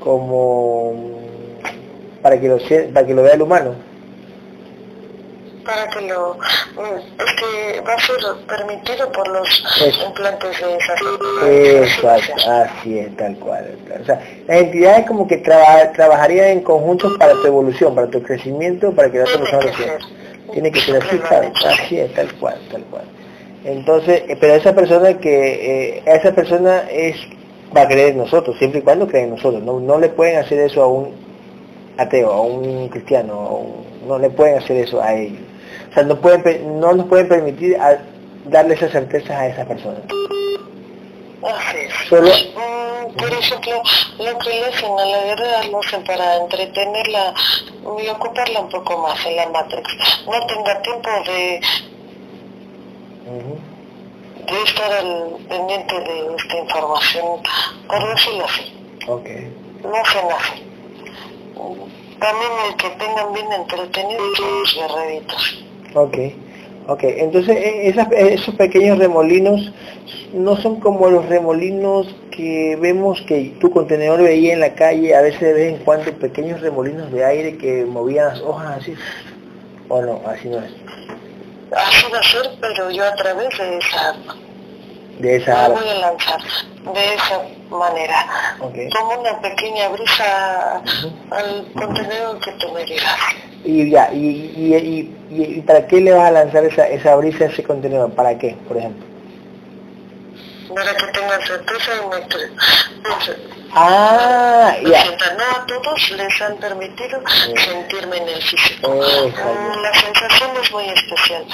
Como 0.00 1.18
para 2.22 2.38
que 2.40 2.48
lo 2.48 2.58
sie- 2.58 2.92
para 2.92 3.06
que 3.06 3.14
lo 3.14 3.22
vea 3.22 3.34
el 3.34 3.42
humano. 3.42 3.74
Para 5.64 5.88
que 5.88 6.00
lo... 6.02 6.34
mm, 6.34 7.20
Es 7.20 7.34
que 7.34 7.80
va 7.82 7.94
a 7.94 8.00
ser 8.00 8.16
permitido 8.46 9.10
por 9.12 9.28
los 9.28 9.48
Eso. 9.86 10.06
implantes 10.08 10.60
de 10.60 10.76
esas... 10.76 11.00
Exacto, 12.06 12.50
así 12.50 12.98
es, 12.98 13.16
tal 13.16 13.36
cual. 13.36 13.76
O 14.00 14.04
sea, 14.04 14.20
las 14.46 14.58
entidades 14.62 15.06
como 15.06 15.26
que 15.26 15.38
traba- 15.38 15.90
trabajarían 15.92 16.48
en 16.48 16.60
conjunto 16.62 17.16
para 17.18 17.32
tu 17.32 17.46
evolución, 17.46 17.94
para 17.94 18.08
tu 18.08 18.22
crecimiento, 18.22 18.92
para 18.92 19.10
que 19.10 19.18
la 19.18 19.24
otra 19.24 19.38
persona 19.38 19.64
lo. 19.64 20.27
Tiene 20.52 20.70
que 20.72 20.80
ser 20.80 20.96
así, 20.96 21.08
Simplemente. 21.10 21.58
así 21.68 21.98
es, 22.00 22.14
tal 22.14 22.32
cual, 22.34 22.58
tal 22.70 22.82
cual. 22.84 23.04
Entonces, 23.64 24.22
eh, 24.28 24.36
pero 24.40 24.54
esa 24.54 24.74
persona 24.74 25.14
que, 25.18 25.96
eh, 25.98 26.02
esa 26.06 26.32
persona 26.34 26.84
es, 26.90 27.16
va 27.76 27.82
a 27.82 27.88
creer 27.88 28.10
en 28.10 28.18
nosotros, 28.18 28.56
siempre 28.58 28.80
y 28.80 28.82
cuando 28.82 29.06
cree 29.06 29.24
en 29.24 29.30
nosotros. 29.30 29.62
No, 29.62 29.78
no 29.80 29.98
le 29.98 30.08
pueden 30.08 30.38
hacer 30.38 30.58
eso 30.60 30.82
a 30.82 30.86
un 30.88 31.10
ateo, 31.98 32.30
a 32.32 32.40
un 32.40 32.88
cristiano, 32.88 33.32
a 33.34 33.52
un- 33.54 34.08
no 34.08 34.18
le 34.18 34.30
pueden 34.30 34.58
hacer 34.58 34.76
eso 34.76 35.02
a 35.02 35.14
ellos. 35.14 35.40
O 35.90 35.94
sea, 35.94 36.02
no 36.04 36.20
pueden, 36.20 36.80
no 36.80 36.92
nos 36.94 37.06
pueden 37.06 37.28
permitir 37.28 37.76
a- 37.76 37.98
darle 38.48 38.74
esas 38.74 38.90
certezas 38.92 39.30
a 39.32 39.46
esa 39.48 39.64
persona. 39.66 39.98
Así 41.42 41.76
es. 41.78 42.08
Solo, 42.08 42.30
Mm, 42.30 43.16
Por 43.16 43.32
ejemplo, 43.32 43.82
lo 44.18 44.38
que 44.38 44.50
le 44.50 44.66
hacen 44.66 44.98
a 44.98 45.04
la 45.04 45.22
guerrera 45.24 45.62
lo 45.70 45.80
hacen 45.80 46.04
para 46.04 46.36
entretenerla 46.36 47.34
y 48.02 48.08
ocuparla 48.08 48.60
un 48.60 48.68
poco 48.68 48.98
más 48.98 49.24
en 49.26 49.36
la 49.36 49.48
Matrix. 49.48 49.96
No 50.26 50.46
tenga 50.46 50.82
tiempo 50.82 51.08
de, 51.26 51.60
de 54.46 54.62
estar 54.62 54.92
al 54.92 55.36
pendiente 55.48 55.94
de 56.00 56.34
esta 56.36 56.56
información, 56.58 57.24
por 57.88 58.08
decirlo 58.14 58.44
así. 58.44 58.72
Ok. 59.08 59.28
No 59.84 59.94
hacen 59.96 60.30
así. 60.32 60.62
Mm, 61.56 62.18
También 62.20 62.52
el 62.68 62.76
que 62.76 62.90
tengan 62.90 63.32
bien 63.32 63.52
entretenidos 63.52 64.38
los 64.40 64.74
guerreritos. 64.74 65.58
Ok, 65.94 66.16
ok. 66.88 67.02
Entonces 67.04 67.56
e- 67.56 67.88
esas- 67.88 68.10
esos 68.12 68.54
pequeños 68.56 68.98
remolinos 68.98 69.72
no 70.34 70.56
son 70.56 70.80
como 70.80 71.08
los 71.08 71.26
remolinos 71.26 72.06
que 72.32 72.76
vemos 72.80 73.20
que 73.22 73.56
tu 73.60 73.70
contenedor 73.70 74.22
veía 74.22 74.52
en 74.54 74.60
la 74.60 74.74
calle, 74.74 75.14
a 75.14 75.20
veces 75.22 75.40
de 75.40 75.52
vez 75.52 75.74
en 75.74 75.84
cuando 75.84 76.12
pequeños 76.14 76.60
remolinos 76.60 77.10
de 77.12 77.24
aire 77.24 77.56
que 77.58 77.84
movían 77.84 78.28
las 78.28 78.40
hojas 78.40 78.78
así. 78.80 78.94
¿O 79.88 80.02
no? 80.02 80.20
Así 80.26 80.48
no 80.48 80.58
es. 80.58 80.70
Así 81.72 82.06
va 82.12 82.18
a 82.18 82.22
ser, 82.22 82.50
pero 82.60 82.90
yo 82.90 83.04
a 83.04 83.14
través 83.14 83.48
de 83.58 83.78
esa 83.78 84.08
arma. 84.10 84.36
De 85.18 85.36
esa 85.36 85.68
Me 85.70 85.74
voy 85.74 85.88
a 85.88 85.94
lanzar 85.94 86.40
de 86.94 87.14
esa 87.14 87.42
manera. 87.70 88.26
Ok. 88.60 88.74
Como 88.96 89.20
una 89.20 89.40
pequeña 89.40 89.88
brisa 89.88 90.82
al 91.30 91.66
contenedor 91.74 92.38
que 92.40 92.52
tú 92.52 92.72
me 92.72 92.84
digas. 92.84 93.16
Y 93.64 93.90
ya, 93.90 94.10
y, 94.12 94.52
y, 94.56 94.74
y, 94.76 95.16
y- 95.30 95.58
y 95.58 95.60
para 95.62 95.86
qué 95.86 96.00
le 96.00 96.12
vas 96.12 96.28
a 96.28 96.30
lanzar 96.30 96.64
esa, 96.64 96.88
esa 96.88 97.14
brisa 97.16 97.46
ese 97.46 97.62
contenedor? 97.62 98.10
¿Para 98.12 98.38
qué, 98.38 98.56
por 98.66 98.76
ejemplo? 98.76 99.04
Para 100.74 100.94
que 100.96 101.06
tengan 101.06 101.40
certeza 101.42 101.90
me 102.10 102.20
pues, 102.28 103.36
Ah, 103.74 104.74
ya. 104.82 105.04
No 105.36 105.44
a 105.44 105.66
todos 105.66 106.10
les 106.12 106.40
han 106.40 106.56
permitido 106.56 107.20
sentirme 107.56 108.16
en 108.16 108.28
el 108.28 108.42
físico. 108.42 108.94
Exacto. 108.94 109.52
Mm, 109.52 109.82
La 109.82 109.94
sensación 109.94 110.50
es 110.62 110.72
muy 110.72 110.84
especial. 110.88 111.44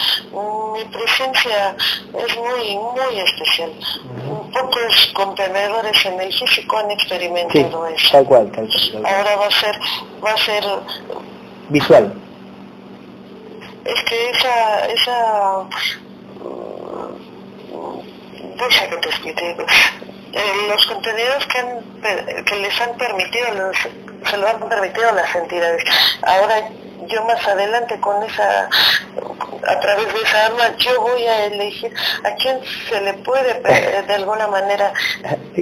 Mi 0.75 0.85
presencia 0.85 1.77
es 2.17 2.37
muy, 2.37 2.79
muy 2.79 3.19
especial. 3.21 3.71
Ujú. 4.29 4.51
Pocos 4.53 5.11
contenedores 5.15 6.07
en 6.07 6.21
el 6.21 6.33
físico 6.33 6.79
han 6.79 6.87
Sí, 6.89 6.93
experimentado 6.95 7.87
eso. 7.89 8.09
tal 8.13 8.25
cual, 8.27 8.51
tal 8.53 8.67
cual. 8.69 8.81
tal 8.93 9.03
cual. 9.03 9.15
Ahora 9.15 9.37
va 9.37 9.47
a 9.47 9.51
ser, 9.51 9.81
va 10.25 10.31
a 10.33 10.37
ser 10.39 10.65
Visual. 11.69 12.13
Es 13.85 14.03
que 14.05 14.31
esa, 14.31 14.87
esa, 14.87 15.63
mm, 16.41 17.15
deja 18.57 18.91
que 18.91 18.97
te 18.97 19.09
explique. 19.09 19.57
Eh, 20.33 20.67
los 20.69 20.85
contenidos 20.87 21.47
que, 21.47 21.59
han, 21.59 22.45
que 22.45 22.57
les 22.57 22.81
han 22.81 22.97
permitido, 22.97 23.55
los, 23.55 23.77
se 24.29 24.37
lo 24.37 24.49
han 24.49 24.69
permitido 24.69 25.13
las 25.13 25.35
entidades. 25.35 25.85
Ahora 26.23 26.69
yo 27.09 27.25
más 27.25 27.47
adelante 27.47 27.99
con 28.01 28.23
esa, 28.23 28.69
a 29.67 29.81
través 29.81 30.13
de 30.13 30.21
esa 30.23 30.47
arma, 30.47 30.77
yo 30.79 31.01
voy 31.01 31.25
a 31.25 31.47
elegir 31.47 31.93
a 32.25 32.35
quién 32.37 32.61
se 32.89 33.01
le 33.01 33.15
puede 33.15 33.61
de 34.07 34.15
alguna 34.15 34.49
manera 34.49 34.93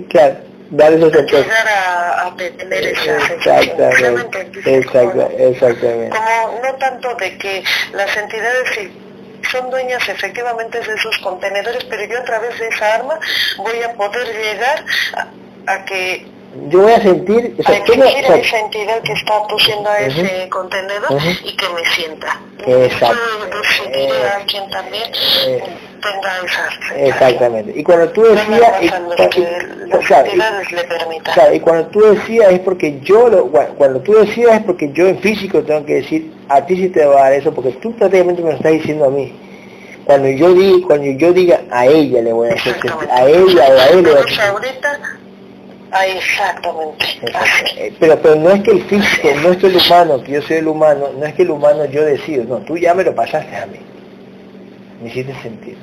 claro, 0.08 0.36
dar 0.72 0.92
esa 0.92 1.10
certeza. 1.10 1.42
llegar 1.42 1.68
a, 1.68 2.26
a 2.26 2.36
tener 2.36 2.86
esa 2.86 3.20
sensación. 3.26 3.42
¿Ya 3.44 3.52
me 3.54 3.62
Exactamente, 3.62 4.40
entendiste? 4.40 4.76
exacta, 4.78 5.28
exactamente. 5.38 6.16
como 6.16 6.60
no 6.62 6.74
tanto 6.76 7.14
de 7.16 7.38
que 7.38 7.62
las 7.92 8.16
entidades 8.16 8.90
son 9.50 9.70
dueñas 9.70 10.08
efectivamente 10.08 10.80
de 10.80 10.94
esos 10.94 11.18
contenedores, 11.18 11.84
pero 11.84 12.04
yo 12.04 12.18
a 12.18 12.24
través 12.24 12.58
de 12.58 12.68
esa 12.68 12.94
arma 12.94 13.18
voy 13.58 13.82
a 13.82 13.92
poder 13.94 14.26
llegar 14.26 14.84
a, 15.16 15.72
a 15.72 15.84
que 15.84 16.26
Yo 16.68 16.82
voy 16.82 16.92
a 16.92 17.00
sentir, 17.02 17.54
o 17.58 17.62
sea, 17.62 17.82
¿cómo- 17.86 18.04
exigir 18.04 18.24
o 18.24 18.28
a 18.28 18.32
sea, 18.34 18.36
esa 18.36 18.58
entidad 18.60 19.02
que 19.02 19.12
está 19.12 19.42
pusiendo 19.48 19.88
a 19.88 20.00
ese 20.00 20.48
contenedor 20.50 21.10
y 21.44 21.56
que 21.56 21.68
me 21.70 21.84
sienta. 21.94 22.40
Exacto. 22.66 23.16
Yo 23.50 23.58
decidiré 23.58 24.26
a 24.28 24.44
quien 24.46 24.70
también 24.70 25.04
Eh. 25.46 25.62
tenga 26.02 26.36
esa 26.44 26.70
sensación. 26.70 27.06
exactamente. 27.06 27.72
Y 27.74 27.82
cuando 27.82 28.08
tú 28.10 28.22
No 28.22 28.28
decías, 28.28 28.72
y, 28.82 28.84
y- 28.84 28.88
claro, 28.88 30.30
claro, 31.24 31.52
cuando 31.62 31.86
tú 31.86 32.00
decías 32.00 32.52
es 32.52 32.60
porque 32.60 33.00
yo, 33.00 33.28
lo, 33.28 33.46
cuando 33.46 33.74
cuando 33.74 34.00
tú 34.00 34.12
decías 34.14 34.52
es 34.56 34.64
porque 34.64 34.90
yo 34.92 35.06
en 35.06 35.18
físico 35.20 35.62
tengo 35.62 35.86
que 35.86 35.94
decir, 35.94 36.32
a 36.48 36.64
ti 36.66 36.76
sí 36.76 36.88
te 36.90 37.04
va 37.06 37.18
a 37.18 37.22
dar 37.24 37.32
eso, 37.32 37.52
porque 37.54 37.70
tú 37.72 37.94
prácticamente 37.96 38.42
me 38.42 38.50
lo 38.50 38.56
estás 38.56 38.72
diciendo 38.72 39.06
a 39.06 39.10
mí. 39.10 39.32
Cuando 40.04 40.28
yo 40.28 40.52
diga, 40.52 40.86
cuando 40.86 41.06
yo 41.06 41.32
diga 41.32 41.60
a 41.70 41.86
ella 41.86 42.20
le 42.22 42.32
voy 42.32 42.48
a 42.48 42.54
hacer 42.54 42.74
sentir, 42.74 42.90
Exactamente. 42.90 43.22
a 43.22 43.26
ella 43.26 43.74
o 43.74 43.78
a 43.78 43.86
él 43.88 44.02
le 44.02 44.10
voy 44.12 44.20
a 44.38 44.48
ahorita, 44.50 45.00
ah, 45.92 46.06
exactamente, 46.06 47.04
así. 47.34 47.64
Eh, 47.78 47.94
Pero, 48.00 48.18
pero 48.20 48.34
no 48.36 48.50
es 48.50 48.62
que 48.62 48.70
el 48.72 48.82
físico, 48.84 49.28
no 49.42 49.50
es 49.50 49.56
que 49.58 49.66
el 49.68 49.76
humano, 49.76 50.22
que 50.22 50.32
yo 50.32 50.42
soy 50.42 50.56
el 50.56 50.68
humano, 50.68 51.10
no 51.18 51.24
es 51.26 51.34
que 51.34 51.42
el 51.42 51.50
humano 51.50 51.84
yo 51.86 52.04
decido, 52.04 52.44
no, 52.44 52.56
tú 52.64 52.76
ya 52.76 52.94
me 52.94 53.04
lo 53.04 53.14
pasaste 53.14 53.54
a 53.56 53.66
mí. 53.66 53.78
Me 55.02 55.08
hiciste 55.08 55.34
sentir. 55.42 55.76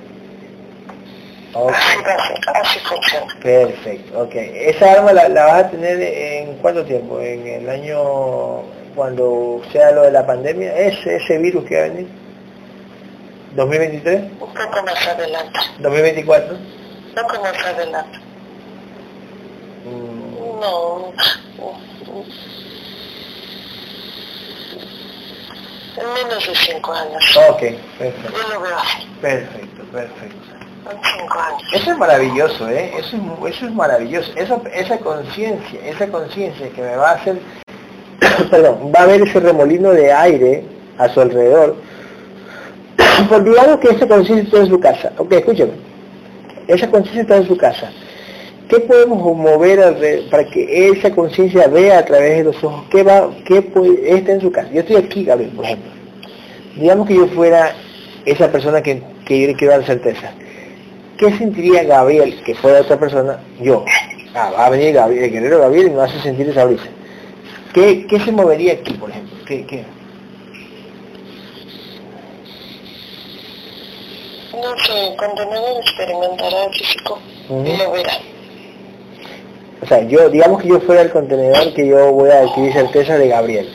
Ok, 1.53 1.71
Así 1.73 1.97
va 2.05 2.13
a 2.13 2.27
ser, 2.27 2.37
así 2.61 2.79
funciona. 2.79 3.35
perfecto, 3.41 4.21
ok. 4.21 4.35
Esa 4.35 4.91
arma 4.93 5.13
la, 5.13 5.27
la 5.29 5.45
vas 5.45 5.63
a 5.65 5.69
tener 5.71 5.99
en 6.01 6.57
cuánto 6.57 6.85
tiempo? 6.85 7.19
En 7.19 7.47
el 7.47 7.69
año, 7.69 8.61
cuando 8.95 9.61
sea 9.71 9.91
lo 9.91 10.03
de 10.03 10.11
la 10.11 10.25
pandemia, 10.27 10.75
ese, 10.77 11.15
ese 11.15 11.37
virus 11.39 11.65
que 11.65 11.75
va 11.75 11.85
a 11.85 11.87
venir. 11.89 12.07
2023, 13.55 14.21
Un 14.21 14.37
poco 14.53 14.83
más 14.85 15.07
adelante, 15.07 15.59
2024. 15.79 16.53
un 16.55 17.15
poco 17.15 17.41
más 17.41 17.65
adelante. 17.65 18.19
No, 20.59 21.13
en 25.97 26.13
menos 26.13 26.47
de 26.47 26.55
cinco 26.55 26.93
años. 26.93 27.37
Ok, 27.49 27.59
perfecto, 27.97 28.31
Yo 28.31 28.53
lo 28.53 28.61
veo 28.61 28.77
así, 28.77 29.07
perfecto, 29.21 29.83
perfecto. 29.91 30.37
en 30.91 31.19
cinco 31.19 31.39
años. 31.39 31.63
Eso 31.73 31.91
es 31.91 31.97
maravilloso, 31.97 32.69
¿eh? 32.69 32.91
Eso 32.97 33.17
es, 33.17 33.55
eso 33.55 33.65
es 33.65 33.73
maravilloso. 33.73 34.31
Esa, 34.35 34.61
esa 34.73 34.97
conciencia, 34.99 35.79
esa 35.85 36.07
conciencia 36.07 36.69
que 36.69 36.81
me 36.81 36.95
va 36.95 37.11
a 37.11 37.13
hacer, 37.15 37.39
perdón, 38.49 38.91
va 38.95 39.01
a 39.01 39.03
haber 39.03 39.21
ese 39.23 39.39
remolino 39.39 39.91
de 39.91 40.11
aire 40.11 40.65
a 40.97 41.09
su 41.09 41.21
alrededor. 41.21 41.75
Pues 43.27 43.43
digamos 43.43 43.79
que 43.79 43.89
esa 43.89 44.07
conciencia 44.07 44.43
está 44.45 44.57
en 44.59 44.69
su 44.69 44.79
casa. 44.79 45.11
Ok, 45.17 45.33
escúchame. 45.33 45.73
Esa 46.67 46.89
conciencia 46.89 47.23
está 47.23 47.35
en 47.35 47.47
su 47.47 47.57
casa. 47.57 47.91
¿Qué 48.69 48.79
podemos 48.81 49.19
mover 49.35 50.27
para 50.29 50.45
que 50.45 50.89
esa 50.89 51.11
conciencia 51.11 51.67
vea 51.67 51.99
a 51.99 52.05
través 52.05 52.37
de 52.37 52.43
los 52.45 52.63
ojos? 52.63 52.85
¿Qué 52.89 53.03
va, 53.03 53.29
qué 53.45 53.61
puede, 53.61 54.15
está 54.15 54.33
en 54.33 54.41
su 54.41 54.51
casa? 54.51 54.69
Yo 54.71 54.81
estoy 54.81 54.97
aquí, 54.97 55.25
Gabriel, 55.25 55.51
por 55.51 55.65
ejemplo. 55.65 55.91
Digamos 56.75 57.07
que 57.07 57.15
yo 57.15 57.27
fuera 57.27 57.75
esa 58.25 58.51
persona 58.51 58.81
que, 58.81 59.01
que 59.25 59.41
yo 59.41 59.47
le 59.47 59.55
quiero 59.55 59.73
dar 59.73 59.85
certeza. 59.85 60.31
¿qué 61.19 61.37
sentiría 61.37 61.83
Gabriel, 61.83 62.41
que 62.43 62.55
fuera 62.55 62.81
otra 62.81 62.97
persona, 62.97 63.39
yo? 63.59 63.83
Ah, 64.33 64.51
va 64.51 64.67
a 64.67 64.69
venir 64.69 64.93
Gabriel, 64.93 65.25
el 65.25 65.31
guerrero 65.31 65.59
Gabriel 65.59 65.87
y 65.87 65.89
me 65.91 66.01
hace 66.01 66.19
sentir 66.21 66.47
esa 66.49 66.63
brisa. 66.65 66.87
¿Qué, 67.73 68.07
qué 68.07 68.19
se 68.21 68.31
movería 68.31 68.73
aquí, 68.73 68.93
por 68.93 69.09
ejemplo? 69.09 69.37
¿Qué, 69.45 69.65
qué? 69.65 69.83
No 74.53 74.77
sé, 74.77 75.15
contenedor 75.17 75.81
experimentará 75.81 76.65
el 76.65 76.73
físico 76.73 77.19
y 77.49 77.77
lo 77.77 77.91
verá. 77.91 78.13
O 79.81 79.85
sea, 79.85 80.01
yo, 80.01 80.29
digamos 80.29 80.61
que 80.61 80.67
yo 80.67 80.79
fuera 80.81 81.01
el 81.01 81.11
contenedor 81.11 81.73
que 81.73 81.87
yo 81.87 82.11
voy 82.11 82.29
a 82.29 82.41
adquirir 82.41 82.73
certeza 82.73 83.17
de 83.17 83.29
Gabriel. 83.29 83.69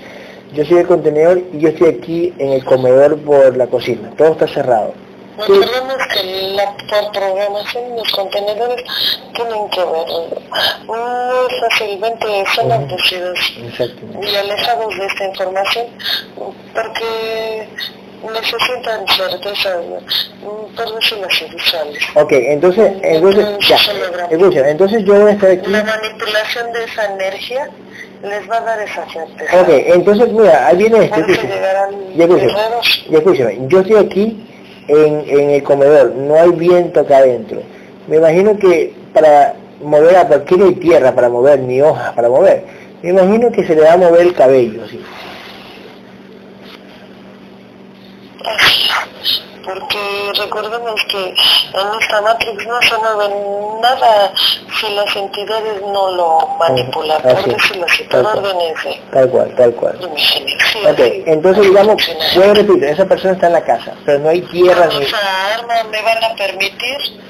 Yo 0.53 0.65
soy 0.65 0.79
el 0.79 0.87
contenedor 0.87 1.43
y 1.53 1.59
yo 1.59 1.69
estoy 1.71 1.89
aquí 1.89 2.35
en 2.39 2.53
el 2.53 2.65
comedor 2.65 3.19
por 3.19 3.57
la 3.57 3.67
cocina. 3.67 4.11
Todo 4.17 4.33
está 4.33 4.47
cerrado. 4.47 4.93
Recordemos 5.37 5.97
que 6.13 6.53
la, 6.55 6.77
por 6.89 7.13
programación 7.13 7.97
los 7.97 8.09
contenedores 8.13 8.85
tienen 9.35 9.69
que 9.71 9.81
ver 9.81 10.43
muy 10.87 11.61
fácilmente 11.61 12.45
son 12.55 12.71
abducidos 12.71 13.39
y 13.59 14.37
alejados 14.37 14.97
de 14.97 15.07
esta 15.07 15.25
información 15.25 15.87
porque 16.73 17.69
necesitan 18.33 19.07
certeza, 19.09 19.77
decirlo 20.95 21.27
así, 21.27 21.45
visuales. 21.53 21.99
Ok, 22.15 22.33
entonces, 22.33 22.93
entonces, 23.03 23.47
ya, 23.69 23.77
escucha, 24.31 24.69
entonces 24.69 25.05
yo 25.05 25.15
voy 25.21 25.31
a 25.31 25.35
estar 25.35 25.51
aquí. 25.51 25.71
La 25.71 25.85
manipulación 25.85 26.73
de 26.73 26.85
esa 26.85 27.05
energía 27.13 27.69
les 28.23 28.51
va 28.51 28.57
a 28.57 28.61
dar 28.61 28.81
esa 28.81 29.07
certeza. 29.11 29.61
Ok, 29.61 29.69
entonces 29.69 30.33
mira, 30.33 30.67
ahí 30.67 30.77
viene 30.77 31.05
esto, 31.05 31.21
escúchame, 31.21 31.55
ya 32.17 32.25
escúchame, 32.25 32.53
ya 33.11 33.19
escúchame, 33.19 33.59
yo 33.69 33.81
estoy 33.81 33.97
aquí 33.97 34.47
en, 34.89 35.25
en 35.29 35.51
el 35.51 35.63
comedor, 35.63 36.13
no 36.15 36.35
hay 36.35 36.51
viento 36.51 37.01
acá 37.01 37.19
adentro. 37.19 37.63
Me 38.07 38.17
imagino 38.17 38.57
que 38.59 38.95
para 39.13 39.55
mover, 39.83 40.27
no 40.57 40.67
hay 40.67 40.75
tierra 40.75 41.15
para 41.15 41.29
mover, 41.29 41.61
ni 41.61 41.81
hojas 41.81 42.13
para 42.13 42.29
mover. 42.29 42.65
Me 43.03 43.11
imagino 43.11 43.51
que 43.51 43.67
se 43.67 43.75
le 43.75 43.83
va 43.83 43.93
a 43.93 43.97
mover 43.97 44.23
el 44.23 44.35
cabello, 44.35 44.85
así. 44.85 45.01
Porque 49.65 49.99
recordemos 50.39 51.01
que 51.09 51.29
en 51.29 52.01
esta 52.01 52.21
Matrix 52.21 52.67
no 52.67 52.83
se 52.83 52.99
mueve 52.99 53.35
nada 53.81 54.33
si 54.79 54.89
las 54.95 55.17
entidades 55.17 55.81
no 55.81 56.11
lo 56.13 56.49
manipulan, 56.59 57.23
por 57.23 57.45
decirlo 57.45 57.87
así, 57.87 58.05
por 58.05 58.27
órdenes 58.27 58.75
Tal 59.13 59.31
cual, 59.31 59.55
tal 59.57 59.75
cual. 59.75 59.99
ok, 60.05 61.01
entonces 61.27 61.65
digamos, 61.65 62.03
a 62.37 62.55
repetir, 62.55 62.85
esa 62.85 63.07
persona 63.07 63.35
está 63.35 63.47
en 63.47 63.53
la 63.55 63.65
casa, 63.65 63.95
pero 64.05 64.19
no 64.19 64.29
hay 64.29 64.43
tierra 64.43 64.87
ni... 64.87 65.07
arma 65.55 65.85
me 65.91 66.03
van 66.03 66.25
a 66.25 66.35
permitir 66.37 67.25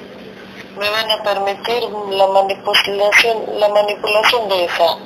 me 0.76 0.90
van 0.90 1.08
a 1.08 1.22
permitir 1.22 1.84
la 2.10 2.26
manipulación 2.26 3.36
la 3.60 3.68
manipulación 3.68 4.48
de 4.48 4.64
esa 4.64 4.98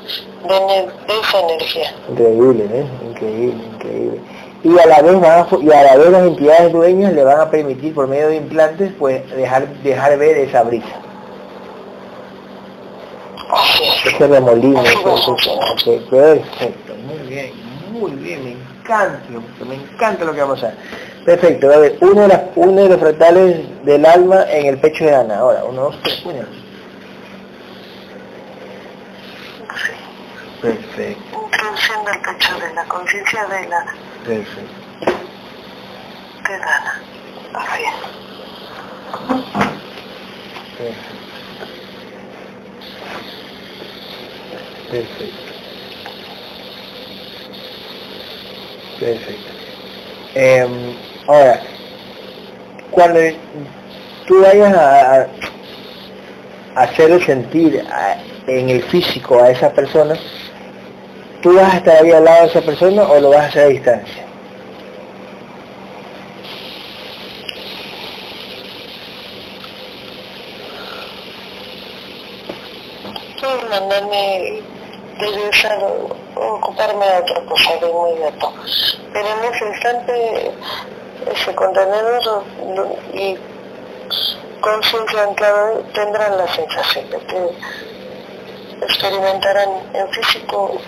de 0.49 1.21
esa 1.21 1.41
energía 1.41 1.93
increíble 2.09 2.65
¿eh? 2.73 2.87
increíble 3.07 3.65
increíble 3.75 4.21
y 4.65 4.79
a 4.79 4.87
la 4.87 5.03
vez 5.03 5.21
van 5.21 5.47
y 5.63 5.71
a 5.71 5.83
la 5.83 5.97
vez 5.97 6.11
las 6.11 6.27
entidades 6.27 6.73
dueñas 6.73 7.13
le 7.13 7.23
van 7.23 7.41
a 7.41 7.51
permitir 7.51 7.95
por 7.95 8.09
medio 8.09 8.29
de 8.29 8.37
implantes 8.37 8.93
pues 8.99 9.29
dejar 9.37 9.69
dejar 9.83 10.19
ver 10.19 10.39
esa 10.39 10.63
brisa. 10.63 11.01
Ese 14.05 14.27
remolino 14.27 14.83
perfecto 16.11 16.95
muy 17.07 17.29
bien 17.29 17.53
muy 17.93 18.11
bien 18.13 18.45
me 18.45 18.53
encanta 18.53 19.21
me 19.67 19.75
encanta 19.75 20.25
lo 20.25 20.35
que 20.35 20.41
vamos 20.41 20.63
a 20.63 20.69
hacer 20.69 20.79
perfecto 21.25 21.73
a 21.73 21.79
ver 21.79 21.97
uno 22.01 22.23
de 22.23 22.29
las 22.29 22.41
uno 22.57 22.83
de 22.83 22.89
los 22.89 22.99
fractales 22.99 23.85
del 23.85 24.05
alma 24.05 24.45
en 24.51 24.67
el 24.67 24.79
pecho 24.79 25.05
de 25.05 25.15
Ana 25.15 25.39
ahora 25.39 25.65
uno 25.65 25.83
dos 25.83 26.03
tres 26.03 26.23
uno 26.25 26.43
perfecto 30.61 31.28
introduciendo 31.53 32.11
el 32.11 32.21
pecho 32.21 32.59
de 32.61 32.75
la 32.75 32.85
conciencia 32.85 33.47
de 33.47 33.69
la. 33.69 33.85
Qué 36.45 36.59
gana. 36.59 37.03
Así 37.55 37.83
es. 37.83 37.95
Perfecto. 40.79 41.15
Perfecto. 44.91 45.53
Perfecto. 49.01 49.53
Eh, 50.35 50.95
ahora, 51.27 51.61
cuando 52.91 53.21
tú 54.27 54.43
vayas 54.43 54.75
a, 54.75 55.27
a 56.75 56.83
hacerle 56.83 57.25
sentir 57.25 57.85
a, 57.91 58.17
en 58.47 58.71
el 58.71 58.83
físico 58.85 59.43
a 59.43 59.51
esa 59.51 59.73
persona, 59.73 60.15
¿tú 61.43 61.55
vas 61.55 61.75
a 61.75 61.77
estar 61.79 62.03
ahí 62.03 62.11
al 62.11 62.25
lado 62.25 62.43
de 62.43 62.49
esa 62.49 62.61
persona 62.63 63.03
o 63.05 63.21
lo 63.21 63.31
vas 63.31 63.41
a 63.41 63.47
hacer 63.47 63.63
a 63.63 63.69
distancia? 63.69 64.25
Mandarme 73.71 74.63
regresar 75.19 75.79
o 75.83 76.17
ocuparme 76.57 77.07
de 77.07 77.19
otra 77.19 77.45
cosa 77.47 77.71
de 77.81 77.91
inmediato. 77.91 78.53
Pero 79.13 79.29
en 79.29 79.55
ese 79.55 79.67
instante 79.67 80.53
ese 81.33 81.55
contenedor 81.55 82.45
y 83.13 83.37
conciencia 84.61 85.23
anclada 85.23 85.73
tendrán 85.95 86.39
la 86.39 86.49
sensación 86.49 87.11
de 87.11 87.19
que 87.19 87.51
experimentarán 88.83 89.69
en 89.93 90.09
físico 90.11 90.81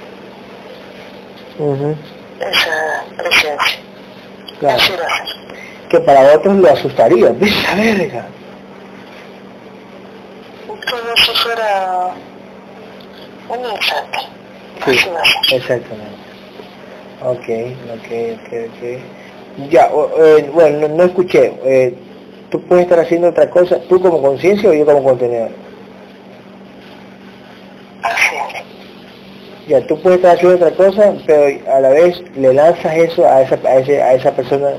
esa 2.40 3.04
presencia. 3.16 3.80
Claro. 4.58 4.82
Que 5.88 6.00
para 6.00 6.34
otros 6.34 6.56
le 6.56 6.70
asustaría, 6.70 7.30
¡Esa 7.40 7.74
verga! 7.74 8.26
Como 10.66 11.16
si 11.16 11.32
fuera 11.36 12.11
un 13.48 13.70
instante. 13.70 14.18
Sí, 14.84 15.54
exactamente. 15.54 16.20
Ok, 17.22 17.48
ok, 17.94 18.08
ok, 18.34 18.52
ok. 18.68 19.70
Ya, 19.70 19.90
eh, 20.18 20.50
bueno, 20.52 20.88
no, 20.88 21.04
escuché. 21.04 21.52
Eh, 21.64 21.94
¿Tú 22.50 22.61
puedes 22.62 22.84
estar 22.84 22.98
haciendo 22.98 23.28
otra 23.28 23.48
cosa, 23.50 23.78
tú 23.88 24.00
como 24.00 24.20
conciencia 24.20 24.70
o 24.70 24.72
yo 24.72 24.84
como 24.84 25.04
contenedor? 25.04 25.50
Ya 29.71 29.87
tú 29.87 30.01
puedes 30.03 30.18
estar 30.18 30.35
haciendo 30.37 30.57
otra 30.57 30.77
cosa, 30.77 31.14
pero 31.27 31.73
a 31.73 31.81
la 31.81 31.91
vez 31.91 32.21
le 32.35 32.53
lanzas 32.53 32.93
eso 32.97 33.25
a 33.25 33.43
esa, 33.43 33.55
a, 33.64 33.77
ese, 33.77 34.03
a 34.03 34.14
esa 34.14 34.33
persona 34.33 34.73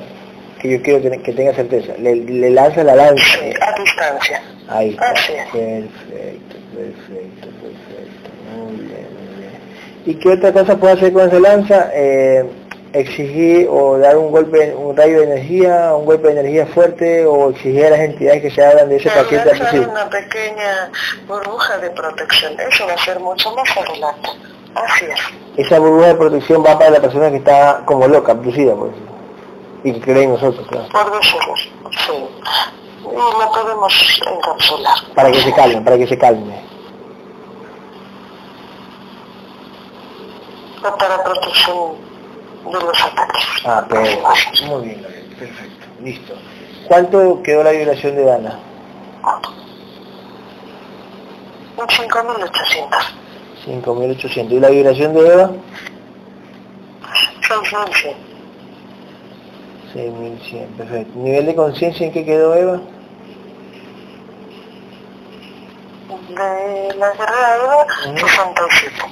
que 0.60 0.70
yo 0.70 0.82
quiero 0.82 1.02
que, 1.02 1.32
tenga 1.32 1.54
certeza. 1.54 1.94
Le, 1.98 2.16
le 2.18 2.50
lanzas 2.50 2.84
la 2.84 2.96
lanza. 2.96 3.24
a 3.40 3.80
distancia. 3.80 4.42
Ahí 4.68 4.90
está. 4.90 5.14
Perfecto, 5.14 6.56
perfecto, 6.76 7.48
perfecto. 7.62 8.30
Muy 8.54 8.76
bien, 8.76 9.08
muy 9.16 9.36
bien. 9.40 9.52
¿Y 10.06 10.16
qué 10.16 10.30
otra 10.30 10.52
cosa 10.52 10.76
puedo 10.76 10.94
hacer 10.94 11.14
con 11.14 11.26
esa 11.26 11.40
lanza? 11.40 11.90
Eh, 11.94 12.44
exigir 12.92 13.68
o 13.70 13.98
dar 13.98 14.18
un 14.18 14.30
golpe, 14.30 14.76
un 14.76 14.98
rayo 14.98 15.20
de 15.20 15.24
energía, 15.24 15.96
un 15.96 16.06
golpe 16.06 16.28
de 16.28 16.42
energía 16.42 16.66
fuerte 16.66 17.26
o 17.26 17.52
exigir 17.52 17.86
a 17.86 17.92
las 17.92 18.02
entidades 18.02 18.42
que 18.42 18.52
se 18.52 18.66
hablan 18.66 18.90
de 18.90 18.98
ese 18.98 19.10
paquete. 19.10 19.80
una 19.80 20.10
pequeña 20.10 20.92
burbuja 21.26 21.78
de 21.78 21.90
protección, 21.92 22.60
eso 22.60 22.86
va 22.86 22.94
a 22.94 23.06
ser 23.06 23.22
mucho 23.22 23.56
más 23.56 23.70
adelante. 23.78 24.30
Así 24.76 25.06
es. 25.06 25.20
Esa 25.58 25.80
burbuja 25.80 26.08
de 26.08 26.16
protección 26.16 26.64
va 26.66 26.78
para 26.78 26.92
la 26.92 27.02
persona 27.02 27.30
que 27.30 27.38
está 27.38 27.84
como 27.86 28.08
loca, 28.08 28.32
abducida, 28.32 28.74
por 28.74 28.90
decirlo. 28.90 29.12
Y 29.84 29.94
que 29.94 30.02
cree 30.02 30.24
en 30.24 30.32
nosotros, 30.32 30.66
claro. 30.68 30.88
Por 30.90 31.20
decirlo, 31.20 31.56
sí. 31.56 32.28
Y 33.04 33.40
la 33.40 33.52
podemos 33.52 34.22
encapsular. 34.26 34.98
Para 35.16 35.32
que 35.32 35.42
se 35.42 35.54
calme, 35.54 35.82
para 35.82 35.98
que 35.98 36.08
se 36.08 36.18
calme. 36.18 36.62
Para 40.82 41.24
protección 41.24 41.96
de 42.66 42.74
los 42.74 43.04
ataques. 43.04 43.46
Ah, 43.66 43.86
perfecto. 43.88 44.66
Muy 44.68 44.88
bien, 44.88 45.02
perfecto. 45.38 45.86
Listo. 46.02 46.34
¿Cuánto 46.88 47.42
quedó 47.44 47.64
la 47.64 47.72
vibración 47.72 48.16
de 48.16 48.26
Dana? 48.26 48.60
Un 51.78 51.88
5.800. 51.88 53.21
5.800. 53.66 54.52
¿Y 54.52 54.60
la 54.60 54.70
vibración 54.70 55.14
de 55.14 55.20
Eva? 55.22 55.52
6.100. 57.48 58.16
6.100, 59.94 60.68
perfecto. 60.78 61.20
¿Nivel 61.20 61.46
de 61.46 61.56
conciencia 61.56 62.08
en 62.08 62.14
qué 62.14 62.26
quedó 62.26 62.56
Eva? 62.56 62.82
De 66.30 66.96
la 66.98 67.12
guerrera 67.12 67.58
Eva, 67.58 67.86
67%. 68.16 69.12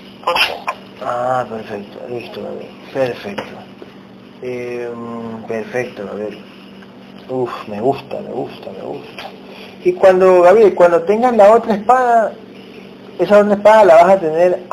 Ah, 1.01 1.45
perfecto, 1.49 1.99
listo, 2.09 2.41
perfecto. 2.93 3.43
Eh, 4.41 4.89
perfecto, 5.47 6.07
a 6.09 6.15
ver. 6.15 6.37
Uf, 7.29 7.51
me 7.67 7.81
gusta, 7.81 8.21
me 8.21 8.31
gusta, 8.31 8.71
me 8.71 8.81
gusta. 8.81 9.29
Y 9.83 9.93
cuando, 9.93 10.41
Gabriel, 10.41 10.73
cuando 10.75 11.01
tengas 11.03 11.35
la 11.35 11.53
otra 11.53 11.75
espada, 11.75 12.33
¿Esa 13.19 13.39
otra 13.39 13.53
espada 13.53 13.83
la 13.83 13.95
vas 13.95 14.09
a 14.13 14.19
tener 14.19 14.65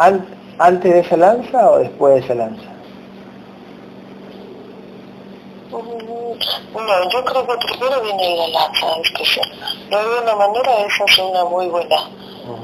antes 0.59 0.93
de 0.93 1.01
esa 1.01 1.17
lanza 1.17 1.71
o 1.71 1.79
después 1.79 2.15
de 2.15 2.21
esa 2.21 2.35
lanza? 2.37 2.63
No, 5.73 7.11
yo 7.11 7.25
creo 7.25 7.47
que 7.47 7.57
primero 7.67 8.01
viene 8.03 8.37
la 8.37 8.49
lanza, 8.61 8.87
es 9.03 9.11
que. 9.11 9.41
De 9.91 9.97
alguna 9.97 10.37
manera 10.37 10.87
esa 10.87 11.05
es 11.05 11.19
una 11.19 11.45
muy 11.45 11.67
buena 11.67 11.97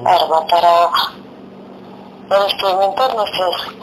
arma 0.05 0.47
para, 0.47 0.89
para 2.29 2.45
experimentar 2.45 3.15
nuestros 3.17 3.75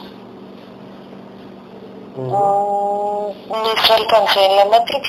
uh 2.16 3.34
nuestro 3.48 3.94
alcance 3.94 4.44
en 4.44 4.56
la 4.56 4.64
matriz 4.64 5.02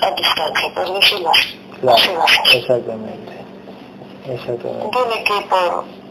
a 0.00 0.10
distancia, 0.12 0.74
por 0.74 0.94
decirlo 0.94 1.30
así. 1.30 1.60
Claro, 1.80 2.24
exactamente. 2.52 3.32
Exactamente. 4.26 4.90
Tiene 4.90 5.24
que 5.24 5.46
por... 5.48 6.03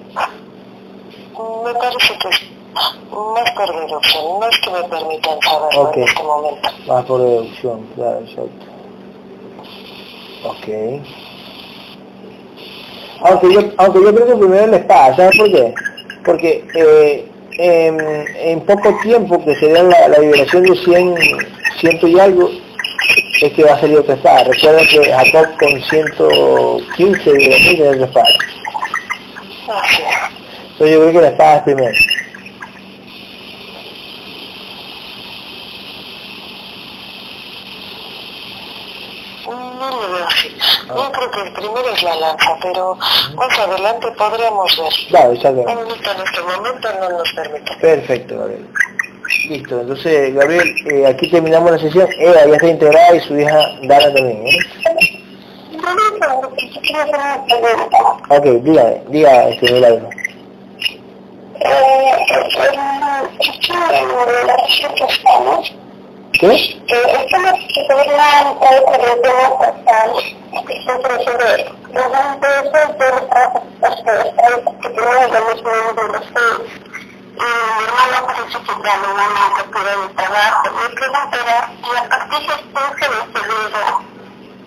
Me 1.33 1.73
parece 1.73 2.17
que 2.19 2.29
es 2.29 2.41
más 3.11 3.51
por 3.51 3.75
deducción, 3.75 4.39
no 4.39 4.47
es 4.47 4.59
que 4.59 4.69
me 4.69 4.83
permitan 4.83 5.39
saberlo 5.41 5.81
okay. 5.81 6.03
en 6.03 6.09
este 6.09 6.23
momento. 6.23 6.69
Más 6.87 7.05
por 7.05 7.21
deducción, 7.21 7.87
claro, 7.95 8.19
exacto. 8.19 8.65
Ok. 10.43 10.67
Aunque 13.21 13.53
yo, 13.53 13.61
aunque 13.77 14.03
yo 14.03 14.13
creo 14.13 14.27
que 14.27 14.35
primero 14.35 14.67
la 14.67 14.77
espada, 14.77 15.15
¿sabes 15.15 15.37
por 15.37 15.51
qué? 15.51 15.73
Porque 16.25 16.65
eh, 16.75 17.27
en, 17.57 17.99
en, 18.37 18.61
poco 18.61 18.95
tiempo 19.01 19.43
que 19.43 19.55
se 19.55 19.67
dé 19.67 19.83
la, 19.83 20.07
la 20.09 20.19
liberación 20.19 20.63
de 20.63 20.75
100, 20.75 21.15
ciento 21.79 22.07
y 22.07 22.19
algo, 22.19 22.49
es 23.41 23.53
que 23.53 23.63
va 23.63 23.73
a 23.73 23.79
salir 23.79 23.97
otra 23.97 24.15
espada. 24.15 24.43
Recuerda 24.43 24.81
que 24.85 25.11
Jacob 25.11 25.47
con 25.57 25.81
115 25.81 27.31
de 27.31 27.77
la 27.77 27.91
otra 27.91 28.05
espada. 28.05 28.29
Entonces 30.73 30.95
yo 30.95 31.01
creo 31.01 31.11
que 31.11 31.21
la 31.21 31.27
espada 31.27 31.57
es 31.57 31.63
primero. 31.63 31.93
No 39.45 39.89
lo 39.89 40.13
veo 40.13 40.25
así. 40.25 40.55
Yo 40.87 41.11
creo 41.11 41.31
que 41.31 41.41
el 41.41 41.53
primero 41.53 41.89
es 41.93 42.03
la 42.03 42.15
lanza, 42.15 42.57
pero 42.61 42.95
más 43.35 43.59
adelante 43.59 44.07
podríamos 44.17 44.77
ver. 44.77 44.93
En 45.69 46.21
este 46.25 46.41
momento 46.41 46.89
no 46.99 47.09
nos 47.17 47.33
permite. 47.33 47.75
Perfecto, 47.79 48.39
Gabriel. 48.39 48.67
Listo, 49.49 49.81
entonces 49.81 50.33
Gabriel, 50.33 50.75
eh, 50.91 51.05
aquí 51.07 51.29
terminamos 51.29 51.71
la 51.71 51.79
sesión. 51.79 52.07
Eva 52.17 52.45
ya 52.45 52.53
está 52.53 52.67
integrada 52.67 53.15
y 53.15 53.19
su 53.21 53.37
hija 53.37 53.59
Dana 53.83 54.13
también. 54.13 54.47
¿eh? 54.47 54.57
Ok, 58.29 58.45
dígame, 58.63 59.01
diga, 59.09 59.49
este, 59.49 59.71
Milagro. 59.71 60.09
Esto 66.43 67.37
no 67.37 67.51
se 67.55 67.93
ve 67.93 68.05
la 68.17 68.55
corriente 68.83 69.29
pasada, 69.59 70.13
que 70.67 70.73
son 70.83 71.01
profesores, 71.01 71.65
los 71.93 72.07
dos 72.11 72.27
de 72.41 72.47
esos 72.59 72.97
de 72.97 73.07
los 73.09 73.21
que 74.81 74.89
tienen 74.89 75.29
los 75.31 75.43
mismos 75.53 75.95
de 75.95 76.03
los 76.03 76.25
mi 77.33 77.49
hermano 77.85 78.17
pues 78.25 78.37
eso 78.47 78.59
que 78.61 78.73
ya 78.83 78.95
no 78.97 79.09
van 79.15 79.33
a 79.35 79.53
capturar 79.57 79.97
mi 79.97 80.07
trabajo. 80.13 80.69
Mi 80.71 80.87
pregunta 80.95 81.35
era, 81.43 81.59
y 81.81 81.97
a 81.97 81.99
partir 82.09 82.41
de 82.41 82.55
de 83.09 83.19
febrero, 83.33 83.91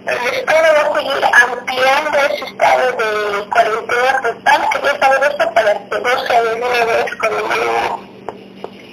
el 0.06 0.16
Estado 0.34 0.68
va 0.74 0.80
a 0.80 0.95
seguir 1.06 1.24
ampliando 1.24 2.18
ese 2.18 2.44
estado 2.44 2.92
de 2.92 3.48
cuarentena 3.50 4.22
total, 4.22 4.68
quería 4.70 4.98
saber 4.98 5.30
esto 5.30 5.54
para 5.54 5.72
que 5.72 6.00
no 6.00 6.26
se 6.26 6.54
una 6.54 6.84
vez 6.84 7.16
con 7.16 7.30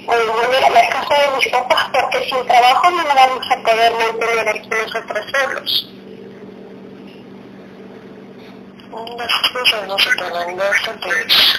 volver 0.06 0.64
a 0.64 0.70
la 0.70 0.88
casa 0.88 1.14
de 1.14 1.36
mis 1.36 1.48
papás 1.48 1.88
porque 1.92 2.28
sin 2.28 2.46
trabajo 2.46 2.90
no 2.90 3.02
me 3.02 3.14
vamos 3.14 3.46
a 3.50 3.56
poder 3.56 3.92
mantener 3.92 4.48
aquí 4.48 4.68
nosotros 4.68 5.26
solos. 5.32 5.90
Las 9.18 9.50
cosas 9.50 9.88
no 9.88 9.98
se 9.98 10.14
tornan 10.14 10.56
bastante 10.56 11.08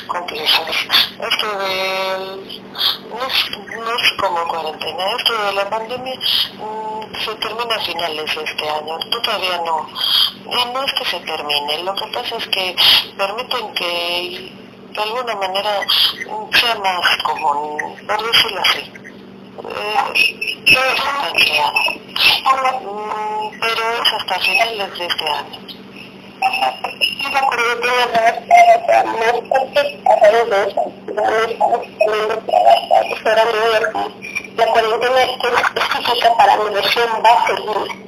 complejas. 0.08 0.88
Esto 1.20 1.58
de... 1.60 2.62
No 3.10 3.28
es, 3.28 3.78
no 3.78 3.98
es 3.98 4.12
como 4.18 4.48
cuarentena, 4.48 5.04
esto 5.18 5.34
de 5.46 5.54
la 5.54 5.70
pandemia 5.70 6.20
se 7.24 7.36
termina 7.36 7.76
a 7.76 7.80
finales 7.80 8.36
de 8.36 8.44
este 8.44 8.70
año, 8.70 9.00
todavía 9.10 9.58
no. 9.66 9.90
Y 10.46 10.74
no 10.74 10.84
es 10.84 10.94
que 10.94 11.06
se 11.06 11.20
termine, 11.22 11.84
lo 11.84 11.94
que 11.96 12.08
pasa 12.08 12.36
es 12.38 12.48
que 12.48 12.76
permiten 13.18 13.74
que 13.74 14.52
de 14.96 15.02
alguna 15.02 15.36
manera 15.36 15.82
sea 16.54 16.76
más 16.76 17.18
común, 17.24 17.78
por 18.08 18.32
decirlo 18.32 18.62
así. 18.62 18.92
Eh, 19.58 20.00
mm, 22.82 23.60
pero 23.60 23.84
es 24.02 24.14
hasta 24.14 24.40
finales 24.40 24.98
de 24.98 25.06
este 25.06 25.30
año. 25.30 25.66
La 34.58 34.66
cuarentena 34.68 35.22
específica 35.24 36.38
para 36.38 36.58
mi 36.58 36.74
versión 36.74 37.10
va 37.24 37.30
a 37.30 37.48
seguir. 37.48 38.06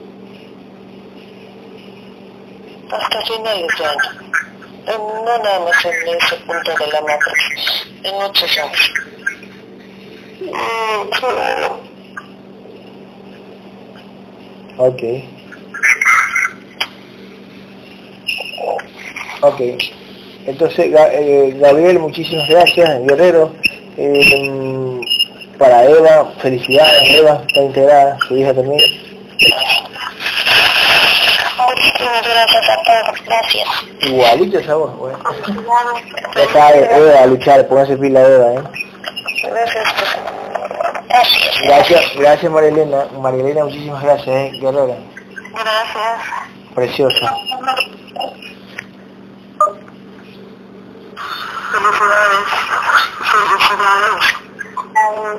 Hasta 2.89 3.21
finales 3.25 3.67
de 3.77 3.85
año 3.85 4.27
no 4.87 5.23
nada 5.25 5.59
más 5.59 5.85
en 5.85 6.15
ese 6.15 6.35
punto 6.45 6.71
de 6.71 6.87
la 6.91 7.01
matriz, 7.01 7.87
en 8.03 8.15
muchos 8.15 8.57
años. 8.57 8.93
Ok. 14.77 15.03
Ok. 19.41 19.61
Entonces, 20.45 20.79
eh, 20.95 21.55
Gabriel, 21.57 21.99
muchísimas 21.99 22.47
gracias, 22.47 23.05
Guerrero. 23.05 23.53
Eh, 23.97 25.01
para 25.57 25.83
Eva, 25.85 26.31
felicidades, 26.39 27.01
Eva 27.09 27.41
está 27.47 27.61
integrada, 27.61 28.17
su 28.27 28.35
hija 28.35 28.53
también. 28.53 28.79
Muchísimas 31.67 32.23
gracias 32.23 32.69
a 32.69 32.83
todos, 32.83 33.25
gracias. 33.25 33.69
Igualito 34.01 34.59
esa 34.59 34.75
voz, 34.75 34.95
bueno. 34.97 35.19
Ya 36.35 36.53
sabe, 36.53 36.89
Eva, 36.95 37.21
a 37.21 37.25
luchar, 37.25 37.67
póngase 37.67 37.97
pila 37.97 38.21
Eva, 38.21 38.53
¿eh? 38.53 38.63
Gracias. 39.43 39.93
Gracias. 41.07 41.61
Gracias, 41.63 42.15
gracias 42.15 42.51
Marilena. 42.51 43.07
Marilena, 43.19 43.63
muchísimas 43.65 44.03
gracias, 44.03 44.27
¿eh? 44.27 44.51
Guerrera. 44.61 44.97
Gracias. 45.53 46.21
Preciosa. 46.75 47.35
Felicidades. 51.71 52.47
Felicidades 53.19 54.46
um, 54.97 55.37